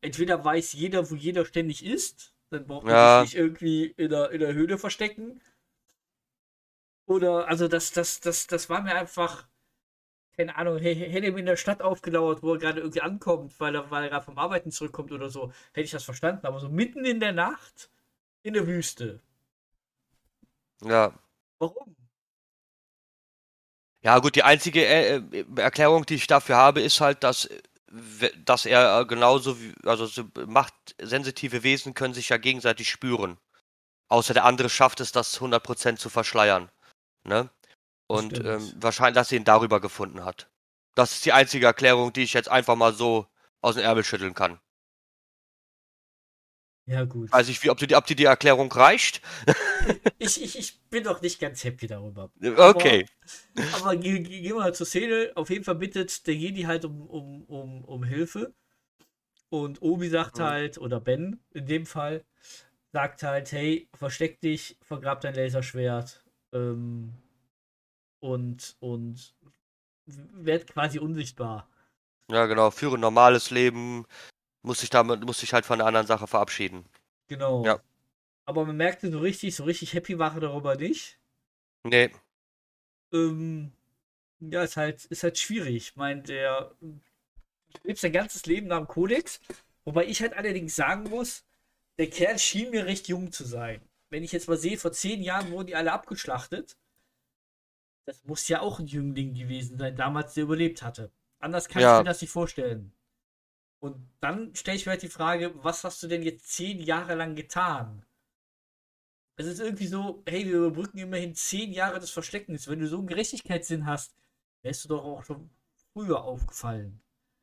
entweder 0.00 0.44
weiß 0.44 0.72
jeder, 0.72 1.10
wo 1.10 1.14
jeder 1.14 1.44
ständig 1.44 1.84
ist, 1.84 2.34
dann 2.50 2.66
braucht 2.66 2.84
man 2.84 2.94
ja. 2.94 3.20
sich 3.20 3.34
nicht 3.34 3.40
irgendwie 3.40 3.86
in 3.86 4.10
der, 4.10 4.30
in 4.30 4.40
der 4.40 4.54
Höhle 4.54 4.78
verstecken. 4.78 5.40
Oder, 7.06 7.48
also 7.48 7.68
das, 7.68 7.92
das, 7.92 8.20
das, 8.20 8.46
das 8.46 8.68
war 8.68 8.82
mir 8.82 8.94
einfach, 8.94 9.48
keine 10.38 10.54
Ahnung, 10.54 10.78
hätte 10.78 11.26
ihm 11.26 11.36
in 11.36 11.46
der 11.46 11.56
Stadt 11.56 11.82
aufgelauert, 11.82 12.44
wo 12.44 12.52
er 12.52 12.58
gerade 12.60 12.80
irgendwie 12.80 13.00
ankommt, 13.00 13.58
weil 13.58 13.74
er, 13.74 13.90
weil 13.90 14.04
er 14.04 14.10
gerade 14.10 14.24
vom 14.24 14.38
Arbeiten 14.38 14.70
zurückkommt 14.70 15.10
oder 15.10 15.30
so, 15.30 15.52
hätte 15.72 15.84
ich 15.84 15.90
das 15.90 16.04
verstanden. 16.04 16.46
Aber 16.46 16.60
so 16.60 16.68
mitten 16.68 17.04
in 17.04 17.18
der 17.18 17.32
Nacht 17.32 17.90
in 18.44 18.54
der 18.54 18.68
Wüste. 18.68 19.20
Ja. 20.84 21.12
Warum? 21.58 21.96
Ja, 24.00 24.20
gut, 24.20 24.36
die 24.36 24.44
einzige 24.44 24.86
äh, 24.86 25.16
äh 25.16 25.44
Erklärung, 25.56 26.06
die 26.06 26.14
ich 26.14 26.28
dafür 26.28 26.56
habe, 26.56 26.82
ist 26.82 27.00
halt, 27.00 27.24
dass 27.24 27.48
dass 28.44 28.66
er 28.66 29.06
genauso 29.06 29.60
wie, 29.60 29.74
also 29.84 30.06
so 30.06 30.24
machtsensitive 30.46 31.62
Wesen 31.62 31.94
können 31.94 32.14
sich 32.14 32.28
ja 32.28 32.36
gegenseitig 32.36 32.90
spüren. 32.90 33.38
Außer 34.08 34.34
der 34.34 34.44
andere 34.44 34.68
schafft 34.68 35.00
es, 35.00 35.10
das 35.10 35.40
100% 35.40 35.96
zu 35.96 36.10
verschleiern. 36.10 36.70
Ne? 37.24 37.50
Und 38.08 38.44
ähm, 38.44 38.72
wahrscheinlich, 38.76 39.14
dass 39.14 39.28
sie 39.28 39.36
ihn 39.36 39.44
darüber 39.44 39.80
gefunden 39.80 40.24
hat. 40.24 40.48
Das 40.94 41.12
ist 41.12 41.24
die 41.24 41.32
einzige 41.32 41.66
Erklärung, 41.66 42.12
die 42.12 42.22
ich 42.22 42.32
jetzt 42.32 42.48
einfach 42.48 42.74
mal 42.74 42.92
so 42.92 43.26
aus 43.60 43.76
dem 43.76 43.84
Ärmel 43.84 44.02
schütteln 44.02 44.34
kann. 44.34 44.58
Ja, 46.86 47.04
gut. 47.04 47.30
Weiß 47.30 47.50
ich, 47.50 47.62
wie, 47.62 47.68
ob, 47.68 47.76
die, 47.76 47.94
ob 47.94 48.06
die, 48.06 48.16
die 48.16 48.24
Erklärung 48.24 48.72
reicht. 48.72 49.20
ich, 50.18 50.42
ich, 50.42 50.58
ich 50.58 50.80
bin 50.88 51.04
doch 51.04 51.20
nicht 51.20 51.38
ganz 51.38 51.62
happy 51.62 51.86
darüber. 51.86 52.32
Okay. 52.42 53.06
Aber, 53.74 53.90
aber 53.90 53.96
gehen 53.96 54.26
wir 54.26 54.54
mal 54.54 54.74
zur 54.74 54.86
Szene. 54.86 55.30
Auf 55.34 55.50
jeden 55.50 55.64
Fall 55.64 55.74
bittet 55.74 56.26
der 56.26 56.34
Jedi 56.34 56.62
halt 56.62 56.86
um, 56.86 57.02
um, 57.02 57.44
um, 57.44 57.84
um 57.84 58.04
Hilfe. 58.04 58.54
Und 59.50 59.82
Obi 59.82 60.08
sagt 60.08 60.38
mhm. 60.38 60.42
halt, 60.44 60.78
oder 60.78 60.98
Ben 60.98 61.44
in 61.52 61.66
dem 61.66 61.84
Fall, 61.84 62.24
sagt 62.92 63.22
halt, 63.22 63.52
hey, 63.52 63.86
versteck 63.92 64.40
dich, 64.40 64.78
vergrab 64.80 65.20
dein 65.20 65.34
Laserschwert 65.34 66.24
ähm, 66.54 67.12
und, 68.20 68.76
und 68.80 69.34
werd 70.06 70.66
quasi 70.66 70.98
unsichtbar. 70.98 71.68
Ja, 72.30 72.46
genau, 72.46 72.70
führe 72.70 72.96
ein 72.96 73.00
normales 73.00 73.50
Leben, 73.50 74.06
muss 74.62 74.80
sich 74.80 74.90
damit, 74.90 75.24
muss 75.24 75.40
sich 75.40 75.52
halt 75.52 75.64
von 75.64 75.78
der 75.78 75.86
anderen 75.86 76.06
Sache 76.06 76.26
verabschieden. 76.26 76.84
Genau. 77.28 77.64
Ja. 77.64 77.80
Aber 78.44 78.64
man 78.64 78.76
merkte 78.76 79.10
so 79.10 79.18
richtig, 79.18 79.54
so 79.54 79.64
richtig 79.64 79.92
happy 79.94 80.18
war 80.18 80.34
er 80.34 80.40
darüber 80.40 80.76
nicht. 80.76 81.18
Nee. 81.84 82.10
Ähm, 83.12 83.72
ja, 84.40 84.62
ist 84.62 84.76
halt, 84.76 85.04
ist 85.06 85.22
halt 85.22 85.38
schwierig. 85.38 85.76
Ich 85.76 85.96
meine, 85.96 86.22
der 86.22 86.74
lebt 87.82 87.98
sein 87.98 88.12
ganzes 88.12 88.46
Leben 88.46 88.68
nach 88.68 88.78
dem 88.78 88.88
Kodex. 88.88 89.40
Wobei 89.84 90.06
ich 90.06 90.20
halt 90.20 90.34
allerdings 90.34 90.76
sagen 90.76 91.04
muss, 91.08 91.44
der 91.98 92.10
Kerl 92.10 92.38
schien 92.38 92.70
mir 92.70 92.86
recht 92.86 93.08
jung 93.08 93.32
zu 93.32 93.44
sein. 93.44 93.80
Wenn 94.10 94.22
ich 94.22 94.32
jetzt 94.32 94.48
mal 94.48 94.56
sehe, 94.56 94.78
vor 94.78 94.92
zehn 94.92 95.22
Jahren 95.22 95.50
wurden 95.50 95.66
die 95.66 95.74
alle 95.74 95.92
abgeschlachtet. 95.92 96.76
Das 98.08 98.24
muss 98.24 98.48
ja 98.48 98.62
auch 98.62 98.78
ein 98.78 98.86
Jüngling 98.86 99.34
gewesen 99.34 99.76
sein, 99.76 99.94
damals 99.94 100.32
der 100.32 100.44
überlebt 100.44 100.80
hatte. 100.80 101.12
Anders 101.40 101.68
kann 101.68 101.82
ja. 101.82 101.98
ich 101.98 102.04
mir 102.04 102.08
das 102.08 102.22
nicht 102.22 102.30
vorstellen. 102.30 102.94
Und 103.80 103.96
dann 104.20 104.54
stelle 104.54 104.78
ich 104.78 104.86
mir 104.86 104.92
halt 104.92 105.02
die 105.02 105.10
Frage, 105.10 105.52
was 105.62 105.84
hast 105.84 106.02
du 106.02 106.06
denn 106.06 106.22
jetzt 106.22 106.48
zehn 106.48 106.80
Jahre 106.80 107.16
lang 107.16 107.34
getan? 107.34 108.06
Es 109.36 109.44
ist 109.44 109.60
irgendwie 109.60 109.88
so, 109.88 110.22
hey, 110.26 110.46
wir 110.46 110.56
überbrücken 110.56 110.96
immerhin 110.96 111.34
zehn 111.34 111.70
Jahre 111.70 112.00
des 112.00 112.08
Versteckens. 112.08 112.66
Wenn 112.66 112.78
du 112.80 112.88
so 112.88 112.96
einen 112.96 113.08
Gerechtigkeitssinn 113.08 113.84
hast, 113.84 114.16
wärst 114.62 114.86
du 114.86 114.88
doch 114.88 115.04
auch 115.04 115.22
schon 115.22 115.50
früher 115.92 116.24
aufgefallen. 116.24 117.02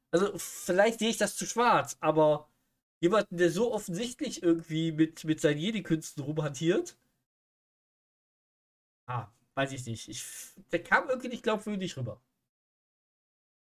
Also, 0.10 0.36
vielleicht 0.39 0.97
sehe 0.97 1.10
ich 1.10 1.17
das 1.17 1.36
zu 1.36 1.45
schwarz, 1.45 1.95
aber 1.99 2.49
jemanden, 3.01 3.38
der 3.38 3.51
so 3.51 3.71
offensichtlich 3.71 4.41
irgendwie 4.41 4.91
mit, 4.91 5.25
mit 5.25 5.39
seinen 5.39 5.60
Jedi-Künsten 5.60 6.23
rumhantiert. 6.23 6.97
Ah, 9.06 9.28
weiß 9.56 9.72
ich 9.74 9.86
nicht. 9.86 10.10
Ich, 10.10 10.24
der 10.72 10.84
kam 10.84 11.10
irgendwie 11.10 11.30
nicht 11.30 11.44
glaubwürdig 11.44 11.98
rüber. 11.98 12.22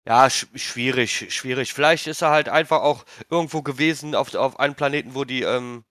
Ja, 0.06 0.28
sch 0.30 0.46
schwierig, 0.56 1.32
schwierig. 1.34 1.72
Vielleicht 1.74 2.06
ist 2.06 2.22
er 2.22 2.30
halt 2.30 2.48
einfach 2.48 2.80
auch 2.82 3.04
irgendwo 3.30 3.62
gewesen 3.62 4.14
auf, 4.14 4.34
auf 4.34 4.58
einem 4.58 4.74
Planeten, 4.74 5.14
wo 5.14 5.24
die, 5.24 5.42
ähm, 5.42 5.84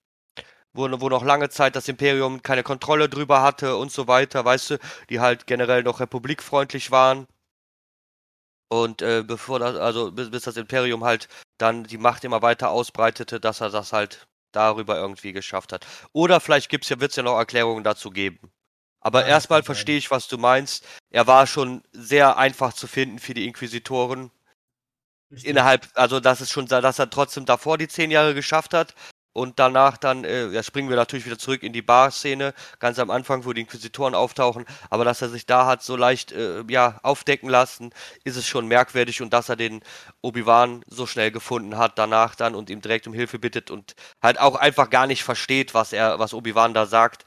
wo, 0.74 0.90
wo 1.02 1.10
noch 1.10 1.24
lange 1.24 1.50
Zeit 1.50 1.76
das 1.76 1.88
Imperium 1.90 2.42
keine 2.44 2.64
Kontrolle 2.64 3.10
drüber 3.10 3.42
hatte 3.44 3.78
und 3.78 3.92
so 3.92 4.08
weiter, 4.08 4.46
weißt 4.46 4.72
du, 4.72 4.80
die 5.10 5.20
halt 5.22 5.48
generell 5.48 5.84
noch 5.84 6.00
republikfreundlich 6.02 6.92
waren. 6.92 7.28
Und 8.72 9.02
äh, 9.02 9.24
bevor 9.26 9.60
das, 9.60 9.76
also 9.76 10.12
bis, 10.12 10.30
bis 10.32 10.44
das 10.44 10.58
Imperium 10.58 11.04
halt 11.04 11.28
dann 11.58 11.84
die 11.84 11.98
Macht 11.98 12.24
immer 12.24 12.42
weiter 12.42 12.70
ausbreitete, 12.70 13.40
dass 13.40 13.62
er 13.62 13.70
das 13.70 13.94
halt 13.94 14.28
darüber 14.52 14.98
irgendwie 14.98 15.34
geschafft 15.34 15.74
hat. 15.74 15.86
Oder 16.14 16.40
vielleicht 16.40 16.70
gibt's 16.70 16.90
ja, 16.90 17.00
wird's 17.00 17.16
ja 17.16 17.24
noch 17.24 17.38
Erklärungen 17.38 17.84
dazu 17.84 18.10
geben. 18.12 18.52
Aber 19.02 19.22
ja, 19.22 19.28
erstmal 19.28 19.64
verstehe 19.64 19.98
ich, 19.98 20.12
was 20.12 20.28
du 20.28 20.38
meinst. 20.38 20.86
Er 21.10 21.28
war 21.28 21.48
schon 21.48 21.84
sehr 21.92 22.38
einfach 22.38 22.74
zu 22.74 22.88
finden 22.88 23.20
für 23.20 23.34
die 23.34 23.48
Inquisitoren. 23.48 24.32
Richtig. 25.32 25.50
Innerhalb, 25.50 25.88
also 25.94 26.20
das 26.20 26.42
ist 26.42 26.52
schon, 26.52 26.66
dass 26.66 27.00
er 27.00 27.10
trotzdem 27.10 27.46
davor 27.46 27.78
die 27.78 27.88
zehn 27.88 28.12
Jahre 28.12 28.34
geschafft 28.34 28.74
hat. 28.74 28.96
Und 29.32 29.60
danach 29.60 29.98
dann, 29.98 30.24
äh, 30.26 30.48
ja, 30.48 30.64
springen 30.64 30.90
wir 30.90 30.96
natürlich 30.98 31.26
wieder 31.26 31.38
zurück 31.38 31.62
in 31.62 31.72
die 31.72 31.84
Bar-Szene, 31.84 32.54
ganz 32.80 32.98
am 32.98 33.12
Anfang, 33.12 33.46
wo 33.46 33.54
die 33.54 33.62
Inquisitoren 33.62 34.16
auftauchen. 34.16 34.66
Aber 34.90 35.06
dass 35.06 35.22
er 35.22 35.30
sich 35.30 35.46
da 35.46 35.68
hat 35.68 35.84
so 35.84 35.96
leicht, 35.96 36.32
äh, 36.32 36.64
ja, 36.68 37.00
aufdecken 37.04 37.48
lassen, 37.48 37.92
ist 38.24 38.38
es 38.38 38.48
schon 38.48 38.68
merkwürdig. 38.68 39.22
Und 39.22 39.32
dass 39.32 39.48
er 39.48 39.56
den 39.56 39.82
Obi-Wan 40.22 40.84
so 40.88 41.06
schnell 41.06 41.32
gefunden 41.32 41.78
hat 41.78 42.00
danach 42.00 42.36
dann 42.36 42.56
und 42.56 42.72
ihm 42.72 42.82
direkt 42.82 43.08
um 43.08 43.14
Hilfe 43.14 43.38
bittet 43.38 43.70
und 43.70 43.94
halt 44.22 44.40
auch 44.40 44.56
einfach 44.56 44.90
gar 44.90 45.06
nicht 45.06 45.24
versteht, 45.24 45.76
was 45.76 45.94
er, 45.94 46.18
was 46.18 46.34
Obi-Wan 46.34 46.74
da 46.74 46.88
sagt, 46.88 47.24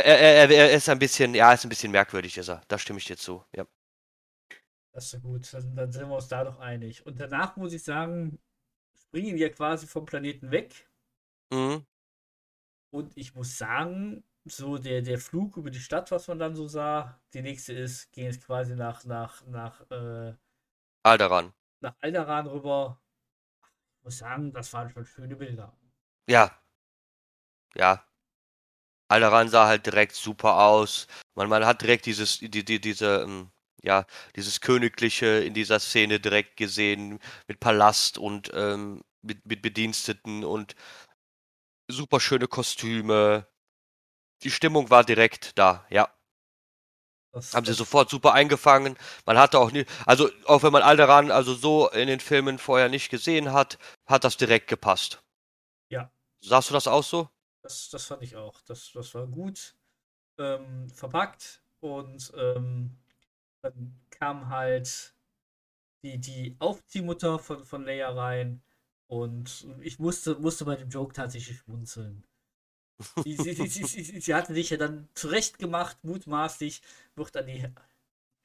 er, 0.00 0.48
er, 0.48 0.50
er, 0.50 0.72
ist 0.72 0.88
ein 0.88 0.98
bisschen, 0.98 1.34
ja, 1.34 1.52
ist 1.52 1.64
ein 1.64 1.68
bisschen 1.68 1.92
merkwürdig, 1.92 2.36
ist 2.38 2.48
er. 2.48 2.62
Da 2.68 2.78
stimme 2.78 2.98
ich 2.98 3.04
dir 3.04 3.16
zu, 3.16 3.44
ja. 3.54 3.66
Das 4.92 5.04
ist 5.04 5.10
so 5.12 5.20
gut, 5.20 5.52
dann, 5.52 5.74
dann 5.74 5.90
sind 5.90 6.08
wir 6.08 6.14
uns 6.14 6.28
da 6.28 6.44
doch 6.44 6.58
einig. 6.58 7.04
Und 7.06 7.18
danach 7.18 7.56
muss 7.56 7.72
ich 7.72 7.82
sagen, 7.82 8.38
springen 8.94 9.36
wir 9.36 9.52
quasi 9.52 9.86
vom 9.86 10.04
Planeten 10.04 10.50
weg. 10.50 10.88
Mhm. 11.50 11.86
Und 12.90 13.16
ich 13.16 13.34
muss 13.34 13.56
sagen, 13.56 14.22
so 14.44 14.76
der, 14.76 15.02
der 15.02 15.18
Flug 15.18 15.56
über 15.56 15.70
die 15.70 15.80
Stadt, 15.80 16.10
was 16.10 16.28
man 16.28 16.38
dann 16.38 16.54
so 16.54 16.68
sah, 16.68 17.18
die 17.32 17.42
nächste 17.42 17.72
ist, 17.72 18.12
ging 18.12 18.26
es 18.26 18.40
quasi 18.40 18.74
nach, 18.74 19.04
nach, 19.04 19.44
nach, 19.46 19.80
äh, 19.90 20.34
Alderan. 21.02 21.52
Nach 21.80 21.94
Alderan 22.00 22.46
rüber. 22.46 23.00
Ich 23.98 24.04
muss 24.04 24.18
sagen, 24.18 24.52
das 24.52 24.72
waren 24.72 24.90
schon 24.90 25.06
schöne 25.06 25.36
Bilder. 25.36 25.76
Ja. 26.28 26.56
Ja, 27.74 28.04
Alderan 29.12 29.48
sah 29.48 29.66
halt 29.66 29.86
direkt 29.86 30.14
super 30.14 30.58
aus. 30.58 31.06
Man, 31.34 31.48
man 31.48 31.66
hat 31.66 31.82
direkt 31.82 32.06
dieses, 32.06 32.38
die, 32.38 32.50
die, 32.50 32.80
diese, 32.80 33.22
ähm, 33.22 33.50
ja, 33.82 34.06
dieses 34.36 34.60
Königliche 34.60 35.26
in 35.26 35.54
dieser 35.54 35.80
Szene 35.80 36.20
direkt 36.20 36.56
gesehen, 36.56 37.18
mit 37.48 37.60
Palast 37.60 38.18
und 38.18 38.50
ähm, 38.54 39.02
mit, 39.22 39.46
mit 39.46 39.62
Bediensteten 39.62 40.44
und 40.44 40.74
super 41.88 42.20
schöne 42.20 42.48
Kostüme. 42.48 43.46
Die 44.42 44.50
Stimmung 44.50 44.90
war 44.90 45.04
direkt 45.04 45.58
da, 45.58 45.86
ja. 45.90 46.12
Das 47.32 47.54
haben 47.54 47.64
sie 47.64 47.72
sofort 47.72 48.10
super 48.10 48.34
eingefangen. 48.34 48.96
Man 49.24 49.38
hatte 49.38 49.58
auch 49.58 49.70
nie, 49.70 49.86
also 50.04 50.30
auch 50.46 50.62
wenn 50.62 50.72
man 50.72 50.82
Alderan 50.82 51.30
also 51.30 51.54
so 51.54 51.88
in 51.88 52.06
den 52.06 52.20
Filmen 52.20 52.58
vorher 52.58 52.88
nicht 52.90 53.10
gesehen 53.10 53.52
hat, 53.52 53.78
hat 54.06 54.24
das 54.24 54.36
direkt 54.36 54.68
gepasst. 54.68 55.22
Ja. 55.88 56.10
Sahst 56.40 56.70
du 56.70 56.74
das 56.74 56.86
auch 56.86 57.04
so? 57.04 57.30
Das, 57.62 57.90
das 57.90 58.04
fand 58.04 58.22
ich 58.22 58.36
auch. 58.36 58.60
Das, 58.62 58.90
das 58.92 59.14
war 59.14 59.26
gut 59.26 59.76
ähm, 60.38 60.88
verpackt 60.90 61.62
und 61.80 62.32
ähm, 62.36 62.96
dann 63.62 64.00
kam 64.10 64.48
halt 64.48 65.14
die, 66.04 66.18
die 66.18 66.56
Aufziehmutter 66.58 67.38
von, 67.38 67.64
von 67.64 67.84
Leia 67.84 68.10
rein 68.10 68.62
und 69.06 69.66
ich 69.80 69.98
musste, 69.98 70.34
musste 70.36 70.64
bei 70.64 70.76
dem 70.76 70.88
Joke 70.88 71.12
tatsächlich 71.12 71.58
schmunzeln. 71.58 72.24
Sie, 73.24 73.36
sie, 73.36 73.54
sie, 73.54 74.20
sie, 74.20 74.34
hatte 74.34 74.54
sich 74.54 74.70
ja 74.70 74.76
dann 74.76 75.08
zurecht 75.14 75.58
gemacht, 75.58 75.98
mutmaßlich, 76.02 76.82
wird 77.16 77.36
an 77.36 77.46
die 77.46 77.68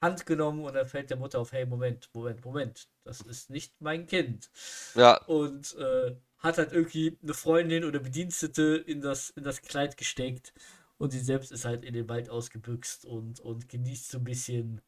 Hand 0.02 0.26
genommen 0.26 0.64
und 0.64 0.74
dann 0.74 0.88
fällt 0.88 1.10
der 1.10 1.18
Mutter 1.18 1.40
auf, 1.40 1.52
hey, 1.52 1.66
Moment, 1.66 2.10
Moment, 2.14 2.44
Moment, 2.44 2.90
das 3.04 3.22
ist 3.22 3.50
nicht 3.50 3.80
mein 3.82 4.08
Kind. 4.08 4.50
Ja. 4.96 5.24
Und 5.26 5.76
äh, 5.76 6.16
hat 6.40 6.58
halt 6.58 6.72
irgendwie 6.72 7.18
eine 7.24 7.34
Freundin 7.34 7.84
oder 7.84 8.00
Bedienstete 8.00 8.84
in 8.86 9.02
das, 9.02 9.32
in 9.32 9.44
das 9.44 9.62
Kleid 9.62 9.98
gesteckt 9.98 10.54
und 10.98 11.12
sie 11.12 11.20
selbst 11.20 11.52
ist 11.52 11.66
halt 11.66 11.84
in 11.84 11.94
den 11.94 12.10
Wald 12.10 12.30
ausgebüxt 12.30 13.06
und, 13.06 13.40
und 13.40 13.70
genießt 13.70 14.10
so 14.12 14.18
ein 14.20 14.24
bisschen, 14.24 14.82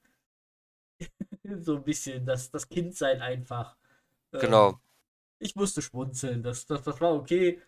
so 1.59 1.77
ein 1.77 1.83
bisschen 1.83 2.25
das, 2.25 2.51
das 2.51 2.69
Kindsein 2.69 3.21
einfach. 3.21 3.77
Genau. 4.31 4.69
Ähm, 4.69 4.77
ich 5.39 5.55
musste 5.55 5.81
schmunzeln, 5.81 6.43
das, 6.43 6.65
das, 6.65 6.83
das 6.83 7.01
war 7.01 7.13
okay. 7.13 7.61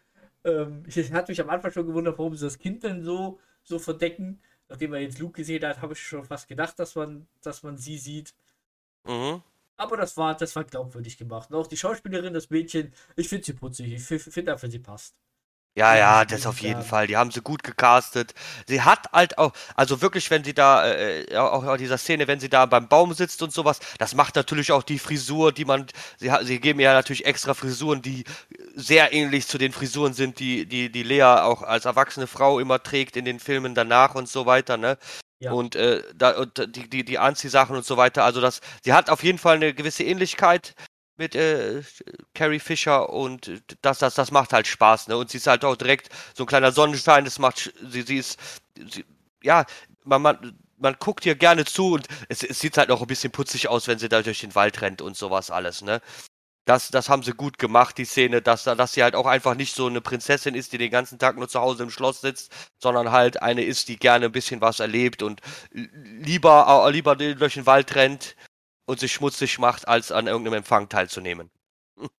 Ähm, 0.43 0.83
ich 0.87 1.11
hatte 1.11 1.31
mich 1.31 1.41
am 1.41 1.49
Anfang 1.49 1.71
schon 1.71 1.87
gewundert, 1.87 2.17
warum 2.17 2.35
sie 2.35 2.45
das 2.45 2.59
Kind 2.59 2.83
denn 2.83 3.03
so, 3.03 3.39
so 3.63 3.79
verdecken. 3.79 4.41
Nachdem 4.69 4.91
man 4.91 5.01
jetzt 5.01 5.19
Luke 5.19 5.33
gesehen 5.33 5.65
hat, 5.65 5.81
habe 5.81 5.93
ich 5.93 6.01
schon 6.01 6.23
fast 6.25 6.47
gedacht, 6.47 6.79
dass 6.79 6.95
man, 6.95 7.27
dass 7.41 7.63
man 7.63 7.77
sie 7.77 7.97
sieht. 7.97 8.33
Mhm. 9.05 9.41
Aber 9.81 9.97
das 9.97 10.15
war, 10.15 10.35
das 10.35 10.55
war 10.55 10.63
glaubwürdig 10.63 11.17
gemacht. 11.17 11.49
Und 11.49 11.55
auch 11.57 11.65
die 11.65 11.75
Schauspielerin, 11.75 12.35
das 12.35 12.51
Mädchen, 12.51 12.93
ich 13.15 13.27
finde 13.27 13.45
sie 13.45 13.53
putzig. 13.53 13.91
Ich 13.91 14.03
finde 14.03 14.51
einfach, 14.51 14.69
sie 14.69 14.77
passt. 14.77 15.15
Ja, 15.75 15.95
ja, 15.95 16.23
das 16.23 16.45
auf 16.45 16.59
jeden 16.61 16.83
Fall. 16.83 17.07
Die 17.07 17.17
haben 17.17 17.31
sie 17.31 17.41
gut 17.41 17.63
gecastet. 17.63 18.35
Sie 18.67 18.81
hat 18.81 19.11
halt 19.11 19.39
auch, 19.39 19.53
also 19.73 20.01
wirklich, 20.01 20.29
wenn 20.29 20.43
sie 20.43 20.53
da, 20.53 20.87
äh, 20.87 21.35
auch 21.35 21.63
in 21.63 21.79
dieser 21.79 21.97
Szene, 21.97 22.27
wenn 22.27 22.39
sie 22.39 22.49
da 22.49 22.67
beim 22.67 22.89
Baum 22.89 23.13
sitzt 23.15 23.41
und 23.41 23.53
sowas, 23.53 23.79
das 23.97 24.13
macht 24.13 24.35
natürlich 24.35 24.71
auch 24.71 24.83
die 24.83 24.99
Frisur, 24.99 25.51
die 25.51 25.65
man, 25.65 25.87
sie, 26.17 26.29
sie 26.43 26.59
geben 26.59 26.79
ja 26.79 26.93
natürlich 26.93 27.25
extra 27.25 27.55
Frisuren, 27.55 28.03
die 28.03 28.25
sehr 28.75 29.13
ähnlich 29.13 29.47
zu 29.47 29.57
den 29.57 29.71
Frisuren 29.71 30.13
sind, 30.13 30.39
die, 30.39 30.67
die, 30.67 30.91
die 30.91 31.03
Lea 31.03 31.23
auch 31.23 31.63
als 31.63 31.85
erwachsene 31.85 32.27
Frau 32.27 32.59
immer 32.59 32.83
trägt 32.83 33.17
in 33.17 33.25
den 33.25 33.39
Filmen 33.39 33.73
danach 33.73 34.13
und 34.13 34.29
so 34.29 34.45
weiter, 34.45 34.77
ne? 34.77 34.99
Ja. 35.41 35.51
Und, 35.53 35.75
äh, 35.75 36.03
da, 36.15 36.37
und 36.37 36.75
die, 36.75 36.89
die, 36.89 37.03
die 37.03 37.17
Anziehsachen 37.19 37.75
und 37.75 37.83
so 37.85 37.97
weiter. 37.97 38.23
Also 38.23 38.41
das, 38.41 38.61
sie 38.83 38.93
hat 38.93 39.09
auf 39.09 39.23
jeden 39.23 39.39
Fall 39.39 39.55
eine 39.55 39.73
gewisse 39.73 40.03
Ähnlichkeit 40.03 40.75
mit 41.17 41.35
äh, 41.35 41.81
Carrie 42.35 42.59
Fisher 42.59 43.09
und 43.09 43.51
das, 43.81 43.99
das, 43.99 44.15
das 44.15 44.31
macht 44.31 44.53
halt 44.53 44.67
Spaß, 44.67 45.07
ne? 45.07 45.17
Und 45.17 45.29
sie 45.31 45.37
ist 45.37 45.47
halt 45.47 45.65
auch 45.65 45.75
direkt 45.75 46.09
so 46.35 46.43
ein 46.43 46.47
kleiner 46.47 46.71
Sonnenstein, 46.71 47.25
das 47.25 47.39
macht, 47.39 47.73
sie, 47.89 48.03
sie 48.03 48.17
ist, 48.17 48.39
sie, 48.89 49.05
ja, 49.43 49.65
man, 50.03 50.21
man, 50.21 50.59
man 50.77 50.95
guckt 50.99 51.25
ihr 51.25 51.35
gerne 51.35 51.65
zu 51.65 51.93
und 51.93 52.07
es, 52.29 52.43
es 52.43 52.59
sieht 52.59 52.77
halt 52.77 52.91
auch 52.91 53.01
ein 53.01 53.07
bisschen 53.07 53.31
putzig 53.31 53.67
aus, 53.67 53.87
wenn 53.87 53.99
sie 53.99 54.09
da 54.09 54.21
durch 54.21 54.41
den 54.41 54.55
Wald 54.55 54.81
rennt 54.81 55.01
und 55.01 55.17
sowas 55.17 55.51
alles, 55.51 55.81
ne? 55.81 56.01
Das, 56.65 56.89
das 56.89 57.09
haben 57.09 57.23
sie 57.23 57.33
gut 57.33 57.57
gemacht, 57.57 57.97
die 57.97 58.05
Szene, 58.05 58.41
dass, 58.41 58.65
dass 58.65 58.93
sie 58.93 59.01
halt 59.01 59.15
auch 59.15 59.25
einfach 59.25 59.55
nicht 59.55 59.75
so 59.75 59.87
eine 59.87 60.01
Prinzessin 60.01 60.53
ist, 60.53 60.71
die 60.73 60.77
den 60.77 60.91
ganzen 60.91 61.17
Tag 61.17 61.35
nur 61.37 61.49
zu 61.49 61.59
Hause 61.59 61.83
im 61.83 61.89
Schloss 61.89 62.21
sitzt, 62.21 62.53
sondern 62.77 63.11
halt 63.11 63.41
eine 63.41 63.63
ist, 63.63 63.87
die 63.87 63.97
gerne 63.97 64.25
ein 64.25 64.31
bisschen 64.31 64.61
was 64.61 64.79
erlebt 64.79 65.23
und 65.23 65.41
lieber, 65.71 66.85
äh, 66.87 66.91
lieber 66.91 67.15
durch 67.15 67.55
den 67.55 67.65
Wald 67.65 67.95
rennt 67.95 68.35
und 68.85 68.99
sich 68.99 69.11
schmutzig 69.11 69.57
macht, 69.57 69.87
als 69.87 70.11
an 70.11 70.27
irgendeinem 70.27 70.59
Empfang 70.59 70.87
teilzunehmen. 70.87 71.49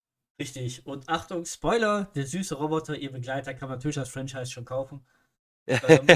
Richtig. 0.40 0.84
Und 0.86 1.08
Achtung, 1.08 1.44
Spoiler, 1.44 2.10
der 2.16 2.26
süße 2.26 2.56
Roboter, 2.56 2.96
ihr 2.96 3.12
Begleiter, 3.12 3.54
kann 3.54 3.68
man 3.68 3.78
natürlich 3.78 3.98
als 3.98 4.08
Franchise 4.08 4.50
schon 4.50 4.64
kaufen. 4.64 5.06
ähm, 5.66 5.80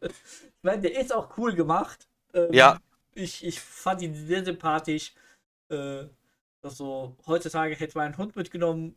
ich 0.00 0.62
meine, 0.62 0.80
der 0.80 0.98
ist 0.98 1.12
auch 1.12 1.36
cool 1.36 1.54
gemacht. 1.54 2.08
Ähm, 2.32 2.52
ja. 2.52 2.78
Ich, 3.12 3.44
ich 3.44 3.60
fand 3.60 4.00
ihn 4.00 4.14
sehr 4.14 4.42
sympathisch. 4.44 5.12
Äh, 5.68 6.06
also 6.64 7.16
heutzutage 7.26 7.74
hätte 7.76 7.98
man 7.98 8.06
einen 8.06 8.18
Hund 8.18 8.36
mitgenommen, 8.36 8.96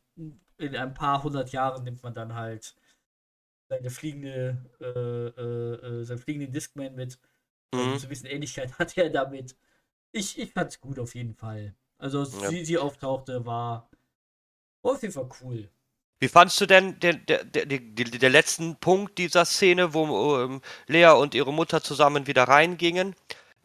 in 0.58 0.76
ein 0.76 0.94
paar 0.94 1.24
hundert 1.24 1.52
Jahren 1.52 1.84
nimmt 1.84 2.02
man 2.04 2.14
dann 2.14 2.34
halt 2.34 2.76
seine 3.70 3.90
fliegende, 3.90 4.65
äh, 4.80 5.42
äh, 5.42 6.02
äh 6.02 6.04
seinen 6.04 6.20
fliegenden 6.20 6.52
Discman 6.52 6.96
mit. 6.96 7.20
Mhm. 7.74 7.98
So 7.98 8.06
ein 8.06 8.10
bisschen 8.10 8.30
Ähnlichkeit 8.30 8.74
hat 8.80 8.98
er 8.98 9.10
damit. 9.10 9.56
Ich, 10.12 10.40
ich 10.40 10.52
fand's 10.54 10.80
gut 10.80 11.00
auf 11.00 11.15
jeden 11.15 11.36
Fall. 11.36 11.76
Also 11.98 12.24
ja. 12.24 12.50
sie, 12.50 12.65
sie 12.65 12.78
auftauchte, 12.78 13.46
war 13.46 13.90
auf 14.82 15.02
jeden 15.02 15.13
Fall 15.13 15.30
cool. 15.42 15.70
Wie 16.20 16.28
fandst 16.28 16.60
du 16.62 16.65
denn 16.65 17.00
den, 17.00 17.26
der, 17.28 17.44
der, 17.44 17.65
der, 17.65 17.80
der 17.80 18.30
letzten 18.30 18.78
Punkt 18.78 19.18
dieser 19.20 19.46
Szene, 19.46 19.94
wo 19.94 20.40
ähm, 20.40 20.62
Lea 20.88 21.10
und 21.10 21.36
ihre 21.36 21.54
Mutter 21.54 21.84
zusammen 21.84 22.26
wieder 22.26 22.46
reingingen? 22.46 23.15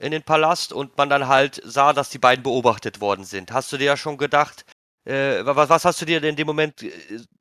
In 0.02 0.10
den 0.12 0.22
Palast 0.22 0.72
und 0.72 0.96
man 0.98 1.08
dann 1.08 1.28
halt 1.28 1.60
sah, 1.64 1.92
dass 1.92 2.10
die 2.10 2.18
beiden 2.18 2.42
beobachtet 2.42 3.00
worden 3.00 3.24
sind. 3.24 3.52
Hast 3.52 3.72
du 3.72 3.78
dir 3.78 3.86
ja 3.86 3.96
schon 3.96 4.18
gedacht, 4.18 4.64
Äh, 5.04 5.44
was, 5.44 5.68
was, 5.68 5.84
hast 5.84 6.00
du 6.00 6.04
dir 6.04 6.20
denn 6.20 6.30
in 6.30 6.36
dem 6.36 6.46
Moment, 6.46 6.80
äh, 6.82 6.92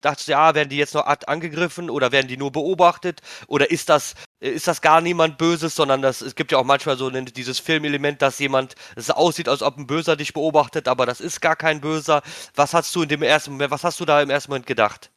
dachtest 0.01 0.27
du, 0.27 0.31
ja, 0.31 0.55
werden 0.55 0.69
die 0.69 0.77
jetzt 0.77 0.95
noch 0.95 1.05
angegriffen 1.27 1.91
oder 1.91 2.11
werden 2.11 2.27
die 2.27 2.37
nur 2.37 2.51
beobachtet? 2.51 3.21
Oder 3.47 3.69
ist 3.69 3.87
das, 3.89 4.15
äh, 4.39 4.49
ist 4.49 4.67
das 4.67 4.81
gar 4.81 4.99
niemand 4.99 5.37
Böses, 5.37 5.75
sondern 5.75 6.01
das, 6.01 6.21
es 6.21 6.33
gibt 6.35 6.51
ja 6.51 6.57
auch 6.57 6.63
manchmal 6.63 6.97
so 6.97 7.11
dieses 7.11 7.59
Filmelement, 7.59 8.21
dass 8.23 8.39
jemand, 8.39 8.73
es 8.95 9.11
aussieht, 9.11 9.47
als 9.47 9.61
ob 9.61 9.77
ein 9.77 9.85
Böser 9.85 10.15
dich 10.15 10.33
beobachtet, 10.33 10.87
aber 10.87 11.05
das 11.05 11.21
ist 11.21 11.39
gar 11.39 11.55
kein 11.55 11.81
Böser. 11.81 12.23
Was 12.55 12.73
hast 12.73 12.95
du 12.95 13.03
in 13.03 13.09
dem 13.09 13.21
ersten 13.21 13.51
Moment, 13.51 13.69
was 13.71 13.83
hast 13.83 13.99
du 13.99 14.05
da 14.05 14.21
im 14.23 14.31
ersten 14.31 14.49
Moment 14.51 14.65
gedacht? 14.65 15.10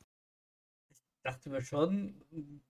Dachte 1.25 1.49
mir 1.49 1.63
schon, 1.63 2.23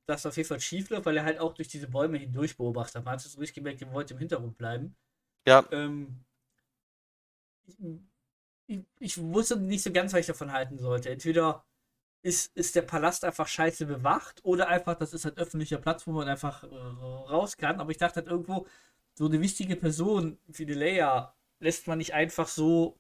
dass 0.07 0.27
auf 0.27 0.37
jeden 0.37 0.49
Fall 0.49 0.61
schief 0.61 0.89
läuft, 0.89 1.07
weil 1.07 1.17
er 1.17 1.25
halt 1.25 1.41
auch 1.41 1.55
durch 1.55 1.67
diese 1.69 1.89
Bäume 1.89 2.19
hindurch 2.19 2.57
beobachtet 2.57 2.97
hat. 2.97 3.05
Man 3.05 3.15
hat 3.15 3.21
es 3.21 3.33
so 3.33 3.41
richtig 3.41 3.57
gemerkt, 3.57 3.83
er 3.83 3.93
wollte 3.93 4.15
im 4.15 4.21
Hintergrund 4.21 4.57
bleiben. 4.57 4.95
Ja. 5.45 5.67
Ähm, 5.73 6.25
ich, 8.67 8.85
ich 9.01 9.21
wusste 9.21 9.59
nicht 9.59 9.83
so 9.83 9.93
ganz, 9.93 10.13
was 10.13 10.21
ich 10.21 10.27
davon 10.27 10.53
halten 10.53 10.79
sollte. 10.79 11.11
Entweder 11.11 11.65
ist, 12.23 12.57
ist 12.57 12.77
der 12.77 12.83
Palast 12.83 13.25
einfach 13.25 13.49
scheiße 13.49 13.87
bewacht 13.87 14.45
oder 14.45 14.69
einfach, 14.69 14.97
das 14.97 15.13
ist 15.13 15.25
halt 15.25 15.37
öffentlicher 15.37 15.79
Platz, 15.79 16.07
wo 16.07 16.13
man 16.13 16.29
einfach 16.29 16.63
äh, 16.63 16.67
raus 16.67 17.57
kann. 17.57 17.81
Aber 17.81 17.91
ich 17.91 17.99
dachte 17.99 18.21
halt 18.21 18.29
irgendwo, 18.29 18.67
so 19.15 19.27
eine 19.27 19.41
wichtige 19.41 19.77
Person 19.77 20.39
wie 20.47 20.65
die 20.65 20.75
Leia 20.75 21.35
lässt 21.59 21.87
man 21.89 21.99
nicht 21.99 22.15
einfach 22.15 22.47
so 22.49 22.99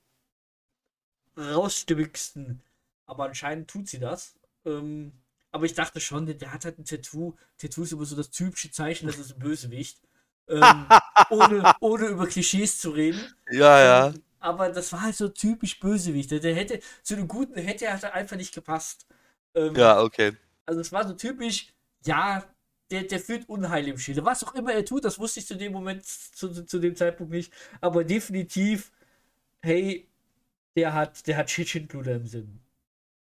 rausstübigsten. 1.36 2.60
Aber 3.06 3.24
anscheinend 3.24 3.70
tut 3.70 3.88
sie 3.88 4.00
das. 4.00 4.36
Ähm, 4.64 5.12
aber 5.54 5.66
ich 5.66 5.74
dachte 5.74 6.00
schon, 6.00 6.26
der, 6.26 6.34
der, 6.34 6.52
hat 6.52 6.64
halt 6.64 6.80
ein 6.80 6.84
Tattoo. 6.84 7.36
Tattoo 7.58 7.84
ist 7.84 7.92
immer 7.92 8.04
so 8.04 8.16
das 8.16 8.30
typische 8.30 8.72
Zeichen, 8.72 9.06
das 9.06 9.18
ist 9.18 9.34
ein 9.34 9.38
Bösewicht. 9.38 10.00
ähm, 10.48 10.86
ohne, 11.30 11.72
ohne 11.80 12.06
über 12.06 12.26
Klischees 12.26 12.80
zu 12.80 12.90
reden. 12.90 13.20
Ja, 13.52 13.78
ja. 13.78 14.06
Ähm, 14.08 14.22
aber 14.40 14.70
das 14.70 14.92
war 14.92 15.02
halt 15.02 15.14
so 15.14 15.28
typisch 15.28 15.78
Bösewicht. 15.78 16.32
Der 16.32 16.54
hätte, 16.56 16.80
zu 17.04 17.14
einem 17.14 17.28
Guten 17.28 17.54
hätte 17.54 17.86
er 17.86 17.92
halt 17.92 18.04
einfach 18.04 18.36
nicht 18.36 18.52
gepasst. 18.52 19.06
Ähm, 19.54 19.76
ja, 19.76 20.02
okay. 20.02 20.36
Also 20.66 20.80
es 20.80 20.90
war 20.90 21.06
so 21.06 21.14
typisch, 21.14 21.72
ja, 22.04 22.44
der, 22.90 23.04
der 23.04 23.20
führt 23.20 23.48
Unheil 23.48 23.86
im 23.86 23.96
Schilde. 23.96 24.24
Was 24.24 24.42
auch 24.42 24.56
immer 24.56 24.72
er 24.72 24.84
tut, 24.84 25.04
das 25.04 25.20
wusste 25.20 25.38
ich 25.38 25.46
zu 25.46 25.56
dem 25.56 25.72
Moment, 25.72 26.04
zu, 26.04 26.66
zu 26.66 26.80
dem 26.80 26.96
Zeitpunkt 26.96 27.32
nicht. 27.32 27.52
Aber 27.80 28.02
definitiv, 28.02 28.90
hey, 29.62 30.10
der 30.74 30.94
hat, 30.94 31.24
der 31.28 31.36
hat 31.36 31.48
Schindluder 31.48 32.16
im 32.16 32.26
Sinn. 32.26 32.60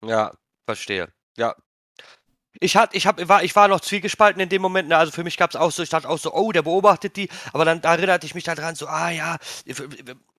Ja, 0.05 0.33
verstehe. 0.65 1.13
Ja, 1.37 1.57
ich, 2.61 2.77
hat, 2.77 2.95
ich, 2.95 3.07
hab, 3.07 3.29
war, 3.29 3.43
ich 3.43 3.55
war 3.57 3.69
noch 3.69 3.81
zwiegespalten 3.81 4.41
in 4.41 4.49
dem 4.49 4.63
Moment. 4.63 4.89
Ne? 4.89 4.97
Also 4.97 5.13
für 5.13 5.25
mich 5.25 5.37
gab 5.37 5.51
es 5.51 5.57
auch 5.57 5.71
so, 5.71 5.83
ich 5.83 5.89
dachte 5.89 6.09
auch 6.09 6.19
so, 6.19 6.33
oh, 6.33 6.53
der 6.53 6.63
beobachtet 6.63 7.17
die. 7.17 7.29
Aber 7.53 7.65
dann 7.65 7.81
da 7.81 7.95
erinnerte 7.95 8.27
ich 8.27 8.35
mich 8.35 8.45
daran, 8.45 8.75
so, 8.75 8.87
ah 8.87 9.11
ja, 9.11 9.39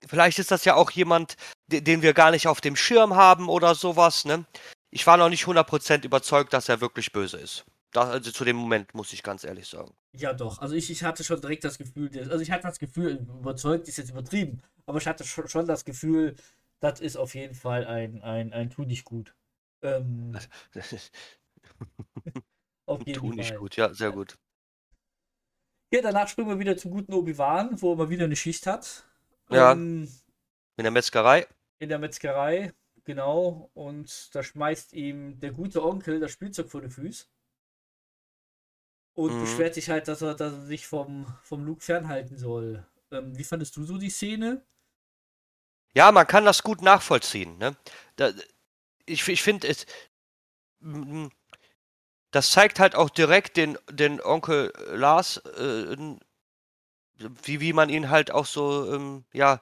vielleicht 0.07 0.39
ist 0.39 0.51
das 0.51 0.65
ja 0.65 0.75
auch 0.75 0.91
jemand, 0.91 1.35
den 1.67 2.01
wir 2.01 2.13
gar 2.13 2.31
nicht 2.31 2.47
auf 2.47 2.61
dem 2.61 2.75
Schirm 2.75 3.15
haben 3.15 3.49
oder 3.49 3.75
sowas. 3.75 4.25
Ne? 4.25 4.45
Ich 4.91 5.05
war 5.05 5.17
noch 5.17 5.29
nicht 5.29 5.45
100% 5.45 6.05
überzeugt, 6.05 6.53
dass 6.53 6.69
er 6.69 6.81
wirklich 6.81 7.11
böse 7.11 7.37
ist. 7.37 7.65
Das, 7.91 8.09
also 8.09 8.31
zu 8.31 8.43
dem 8.43 8.57
Moment, 8.57 8.93
muss 8.93 9.13
ich 9.13 9.23
ganz 9.23 9.43
ehrlich 9.43 9.67
sagen. 9.67 9.93
Ja, 10.13 10.33
doch. 10.33 10.59
Also 10.59 10.75
ich, 10.75 10.89
ich 10.89 11.03
hatte 11.03 11.23
schon 11.23 11.41
direkt 11.41 11.63
das 11.63 11.77
Gefühl, 11.77 12.09
also 12.29 12.39
ich 12.39 12.51
hatte 12.51 12.63
das 12.63 12.79
Gefühl, 12.79 13.25
überzeugt 13.39 13.87
ist 13.87 13.97
jetzt 13.97 14.09
übertrieben, 14.09 14.61
aber 14.85 14.97
ich 14.97 15.07
hatte 15.07 15.23
schon, 15.23 15.47
schon 15.47 15.65
das 15.65 15.85
Gefühl, 15.85 16.35
das 16.79 16.99
ist 16.99 17.17
auf 17.17 17.35
jeden 17.35 17.55
Fall 17.55 17.85
ein, 17.85 18.21
ein, 18.21 18.53
ein 18.53 18.69
Tu 18.69 18.83
nicht 18.83 19.05
gut. 19.05 19.33
Ähm, 19.81 20.37
Auf 22.85 23.05
jeden 23.05 23.19
Tu 23.19 23.33
nicht 23.33 23.49
Fall. 23.49 23.57
gut, 23.57 23.75
ja, 23.75 23.93
sehr 23.93 24.11
gut. 24.11 24.37
Ja, 25.91 26.01
danach 26.01 26.27
springen 26.27 26.49
wir 26.49 26.59
wieder 26.59 26.77
zum 26.77 26.91
guten 26.91 27.13
Obi-Wan, 27.13 27.81
wo 27.81 27.93
er 27.93 27.95
mal 27.95 28.09
wieder 28.09 28.25
eine 28.25 28.35
Schicht 28.35 28.67
hat. 28.67 29.07
Ja. 29.49 29.71
Ähm, 29.71 30.09
in 30.77 30.83
der 30.83 30.91
Metzgerei. 30.91 31.47
In 31.79 31.89
der 31.89 31.99
Metzgerei, 31.99 32.73
genau. 33.03 33.69
Und 33.73 34.33
da 34.35 34.43
schmeißt 34.43 34.93
ihm 34.93 35.39
der 35.39 35.51
gute 35.51 35.83
Onkel 35.83 36.19
das 36.19 36.31
Spielzeug 36.31 36.69
vor 36.69 36.81
die 36.81 36.89
Füße. 36.89 37.25
Und 39.13 39.35
mhm. 39.35 39.41
beschwert 39.41 39.73
sich 39.73 39.89
halt, 39.89 40.07
dass 40.07 40.21
er, 40.21 40.35
dass 40.35 40.53
er 40.53 40.65
sich 40.65 40.87
vom, 40.87 41.25
vom 41.43 41.63
Luke 41.63 41.81
fernhalten 41.81 42.37
soll. 42.37 42.85
Ähm, 43.11 43.37
wie 43.37 43.43
fandest 43.43 43.77
du 43.77 43.85
so 43.85 43.97
die 43.97 44.09
Szene? 44.09 44.65
Ja, 45.93 46.11
man 46.11 46.27
kann 46.27 46.43
das 46.43 46.61
gut 46.61 46.81
nachvollziehen. 46.81 47.57
Ne? 47.57 47.77
Da, 48.17 48.33
ich 49.05 49.25
ich 49.27 49.41
finde 49.41 49.69
es 49.69 49.85
das 52.35 52.49
zeigt 52.49 52.81
halt 52.81 52.95
auch 52.95 53.09
direkt 53.09 53.55
den, 53.55 53.77
den 53.89 54.21
Onkel 54.21 54.73
Lars, 54.91 55.37
äh, 55.37 55.95
wie, 57.17 57.61
wie 57.61 57.71
man 57.71 57.87
ihn 57.87 58.09
halt 58.09 58.29
auch 58.29 58.45
so, 58.45 58.93
ähm, 58.93 59.23
ja, 59.31 59.61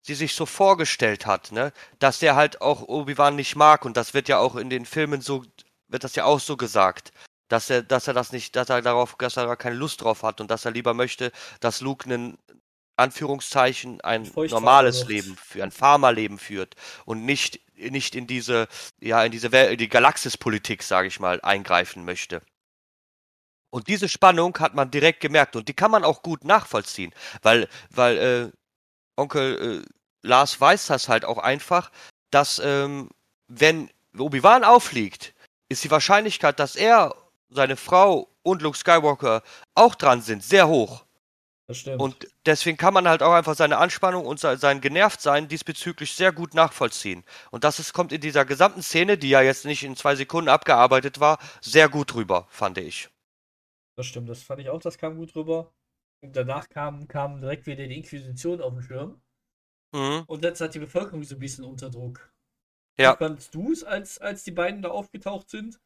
sie 0.00 0.14
sich 0.14 0.34
so 0.34 0.46
vorgestellt 0.46 1.26
hat, 1.26 1.50
ne? 1.50 1.72
Dass 1.98 2.20
der 2.20 2.36
halt 2.36 2.60
auch 2.60 2.82
Obi-Wan 2.82 3.34
nicht 3.34 3.56
mag 3.56 3.84
und 3.84 3.96
das 3.96 4.14
wird 4.14 4.28
ja 4.28 4.38
auch 4.38 4.54
in 4.54 4.70
den 4.70 4.86
Filmen 4.86 5.20
so, 5.20 5.42
wird 5.88 6.04
das 6.04 6.14
ja 6.14 6.24
auch 6.24 6.38
so 6.38 6.56
gesagt. 6.56 7.10
Dass 7.48 7.68
er, 7.68 7.82
dass 7.82 8.06
er 8.06 8.14
das 8.14 8.30
nicht, 8.30 8.54
dass 8.54 8.68
er 8.68 8.80
darauf, 8.80 9.16
dass 9.18 9.36
er 9.36 9.46
da 9.46 9.56
keine 9.56 9.74
Lust 9.74 10.02
drauf 10.02 10.22
hat 10.22 10.40
und 10.40 10.52
dass 10.52 10.64
er 10.64 10.70
lieber 10.70 10.94
möchte, 10.94 11.32
dass 11.58 11.80
Luke 11.80 12.04
einen 12.04 12.38
Anführungszeichen 12.94 14.00
ein 14.02 14.30
normales 14.36 15.08
Leben, 15.08 15.36
für 15.36 15.64
ein 15.64 15.72
Farmerleben 15.72 16.38
führt 16.38 16.76
und 17.06 17.24
nicht 17.24 17.60
nicht 17.76 18.14
in 18.14 18.26
diese, 18.26 18.68
ja, 19.00 19.24
in 19.24 19.32
diese 19.32 19.52
Welt, 19.52 19.80
die 19.80 19.88
Galaxispolitik, 19.88 20.82
sage 20.82 21.08
ich 21.08 21.20
mal, 21.20 21.40
eingreifen 21.42 22.04
möchte. 22.04 22.42
Und 23.70 23.88
diese 23.88 24.08
Spannung 24.08 24.56
hat 24.58 24.74
man 24.74 24.90
direkt 24.90 25.20
gemerkt 25.20 25.56
und 25.56 25.68
die 25.68 25.74
kann 25.74 25.90
man 25.90 26.04
auch 26.04 26.22
gut 26.22 26.44
nachvollziehen, 26.44 27.12
weil, 27.42 27.68
weil 27.90 28.18
äh, 28.18 28.52
Onkel 29.16 29.82
äh, 29.84 30.26
Lars 30.26 30.60
weiß 30.60 30.86
das 30.86 31.08
halt 31.08 31.24
auch 31.24 31.38
einfach, 31.38 31.90
dass 32.30 32.60
ähm, 32.64 33.10
wenn 33.48 33.90
Obi-Wan 34.16 34.64
aufliegt, 34.64 35.34
ist 35.68 35.84
die 35.84 35.90
Wahrscheinlichkeit, 35.90 36.58
dass 36.58 36.76
er, 36.76 37.14
seine 37.48 37.76
Frau 37.76 38.28
und 38.42 38.62
Luke 38.62 38.76
Skywalker 38.76 39.42
auch 39.74 39.94
dran 39.94 40.20
sind, 40.20 40.42
sehr 40.42 40.68
hoch. 40.68 41.05
Das 41.68 41.78
stimmt. 41.78 42.00
Und 42.00 42.28
deswegen 42.44 42.76
kann 42.76 42.94
man 42.94 43.08
halt 43.08 43.22
auch 43.22 43.32
einfach 43.32 43.56
seine 43.56 43.78
Anspannung 43.78 44.24
und 44.24 44.38
sein 44.38 44.80
Genervtsein 44.80 45.48
diesbezüglich 45.48 46.14
sehr 46.14 46.32
gut 46.32 46.54
nachvollziehen. 46.54 47.24
Und 47.50 47.64
das 47.64 47.80
ist, 47.80 47.92
kommt 47.92 48.12
in 48.12 48.20
dieser 48.20 48.44
gesamten 48.44 48.82
Szene, 48.82 49.18
die 49.18 49.30
ja 49.30 49.42
jetzt 49.42 49.64
nicht 49.64 49.82
in 49.82 49.96
zwei 49.96 50.14
Sekunden 50.14 50.48
abgearbeitet 50.48 51.18
war, 51.18 51.38
sehr 51.60 51.88
gut 51.88 52.14
rüber, 52.14 52.46
fand 52.50 52.78
ich. 52.78 53.08
Das 53.96 54.06
stimmt, 54.06 54.28
das 54.28 54.42
fand 54.42 54.60
ich 54.60 54.68
auch, 54.68 54.80
das 54.80 54.98
kam 54.98 55.16
gut 55.16 55.34
rüber. 55.34 55.72
Und 56.22 56.36
danach 56.36 56.68
kam, 56.68 57.08
kam 57.08 57.40
direkt 57.40 57.66
wieder 57.66 57.86
die 57.86 57.96
Inquisition 57.96 58.60
auf 58.60 58.72
den 58.72 58.82
Schirm. 58.82 59.20
Mhm. 59.92 60.22
Und 60.26 60.44
jetzt 60.44 60.60
hat 60.60 60.74
die 60.74 60.78
Bevölkerung 60.78 61.24
so 61.24 61.34
ein 61.34 61.40
bisschen 61.40 61.64
unter 61.64 61.90
Druck. 61.90 62.32
Ja. 62.96 63.14
Wie 63.14 63.24
fandest 63.24 63.54
du 63.54 63.72
es, 63.72 63.82
als, 63.82 64.18
als 64.18 64.44
die 64.44 64.52
beiden 64.52 64.82
da 64.82 64.90
aufgetaucht 64.90 65.50
sind? 65.50 65.80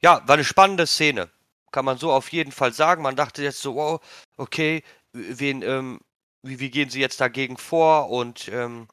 Ja, 0.00 0.22
war 0.28 0.34
eine 0.34 0.44
spannende 0.44 0.86
Szene 0.86 1.30
kann 1.70 1.84
man 1.84 1.98
so 1.98 2.12
auf 2.12 2.32
jeden 2.32 2.52
Fall 2.52 2.72
sagen. 2.72 3.02
Man 3.02 3.16
dachte 3.16 3.42
jetzt 3.42 3.60
so, 3.60 3.74
wow, 3.74 4.00
okay, 4.36 4.82
wen, 5.12 5.62
ähm, 5.62 6.00
wie, 6.42 6.60
wie 6.60 6.70
gehen 6.70 6.90
sie 6.90 7.00
jetzt 7.00 7.20
dagegen 7.20 7.56
vor? 7.56 8.10
Und 8.10 8.48
ähm, 8.48 8.88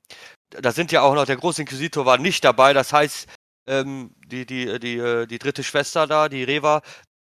da 0.49 0.71
sind 0.71 0.91
ja 0.91 1.01
auch 1.01 1.15
noch, 1.15 1.25
der 1.25 1.37
Großinquisitor 1.37 2.05
war 2.05 2.17
nicht 2.17 2.43
dabei, 2.43 2.73
das 2.73 2.93
heißt, 2.93 3.27
ähm, 3.67 4.15
die, 4.27 4.45
die, 4.45 4.79
die, 4.79 4.97
äh, 4.97 5.25
die 5.25 5.39
dritte 5.39 5.63
Schwester 5.63 6.07
da, 6.07 6.29
die 6.29 6.43
Reva, 6.43 6.81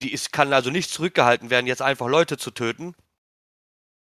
die 0.03 0.13
ist, 0.13 0.33
kann 0.33 0.53
also 0.53 0.71
nicht 0.71 0.91
zurückgehalten 0.91 1.51
werden, 1.51 1.67
jetzt 1.67 1.83
einfach 1.83 2.09
Leute 2.09 2.37
zu 2.37 2.51
töten. 2.51 2.95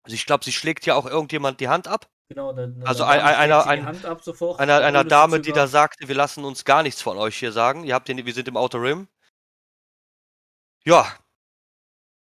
Also 0.02 0.14
ich 0.14 0.26
glaube, 0.26 0.44
sie 0.44 0.52
schlägt 0.52 0.86
ja 0.86 0.94
auch 0.94 1.06
irgendjemand 1.06 1.60
die 1.60 1.68
Hand 1.68 1.86
ab. 1.86 2.08
Genau, 2.28 2.52
dann, 2.52 2.82
also 2.84 3.04
ein, 3.04 3.20
ein, 3.20 3.34
einer, 3.36 3.66
ein, 3.66 3.86
einer, 3.86 4.76
einer 4.84 5.04
Dame, 5.04 5.40
die 5.40 5.52
da 5.52 5.66
sagte, 5.66 6.08
wir 6.08 6.14
lassen 6.14 6.44
uns 6.44 6.64
gar 6.64 6.82
nichts 6.82 7.00
von 7.00 7.16
euch 7.16 7.38
hier 7.38 7.52
sagen. 7.52 7.84
Ihr 7.84 7.94
habt 7.94 8.08
den, 8.08 8.24
wir 8.24 8.34
sind 8.34 8.48
im 8.48 8.56
Outer 8.56 8.82
Rim. 8.82 9.08
Ja, 10.84 11.18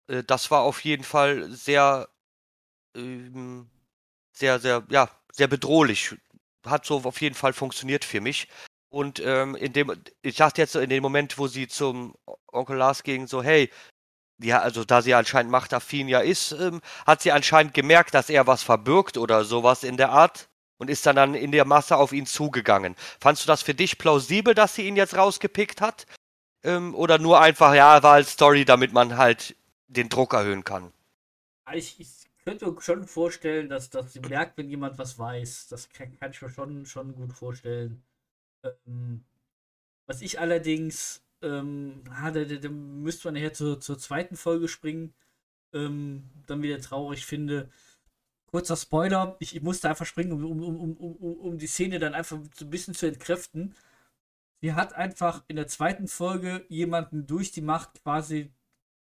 äh, 0.09 0.23
das 0.25 0.51
war 0.51 0.63
auf 0.63 0.85
jeden 0.85 1.05
Fall 1.05 1.51
sehr, 1.51 2.09
ähm, 2.97 3.71
sehr, 4.33 4.61
sehr, 4.61 4.85
ja, 4.91 5.11
sehr 5.33 5.49
bedrohlich. 5.49 6.17
Hat 6.67 6.87
so 6.87 7.03
auf 7.05 7.21
jeden 7.21 7.35
Fall 7.35 7.53
funktioniert 7.55 8.05
für 8.07 8.21
mich. 8.21 8.49
Und 8.91 9.21
ähm, 9.21 9.57
in 9.57 9.73
dem, 9.73 9.93
ich 10.23 10.37
dachte 10.37 10.63
jetzt 10.63 10.73
so 10.73 10.81
in 10.81 10.91
dem 10.91 11.03
Moment, 11.03 11.39
wo 11.39 11.49
sie 11.49 11.69
zum 11.69 12.15
Onkel 12.53 12.77
Lars 12.77 13.03
ging, 13.05 13.27
so, 13.27 13.43
hey, 13.43 13.71
ja, 14.43 14.61
also 14.61 14.85
da 14.85 15.03
sie 15.03 15.15
anscheinend 15.15 15.53
machtaffin 15.53 16.09
ja 16.09 16.21
ist, 16.21 16.53
ähm, 16.53 16.83
hat 17.07 17.23
sie 17.23 17.33
anscheinend 17.33 17.75
gemerkt, 17.75 18.15
dass 18.15 18.31
er 18.31 18.47
was 18.49 18.63
verbirgt 18.65 19.19
oder 19.19 19.45
sowas 19.45 19.85
in 19.85 19.97
der 19.99 20.11
Art 20.11 20.49
und 20.79 20.91
ist 20.91 21.07
dann, 21.07 21.17
dann 21.17 21.35
in 21.35 21.53
der 21.53 21.65
Masse 21.67 21.97
auf 21.97 22.13
ihn 22.13 22.27
zugegangen. 22.27 22.97
Fandst 23.21 23.45
du 23.45 23.49
das 23.49 23.63
für 23.63 23.75
dich 23.75 23.99
plausibel, 23.99 24.55
dass 24.55 24.75
sie 24.77 24.87
ihn 24.89 24.97
jetzt 24.97 25.17
rausgepickt 25.17 25.81
hat? 25.81 26.07
Ähm, 26.65 26.95
oder 26.95 27.19
nur 27.19 27.41
einfach, 27.41 27.75
ja, 27.75 28.03
war 28.03 28.15
als 28.15 28.33
Story, 28.33 28.65
damit 28.65 28.93
man 28.93 29.17
halt 29.17 29.57
den 29.89 30.09
Druck 30.09 30.33
erhöhen 30.35 30.65
kann? 30.65 30.93
Ich, 31.75 31.99
ich 32.01 32.09
könnte 32.45 32.67
mir 32.71 32.81
schon 32.81 33.07
vorstellen, 33.07 33.69
dass, 33.69 33.91
dass 33.91 34.13
sie 34.13 34.21
merkt, 34.21 34.59
wenn 34.59 34.69
jemand 34.71 34.99
was 34.99 35.19
weiß. 35.19 35.69
Das 35.69 35.89
kann, 35.91 36.19
kann 36.19 36.31
ich 36.31 36.43
mir 36.43 36.51
schon, 36.51 36.87
schon 36.87 37.15
gut 37.15 37.33
vorstellen. 37.33 38.03
Ähm, 38.65 39.25
was 40.07 40.23
ich 40.23 40.41
allerdings, 40.41 41.23
ähm, 41.43 42.03
ah, 42.11 42.31
da, 42.31 42.45
da, 42.45 42.57
da 42.57 42.69
müsste 42.69 43.29
man 43.29 43.35
nachher 43.35 43.53
zur, 43.55 43.81
zur 43.81 43.99
zweiten 43.99 44.37
Folge 44.37 44.69
springen, 44.69 45.15
ähm, 45.73 46.31
dann 46.47 46.63
wieder 46.63 46.81
traurig 46.81 47.27
finde. 47.27 47.71
kurzer 48.51 48.77
Spoiler, 48.77 49.37
ich, 49.41 49.57
ich 49.57 49.63
musste 49.63 49.89
einfach 49.89 50.07
springen, 50.07 50.33
um, 50.33 50.63
um, 50.63 50.81
um, 50.81 50.97
um, 50.97 51.37
um 51.41 51.59
die 51.59 51.67
Szene 51.67 51.99
dann 51.99 52.15
einfach 52.15 52.39
so 52.57 52.65
ein 52.67 52.71
bisschen 52.71 52.95
zu 52.95 53.07
entkräften. 53.07 53.75
Sie 54.63 54.75
hat 54.75 54.95
einfach 54.95 55.43
in 55.49 55.57
der 55.57 55.67
zweiten 55.67 56.07
Folge 56.07 56.65
jemanden 56.69 57.27
durch 57.27 57.51
die 57.51 57.61
Macht 57.61 58.03
quasi 58.03 58.53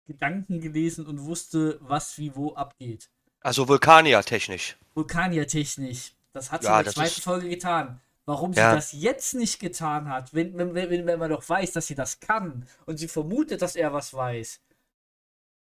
Gedanken 0.07 0.61
gelesen 0.61 1.07
und 1.07 1.25
wusste, 1.25 1.79
was 1.81 2.19
wie 2.19 2.37
wo 2.37 2.55
abgeht. 2.55 3.11
Also 3.41 3.67
Vulkanier-technisch. 3.67 4.77
Vulkanier-technisch. 4.95 6.15
Das 6.33 6.53
hat 6.53 6.63
sie 6.63 6.69
ja, 6.69 6.79
in 6.79 6.85
der 6.85 6.93
zweiten 6.93 7.09
ist... 7.09 7.25
Folge 7.25 7.49
getan. 7.49 8.01
Warum 8.27 8.55
sie 8.55 8.61
ja. 8.61 8.75
das 8.75 8.93
jetzt 8.93 9.35
nicht 9.35 9.59
getan 9.59 10.09
hat, 10.09 10.33
wenn, 10.35 10.57
wenn, 10.57 10.73
wenn, 10.75 11.07
wenn 11.07 11.19
man 11.19 11.31
doch 11.31 11.49
weiß, 11.49 11.73
dass 11.73 11.89
sie 11.89 11.97
das 11.97 12.21
kann 12.21 12.69
und 12.87 12.99
sie 12.99 13.09
vermutet, 13.09 13.61
dass 13.61 13.75
er 13.75 13.93
was 13.93 14.15
weiß, 14.15 14.61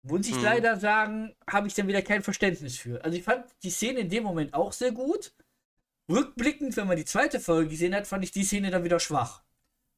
muss 0.03 0.27
ich 0.27 0.35
hm. 0.35 0.43
leider 0.43 0.77
sagen, 0.77 1.33
habe 1.49 1.67
ich 1.67 1.75
dann 1.75 1.87
wieder 1.87 2.01
kein 2.01 2.23
Verständnis 2.23 2.77
für. 2.77 3.01
Also 3.05 3.17
ich 3.17 3.23
fand 3.23 3.45
die 3.63 3.69
Szene 3.69 3.99
in 3.99 4.09
dem 4.09 4.23
Moment 4.23 4.53
auch 4.53 4.73
sehr 4.73 4.91
gut. 4.91 5.33
Rückblickend, 6.09 6.75
wenn 6.75 6.87
man 6.87 6.97
die 6.97 7.05
zweite 7.05 7.39
Folge 7.39 7.69
gesehen 7.69 7.95
hat, 7.95 8.05
fand 8.05 8.25
ich 8.25 8.31
die 8.31 8.43
Szene 8.43 8.69
dann 8.69 8.83
wieder 8.83 8.99
schwach. 8.99 9.43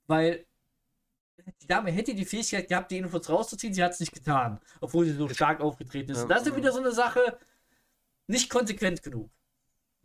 Weil 0.09 0.43
die 1.61 1.67
Dame 1.67 1.91
hätte 1.91 2.15
die 2.15 2.25
Fähigkeit 2.25 2.67
gehabt, 2.67 2.89
die 2.89 2.97
Infos 2.97 3.29
rauszuziehen, 3.29 3.73
sie 3.73 3.83
hat 3.83 3.91
es 3.91 3.99
nicht 3.99 4.11
getan, 4.11 4.59
obwohl 4.81 5.05
sie 5.05 5.13
so 5.13 5.29
stark 5.29 5.61
aufgetreten 5.61 6.11
ist. 6.11 6.21
Ja, 6.21 6.25
das 6.25 6.47
ist 6.47 6.55
wieder 6.55 6.71
so 6.71 6.79
eine 6.79 6.91
Sache, 6.91 7.37
nicht 8.25 8.49
konsequent 8.49 9.03
genug. 9.03 9.29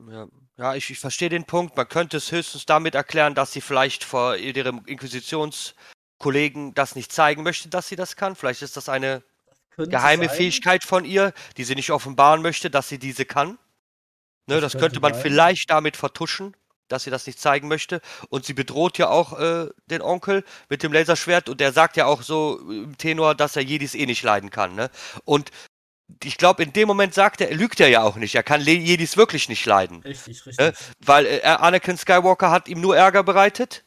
Ja, 0.07 0.29
ja 0.59 0.75
ich, 0.75 0.91
ich 0.91 0.99
verstehe 0.99 1.31
den 1.31 1.45
Punkt. 1.45 1.75
Man 1.77 1.89
könnte 1.89 2.19
es 2.19 2.31
höchstens 2.31 2.67
damit 2.67 2.95
erklären, 2.95 3.35
dass 3.35 3.53
sie 3.53 3.63
vielleicht 3.63 4.05
vor 4.05 4.37
ihrem 4.37 4.85
Inquisitionskollegen 4.85 6.75
das 6.75 6.97
nicht 6.97 7.11
zeigen 7.11 7.43
möchte, 7.43 7.71
dass 7.71 7.89
sie 7.89 7.97
das 7.97 8.15
kann. 8.15 8.37
Vielleicht 8.37 8.61
ist 8.61 8.77
das 8.77 8.91
eine 8.91 9.23
das 9.79 9.89
geheime 9.89 10.27
sein. 10.27 10.37
Fähigkeit 10.37 10.85
von 10.85 11.07
ihr, 11.07 11.33
die 11.57 11.65
sie 11.65 11.77
nicht 11.77 11.91
offenbaren 11.91 12.43
möchte, 12.43 12.71
dass 12.71 12.91
sie 12.91 12.99
diese 12.99 13.25
kann. 13.25 13.59
Ne, 14.47 14.61
das, 14.61 14.73
das 14.73 14.73
könnte, 14.73 14.81
könnte 14.81 15.01
man 15.01 15.15
sein. 15.15 15.23
vielleicht 15.23 15.71
damit 15.71 15.97
vertuschen 15.97 16.55
dass 16.89 17.05
sie 17.05 17.11
das 17.11 17.27
nicht 17.27 17.41
zeigen 17.41 17.69
möchte. 17.69 18.01
Und 18.29 18.45
sie 18.45 18.55
bedroht 18.55 18.99
ja 18.99 19.09
auch 19.09 19.39
äh, 19.39 19.69
den 19.87 20.03
Onkel 20.03 20.45
mit 20.69 20.83
dem 20.83 20.93
Laserschwert 20.93 21.49
und 21.49 21.61
der 21.61 21.73
sagt 21.73 21.97
ja 21.97 22.07
auch 22.07 22.23
so 22.23 22.59
im 22.71 22.97
Tenor, 22.99 23.35
dass 23.35 23.57
er 23.57 23.63
Jedis 23.63 23.95
eh 23.95 24.07
nicht 24.07 24.23
leiden 24.23 24.51
kann. 24.51 24.75
Ne? 24.75 24.91
Und 25.25 25.51
ich 26.23 26.37
glaube, 26.37 26.63
in 26.63 26.73
dem 26.73 26.87
Moment 26.87 27.15
sagt 27.15 27.41
er, 27.41 27.53
lügt 27.55 27.81
er 27.81 27.89
ja 27.89 28.03
auch 28.03 28.17
nicht. 28.17 28.35
Er 28.35 28.43
kann 28.43 28.61
Jedis 28.61 29.17
wirklich 29.17 29.49
nicht 29.49 29.65
leiden. 29.65 30.03
Richtig, 30.03 30.47
richtig. 30.47 30.65
Äh, 30.65 30.73
weil 31.01 31.27
äh, 31.27 31.43
Anakin 31.43 31.97
Skywalker 31.97 32.51
hat 32.51 32.69
ihm 32.69 32.81
nur 32.81 32.97
Ärger 32.97 33.23
bereitet 33.23 33.85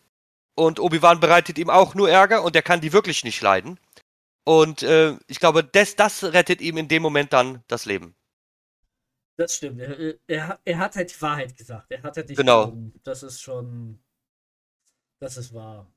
und 0.56 0.80
Obi-Wan 0.80 1.20
bereitet 1.20 1.58
ihm 1.58 1.70
auch 1.70 1.94
nur 1.94 2.10
Ärger 2.10 2.44
und 2.44 2.56
er 2.56 2.64
kann 2.64 2.82
die 2.82 2.94
wirklich 2.94 3.24
nicht 3.24 3.42
leiden. 3.42 3.80
Und 4.44 4.82
äh, 4.82 5.16
ich 5.28 5.40
glaube, 5.40 5.64
das, 5.64 5.96
das 5.96 6.24
rettet 6.24 6.62
ihm 6.62 6.78
in 6.78 6.88
dem 6.88 7.04
Moment 7.04 7.34
dann 7.34 7.64
das 7.68 7.86
Leben. 7.86 8.16
Das 9.38 9.56
stimmt. 9.56 9.80
Er, 9.80 10.16
er, 10.28 10.60
er, 10.66 10.78
hat 10.80 10.96
halt 10.96 11.16
die 11.16 11.22
Wahrheit 11.22 11.56
gesagt. 11.56 11.92
Er 11.92 12.02
hat 12.02 12.18
halt 12.18 12.28
nicht 12.28 12.38
genau. 12.38 12.76
Das 13.04 13.24
ist 13.24 13.40
schon. 13.40 14.00
Das 15.20 15.38
ist 15.38 15.54
wahr. 15.54 15.88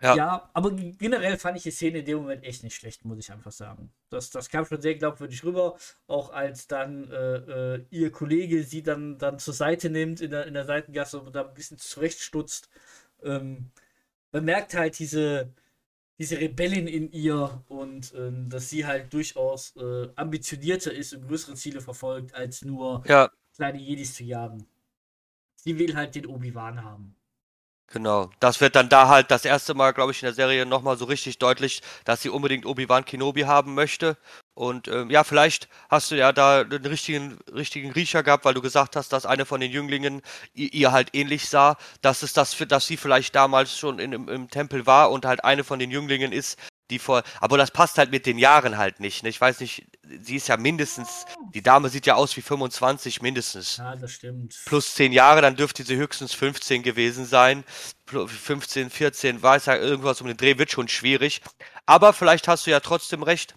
Ja. 0.00 0.14
ja. 0.14 0.50
aber 0.52 0.70
generell 0.70 1.36
fand 1.38 1.56
ich 1.56 1.64
die 1.64 1.72
Szene 1.72 1.98
in 1.98 2.04
dem 2.04 2.18
Moment 2.18 2.44
echt 2.44 2.62
nicht 2.62 2.76
schlecht, 2.76 3.04
muss 3.04 3.18
ich 3.18 3.32
einfach 3.32 3.50
sagen. 3.50 3.92
Das, 4.10 4.30
das 4.30 4.48
kam 4.48 4.64
schon 4.64 4.80
sehr 4.80 4.94
glaubwürdig 4.94 5.42
rüber, 5.42 5.76
auch 6.06 6.30
als 6.32 6.68
dann 6.68 7.10
äh, 7.10 7.74
äh, 7.74 7.84
ihr 7.90 8.12
Kollege 8.12 8.62
sie 8.62 8.84
dann, 8.84 9.18
dann 9.18 9.40
zur 9.40 9.54
Seite 9.54 9.90
nimmt 9.90 10.20
in 10.20 10.30
der, 10.30 10.46
in 10.46 10.54
der 10.54 10.64
Seitengasse 10.64 11.20
und 11.20 11.34
da 11.34 11.46
ein 11.46 11.54
bisschen 11.54 11.78
zurechtstutzt. 11.78 12.68
Ähm, 13.24 13.70
man 14.30 14.44
merkt 14.44 14.74
halt 14.74 15.00
diese, 15.00 15.52
diese 16.18 16.40
Rebellin 16.40 16.88
in 16.88 17.12
ihr 17.12 17.62
und 17.68 18.12
äh, 18.14 18.32
dass 18.48 18.70
sie 18.70 18.86
halt 18.86 19.12
durchaus 19.12 19.76
äh, 19.76 20.08
ambitionierter 20.16 20.92
ist 20.92 21.14
und 21.14 21.26
größere 21.28 21.54
Ziele 21.54 21.80
verfolgt, 21.80 22.34
als 22.34 22.64
nur 22.64 23.04
ja. 23.06 23.30
kleine 23.54 23.78
Jedis 23.78 24.14
zu 24.14 24.24
jagen. 24.24 24.66
Sie 25.54 25.78
will 25.78 25.94
halt 25.94 26.14
den 26.14 26.26
Obi-Wan 26.26 26.82
haben. 26.82 27.14
Genau. 27.90 28.30
Das 28.38 28.60
wird 28.60 28.76
dann 28.76 28.90
da 28.90 29.08
halt 29.08 29.30
das 29.30 29.46
erste 29.46 29.72
Mal, 29.72 29.92
glaube 29.92 30.12
ich, 30.12 30.22
in 30.22 30.26
der 30.26 30.34
Serie 30.34 30.66
nochmal 30.66 30.98
so 30.98 31.06
richtig 31.06 31.38
deutlich, 31.38 31.80
dass 32.04 32.20
sie 32.20 32.28
unbedingt 32.28 32.66
Obi-Wan 32.66 33.06
Kenobi 33.06 33.42
haben 33.42 33.74
möchte. 33.74 34.18
Und 34.52 34.88
ähm, 34.88 35.08
ja, 35.08 35.24
vielleicht 35.24 35.68
hast 35.88 36.10
du 36.10 36.16
ja 36.16 36.32
da 36.32 36.64
den 36.64 36.84
richtigen, 36.84 37.38
richtigen 37.50 37.90
Riecher 37.92 38.22
gehabt, 38.22 38.44
weil 38.44 38.52
du 38.52 38.60
gesagt 38.60 38.94
hast, 38.94 39.10
dass 39.14 39.24
eine 39.24 39.46
von 39.46 39.60
den 39.60 39.70
Jünglingen 39.70 40.20
ihr 40.52 40.92
halt 40.92 41.14
ähnlich 41.14 41.48
sah, 41.48 41.78
dass 42.02 42.22
es 42.22 42.34
das, 42.34 42.56
dass 42.68 42.86
sie 42.86 42.98
vielleicht 42.98 43.34
damals 43.34 43.78
schon 43.78 43.98
in, 44.00 44.12
im, 44.12 44.28
im 44.28 44.50
Tempel 44.50 44.84
war 44.86 45.10
und 45.10 45.24
halt 45.24 45.44
eine 45.44 45.64
von 45.64 45.78
den 45.78 45.90
Jünglingen 45.90 46.32
ist, 46.32 46.58
die 46.90 46.98
vor. 46.98 47.22
Aber 47.40 47.58
das 47.58 47.70
passt 47.70 47.98
halt 47.98 48.10
mit 48.10 48.26
den 48.26 48.38
Jahren 48.38 48.78
halt 48.78 49.00
nicht. 49.00 49.22
Ne? 49.22 49.28
Ich 49.28 49.40
weiß 49.40 49.60
nicht, 49.60 49.86
sie 50.20 50.36
ist 50.36 50.48
ja 50.48 50.56
mindestens. 50.56 51.24
Die 51.54 51.62
Dame 51.62 51.88
sieht 51.88 52.06
ja 52.06 52.14
aus 52.14 52.36
wie 52.36 52.42
25 52.42 53.22
mindestens. 53.22 53.76
Ja, 53.76 53.96
das 53.96 54.12
stimmt. 54.12 54.56
Plus 54.64 54.94
10 54.94 55.12
Jahre, 55.12 55.42
dann 55.42 55.56
dürfte 55.56 55.84
sie 55.84 55.96
höchstens 55.96 56.34
15 56.34 56.82
gewesen 56.82 57.26
sein. 57.26 57.64
15, 58.06 58.90
14, 58.90 59.42
weiß 59.42 59.66
ja, 59.66 59.76
irgendwas 59.76 60.20
um 60.20 60.26
den 60.26 60.36
Dreh 60.36 60.58
wird 60.58 60.70
schon 60.70 60.88
schwierig. 60.88 61.42
Aber 61.86 62.12
vielleicht 62.12 62.48
hast 62.48 62.66
du 62.66 62.70
ja 62.70 62.80
trotzdem 62.80 63.22
recht, 63.22 63.54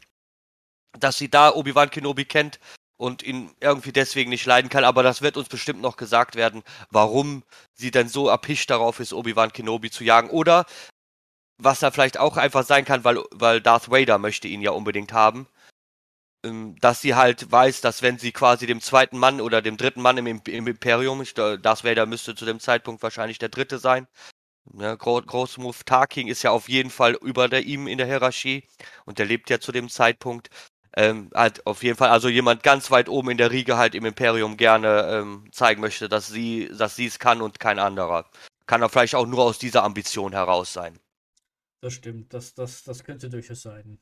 dass 1.00 1.18
sie 1.18 1.30
da 1.30 1.54
Obi-Wan 1.54 1.90
Kenobi 1.90 2.26
kennt 2.26 2.60
und 2.98 3.24
ihn 3.24 3.52
irgendwie 3.62 3.92
deswegen 3.92 4.30
nicht 4.30 4.46
leiden 4.46 4.70
kann. 4.70 4.84
Aber 4.84 5.04
das 5.04 5.22
wird 5.22 5.38
uns 5.38 5.50
bestimmt 5.50 5.82
noch 5.82 5.98
gesagt 5.98 6.36
werden, 6.36 6.64
warum 6.90 7.44
sie 7.74 7.92
denn 7.92 8.10
so 8.10 8.28
erpicht 8.28 8.70
darauf 8.70 9.00
ist, 9.00 9.14
Obi-Wan 9.14 9.54
Kenobi 9.54 9.90
zu 9.90 10.04
jagen. 10.04 10.30
Oder 10.30 10.66
was 11.64 11.80
da 11.80 11.92
vielleicht 11.92 12.18
auch 12.20 12.38
einfach 12.38 12.66
sein 12.66 12.86
kann, 12.86 13.04
weil, 13.04 13.20
weil 13.32 13.62
Darth 13.62 13.92
Vader 13.92 14.18
möchte 14.18 14.48
ihn 14.48 14.62
ja 14.62 14.72
unbedingt 14.72 15.14
haben. 15.14 15.48
Ähm, 16.44 16.76
dass 16.82 17.02
sie 17.02 17.16
halt 17.16 17.52
weiß, 17.52 17.82
dass 17.82 18.02
wenn 18.02 18.18
sie 18.18 18.32
quasi 18.32 18.66
dem 18.66 18.82
zweiten 18.82 19.18
Mann 19.18 19.42
oder 19.42 19.62
dem 19.62 19.78
dritten 19.78 20.02
Mann 20.02 20.18
im, 20.18 20.28
im 20.28 20.68
Imperium, 20.68 21.24
Darth 21.36 21.84
Vader 21.84 22.06
müsste 22.06 22.36
zu 22.36 22.46
dem 22.46 22.60
Zeitpunkt 22.60 23.04
wahrscheinlich 23.04 23.38
der 23.40 23.50
dritte 23.50 23.78
sein. 23.78 24.08
Ne, 24.74 24.98
Gro 24.98 25.22
Großmove 25.22 25.84
Tarking 25.84 26.28
ist 26.28 26.44
ja 26.44 26.52
auf 26.52 26.70
jeden 26.70 26.90
Fall 26.92 27.14
über 27.16 27.48
der, 27.48 27.64
ihm 27.64 27.88
in 27.88 27.98
der 27.98 28.08
Hierarchie 28.08 28.68
und 29.06 29.20
der 29.20 29.26
lebt 29.26 29.50
ja 29.50 29.60
zu 29.60 29.72
dem 29.72 29.90
Zeitpunkt. 29.90 30.50
Ähm, 30.96 31.30
halt 31.34 31.66
auf 31.66 31.84
jeden 31.84 31.98
Fall, 31.98 32.10
also 32.10 32.28
jemand 32.28 32.64
ganz 32.64 32.92
weit 32.92 33.08
oben 33.10 33.32
in 33.32 33.38
der 33.38 33.52
Riege 33.52 33.78
halt 33.78 33.96
im 33.96 34.06
Imperium 34.06 34.58
gerne 34.58 35.08
ähm, 35.10 35.48
zeigen 35.52 35.82
möchte, 35.82 36.10
dass 36.10 36.28
sie, 36.28 36.70
dass 36.78 36.96
sie 36.96 37.06
es 37.06 37.20
kann 37.20 37.42
und 37.42 37.60
kein 37.60 37.80
anderer. 37.80 38.26
Kann 38.66 38.82
er 38.82 38.90
vielleicht 38.90 39.16
auch 39.16 39.26
nur 39.26 39.44
aus 39.44 39.58
dieser 39.58 39.84
Ambition 39.84 40.34
heraus 40.34 40.74
sein. 40.74 41.00
Das 41.82 41.94
stimmt, 41.94 42.34
das, 42.34 42.54
das, 42.54 42.84
das 42.84 43.04
könnte 43.04 43.30
durchaus 43.30 43.64
sein. 43.64 44.00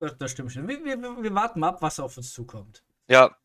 Das, 0.00 0.18
das 0.18 0.32
stimmt 0.32 0.52
schon. 0.52 0.66
Wir, 0.66 0.84
wir, 0.84 1.00
wir 1.00 1.34
warten 1.34 1.60
mal 1.60 1.68
ab, 1.68 1.82
was 1.82 2.00
auf 2.00 2.16
uns 2.16 2.32
zukommt. 2.32 2.82
Ja. 3.08 3.36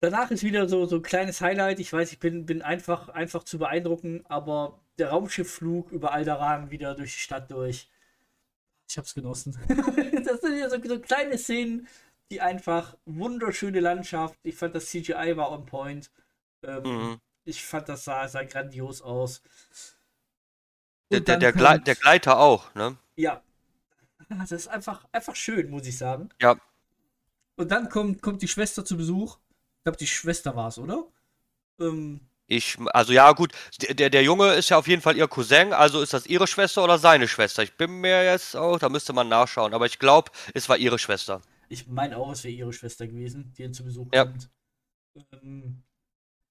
Danach 0.00 0.30
ist 0.30 0.42
wieder 0.42 0.68
so, 0.68 0.84
so 0.84 0.96
ein 0.96 1.02
kleines 1.02 1.40
Highlight. 1.40 1.78
Ich 1.78 1.92
weiß, 1.92 2.12
ich 2.12 2.18
bin, 2.18 2.46
bin 2.46 2.62
einfach, 2.62 3.08
einfach 3.08 3.44
zu 3.44 3.58
beeindrucken, 3.58 4.24
aber 4.28 4.80
der 4.98 5.10
Raumschiffflug 5.10 5.92
über 5.92 6.12
Alderan 6.12 6.70
wieder 6.70 6.94
durch 6.94 7.14
die 7.14 7.20
Stadt 7.20 7.50
durch. 7.50 7.88
Ich 8.88 8.98
hab's 8.98 9.14
genossen. 9.14 9.56
das 10.24 10.40
sind 10.40 10.58
ja 10.58 10.68
so, 10.68 10.82
so 10.82 10.98
kleine 10.98 11.38
Szenen, 11.38 11.86
die 12.30 12.40
einfach 12.40 12.96
wunderschöne 13.04 13.80
Landschaft. 13.80 14.38
Ich 14.42 14.56
fand 14.56 14.74
das 14.74 14.86
CGI 14.86 15.36
war 15.36 15.52
on 15.52 15.66
point. 15.66 16.10
Ähm, 16.62 16.82
mhm. 16.82 17.20
Ich 17.44 17.64
fand 17.64 17.88
das 17.88 18.04
sah, 18.04 18.26
sah 18.26 18.42
grandios 18.42 19.02
aus. 19.02 19.42
Der, 21.10 21.20
der, 21.20 21.38
der, 21.38 21.52
kommt, 21.52 21.86
der, 21.86 21.94
Gleiter 21.94 22.38
auch, 22.38 22.74
ne? 22.74 22.96
Ja. 23.16 23.42
Das 24.28 24.52
ist 24.52 24.68
einfach, 24.68 25.06
einfach 25.10 25.34
schön, 25.34 25.70
muss 25.70 25.86
ich 25.86 25.96
sagen. 25.96 26.28
Ja. 26.40 26.56
Und 27.56 27.70
dann 27.70 27.88
kommt, 27.88 28.20
kommt 28.20 28.42
die 28.42 28.48
Schwester 28.48 28.84
zu 28.84 28.96
Besuch. 28.96 29.38
Ich 29.78 29.84
glaube, 29.84 29.96
die 29.96 30.06
Schwester 30.06 30.54
war 30.54 30.68
es, 30.68 30.78
oder? 30.78 31.06
Ähm, 31.80 32.20
ich, 32.46 32.78
also 32.94 33.12
ja, 33.12 33.32
gut, 33.32 33.52
der, 33.78 34.08
der 34.08 34.22
Junge 34.22 34.54
ist 34.54 34.70
ja 34.70 34.78
auf 34.78 34.88
jeden 34.88 35.02
Fall 35.02 35.16
ihr 35.16 35.28
Cousin, 35.28 35.74
also 35.74 36.00
ist 36.00 36.14
das 36.14 36.26
ihre 36.26 36.46
Schwester 36.46 36.82
oder 36.82 36.98
seine 36.98 37.28
Schwester? 37.28 37.62
Ich 37.62 37.74
bin 37.74 38.00
mir 38.00 38.24
jetzt 38.24 38.56
auch, 38.56 38.78
da 38.78 38.88
müsste 38.88 39.12
man 39.12 39.28
nachschauen, 39.28 39.74
aber 39.74 39.84
ich 39.84 39.98
glaube, 39.98 40.30
es 40.54 40.68
war 40.68 40.78
ihre 40.78 40.98
Schwester. 40.98 41.42
Ich 41.68 41.86
meine 41.88 42.16
auch, 42.16 42.32
es 42.32 42.44
wäre 42.44 42.54
ihre 42.54 42.72
Schwester 42.72 43.06
gewesen, 43.06 43.52
die 43.56 43.64
ihn 43.64 43.74
zu 43.74 43.84
Besuch 43.84 44.08
ja. 44.14 44.24
kommt. 44.24 44.50
Ähm, 45.42 45.82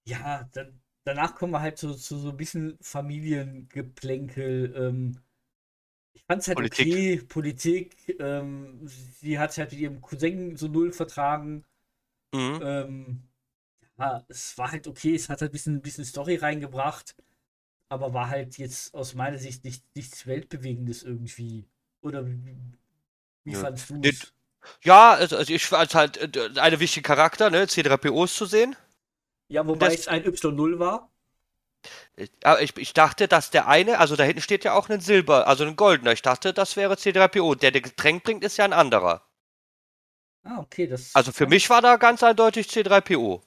ja, 0.05 0.47
dann 0.53 0.79
danach 1.07 1.35
kommen 1.35 1.53
wir 1.53 1.61
halt 1.61 1.77
zu, 1.77 1.93
zu 1.93 2.19
so 2.19 2.29
ein 2.29 2.37
bisschen 2.37 2.77
Familiengeplänkel. 2.81 4.75
Ähm, 4.75 5.17
ich 6.13 6.23
fand 6.25 6.41
es 6.41 6.47
halt 6.49 6.57
Politik. 6.57 6.87
okay, 6.87 7.21
Politik. 7.27 8.15
Ähm, 8.19 8.81
sie 8.85 9.39
hat 9.39 9.57
halt 9.57 9.71
mit 9.71 9.79
ihrem 9.79 10.01
Cousin 10.01 10.57
so 10.57 10.67
null 10.67 10.91
vertragen. 10.91 11.63
Mhm. 12.33 12.59
Ähm, 12.61 13.23
ja, 13.97 14.25
es 14.27 14.57
war 14.57 14.71
halt 14.71 14.87
okay, 14.87 15.15
es 15.15 15.29
hat 15.29 15.41
halt 15.41 15.51
ein 15.51 15.53
bisschen, 15.53 15.75
ein 15.75 15.81
bisschen 15.81 16.03
Story 16.03 16.35
reingebracht, 16.35 17.15
aber 17.89 18.13
war 18.13 18.29
halt 18.29 18.57
jetzt 18.57 18.93
aus 18.93 19.15
meiner 19.15 19.37
Sicht 19.37 19.63
nicht, 19.63 19.85
nichts 19.95 20.27
Weltbewegendes 20.27 21.03
irgendwie. 21.03 21.69
Oder 22.01 22.27
wie, 22.27 22.43
wie 23.45 23.53
ja. 23.53 23.59
fandst 23.59 23.89
du 23.89 24.01
es? 24.03 24.33
Ja, 24.83 25.13
also, 25.13 25.37
also 25.37 25.53
ich 25.53 25.65
fand 25.65 25.95
halt 25.95 26.35
äh, 26.35 26.59
eine 26.59 26.81
wichtige 26.81 27.07
Charakter, 27.07 27.49
ne, 27.49 27.63
C3POs 27.63 28.35
zu 28.35 28.45
sehen. 28.45 28.75
Ja, 29.49 29.65
wobei 29.67 29.89
das, 29.89 30.01
es 30.01 30.07
ein 30.07 30.23
Y0 30.23 30.79
war. 30.79 31.09
Aber 32.43 32.61
ich, 32.61 32.75
ich 32.77 32.93
dachte, 32.93 33.27
dass 33.27 33.51
der 33.51 33.67
eine, 33.67 33.99
also 33.99 34.15
da 34.15 34.23
hinten 34.23 34.41
steht 34.41 34.63
ja 34.63 34.73
auch 34.73 34.89
ein 34.89 34.99
Silber, 34.99 35.47
also 35.47 35.63
ein 35.63 35.75
goldener. 35.75 36.11
Ich 36.11 36.21
dachte, 36.21 36.53
das 36.53 36.75
wäre 36.75 36.95
C3PO. 36.95 37.55
Der, 37.55 37.71
der 37.71 37.81
Getränk 37.81 38.23
bringt, 38.23 38.43
ist 38.43 38.57
ja 38.57 38.65
ein 38.65 38.73
anderer. 38.73 39.21
Ah, 40.43 40.59
okay. 40.59 40.87
Das, 40.87 41.13
also 41.13 41.31
für 41.31 41.47
mich 41.47 41.69
war 41.69 41.81
da 41.81 41.97
ganz 41.97 42.23
eindeutig 42.23 42.67
C3PO. 42.67 43.41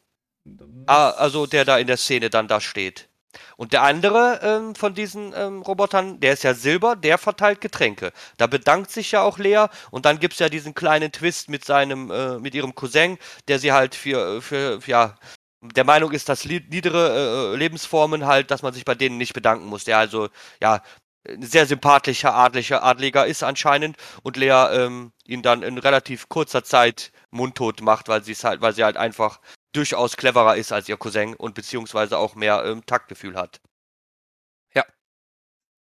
Ah, 0.86 1.10
also 1.10 1.46
der 1.46 1.64
da 1.64 1.78
in 1.78 1.86
der 1.86 1.96
Szene 1.96 2.30
dann 2.30 2.48
da 2.48 2.60
steht. 2.60 3.08
Und 3.56 3.72
der 3.72 3.82
andere 3.82 4.40
ähm, 4.42 4.74
von 4.74 4.94
diesen 4.94 5.32
ähm, 5.36 5.62
Robotern, 5.62 6.18
der 6.20 6.32
ist 6.32 6.42
ja 6.42 6.54
Silber, 6.54 6.96
der 6.96 7.18
verteilt 7.18 7.60
Getränke. 7.60 8.12
Da 8.38 8.46
bedankt 8.46 8.90
sich 8.90 9.12
ja 9.12 9.22
auch 9.22 9.38
Lea 9.38 9.66
und 9.90 10.04
dann 10.04 10.18
gibt 10.18 10.34
es 10.34 10.40
ja 10.40 10.48
diesen 10.48 10.74
kleinen 10.74 11.12
Twist 11.12 11.48
mit 11.48 11.64
seinem, 11.64 12.10
äh, 12.10 12.38
mit 12.38 12.54
ihrem 12.54 12.74
Cousin, 12.74 13.18
der 13.48 13.58
sie 13.58 13.72
halt 13.72 13.94
für, 13.94 14.42
für, 14.42 14.80
ja, 14.86 15.16
der 15.62 15.84
Meinung 15.84 16.12
ist, 16.12 16.28
dass 16.28 16.44
niedere 16.44 17.52
äh, 17.54 17.56
Lebensformen 17.56 18.26
halt, 18.26 18.50
dass 18.50 18.62
man 18.62 18.72
sich 18.72 18.84
bei 18.84 18.94
denen 18.94 19.18
nicht 19.18 19.34
bedanken 19.34 19.66
muss. 19.66 19.84
Der 19.84 19.98
also, 19.98 20.28
ja, 20.60 20.82
ein 21.28 21.42
sehr 21.42 21.66
sympathischer 21.66 22.34
adliger 22.34 22.82
Adliger 22.82 23.26
ist 23.26 23.42
anscheinend 23.42 23.96
und 24.22 24.36
Lea 24.36 24.68
ähm, 24.72 25.12
ihn 25.24 25.42
dann 25.42 25.62
in 25.62 25.76
relativ 25.78 26.28
kurzer 26.28 26.64
Zeit 26.64 27.12
mundtot 27.30 27.82
macht, 27.82 28.08
weil 28.08 28.24
sie 28.24 28.32
es 28.32 28.44
halt, 28.44 28.62
weil 28.62 28.72
sie 28.72 28.84
halt 28.84 28.96
einfach 28.96 29.40
durchaus 29.72 30.16
cleverer 30.16 30.56
ist 30.56 30.72
als 30.72 30.88
ihr 30.88 30.96
Cousin 30.96 31.34
und 31.34 31.54
beziehungsweise 31.54 32.16
auch 32.18 32.34
mehr 32.34 32.64
ähm, 32.64 32.84
Taktgefühl 32.86 33.36
hat. 33.36 33.60
Ja. 34.74 34.84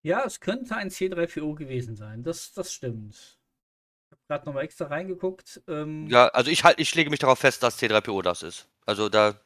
Ja, 0.03 0.25
es 0.25 0.41
könnte 0.41 0.75
ein 0.77 0.89
C3PO 0.89 1.55
gewesen 1.55 1.97
sein. 1.97 2.23
Das, 2.23 2.53
das 2.53 2.73
stimmt. 2.73 3.15
Ich 3.15 4.13
habe 4.13 4.23
gerade 4.29 4.47
nochmal 4.47 4.65
extra 4.65 4.87
reingeguckt. 4.87 5.63
Ähm, 5.69 6.07
ja, 6.09 6.29
also 6.29 6.51
ich 6.51 6.65
halt, 6.65 6.81
ich 6.81 6.95
lege 6.95 7.11
mich 7.11 7.21
darauf 7.21 7.39
fest, 7.39 7.63
dass 7.63 7.81
C3PO 7.81 8.23
das 8.23 8.43
ist. 8.43 8.69
Also 8.87 9.09
da. 9.09 9.41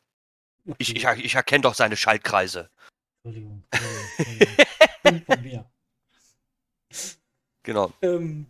Ich, 0.78 0.94
ich, 0.94 1.04
ich 1.04 1.34
erkenne 1.34 1.62
doch 1.62 1.74
seine 1.74 1.96
Schaltkreise. 1.96 2.70
Entschuldigung. 3.24 3.64
Entschuldigung. 4.18 5.24
von 5.26 5.42
mir. 5.42 5.70
Genau. 7.62 7.92
Ähm, 8.02 8.46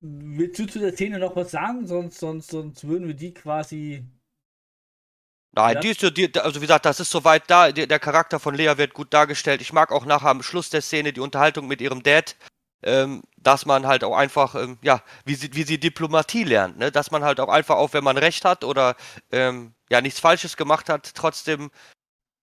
willst 0.00 0.58
du 0.58 0.66
zu 0.66 0.78
der 0.78 0.92
Szene 0.92 1.18
noch 1.18 1.34
was 1.36 1.50
sagen? 1.50 1.86
Sonst, 1.86 2.18
sonst, 2.18 2.50
sonst 2.50 2.86
würden 2.86 3.08
wir 3.08 3.14
die 3.14 3.34
quasi 3.34 4.04
Nein, 5.56 5.80
die 5.80 5.88
ist 5.88 6.00
so, 6.00 6.10
die, 6.10 6.30
also 6.38 6.60
wie 6.60 6.66
gesagt, 6.66 6.84
das 6.84 7.00
ist 7.00 7.10
soweit 7.10 7.44
da. 7.48 7.72
Der, 7.72 7.86
der, 7.86 7.98
Charakter 7.98 8.38
von 8.38 8.54
Lea 8.54 8.74
wird 8.76 8.92
gut 8.92 9.14
dargestellt. 9.14 9.62
Ich 9.62 9.72
mag 9.72 9.90
auch 9.90 10.04
nachher 10.04 10.28
am 10.28 10.42
Schluss 10.42 10.68
der 10.68 10.82
Szene 10.82 11.14
die 11.14 11.20
Unterhaltung 11.20 11.66
mit 11.66 11.80
ihrem 11.80 12.02
Dad, 12.02 12.36
ähm, 12.82 13.22
dass 13.36 13.66
man 13.66 13.86
halt 13.86 14.04
auch 14.04 14.16
einfach, 14.16 14.54
ähm, 14.54 14.78
ja, 14.82 15.02
wie 15.24 15.34
sie, 15.34 15.54
wie 15.54 15.62
sie 15.62 15.78
Diplomatie 15.78 16.44
lernt, 16.44 16.78
ne? 16.78 16.92
Dass 16.92 17.10
man 17.10 17.24
halt 17.24 17.40
auch 17.40 17.48
einfach, 17.48 17.76
auch 17.76 17.92
wenn 17.92 18.04
man 18.04 18.18
Recht 18.18 18.44
hat 18.44 18.64
oder 18.64 18.96
ähm, 19.32 19.74
ja 19.90 20.00
nichts 20.00 20.20
Falsches 20.20 20.56
gemacht 20.56 20.88
hat, 20.88 21.14
trotzdem 21.14 21.70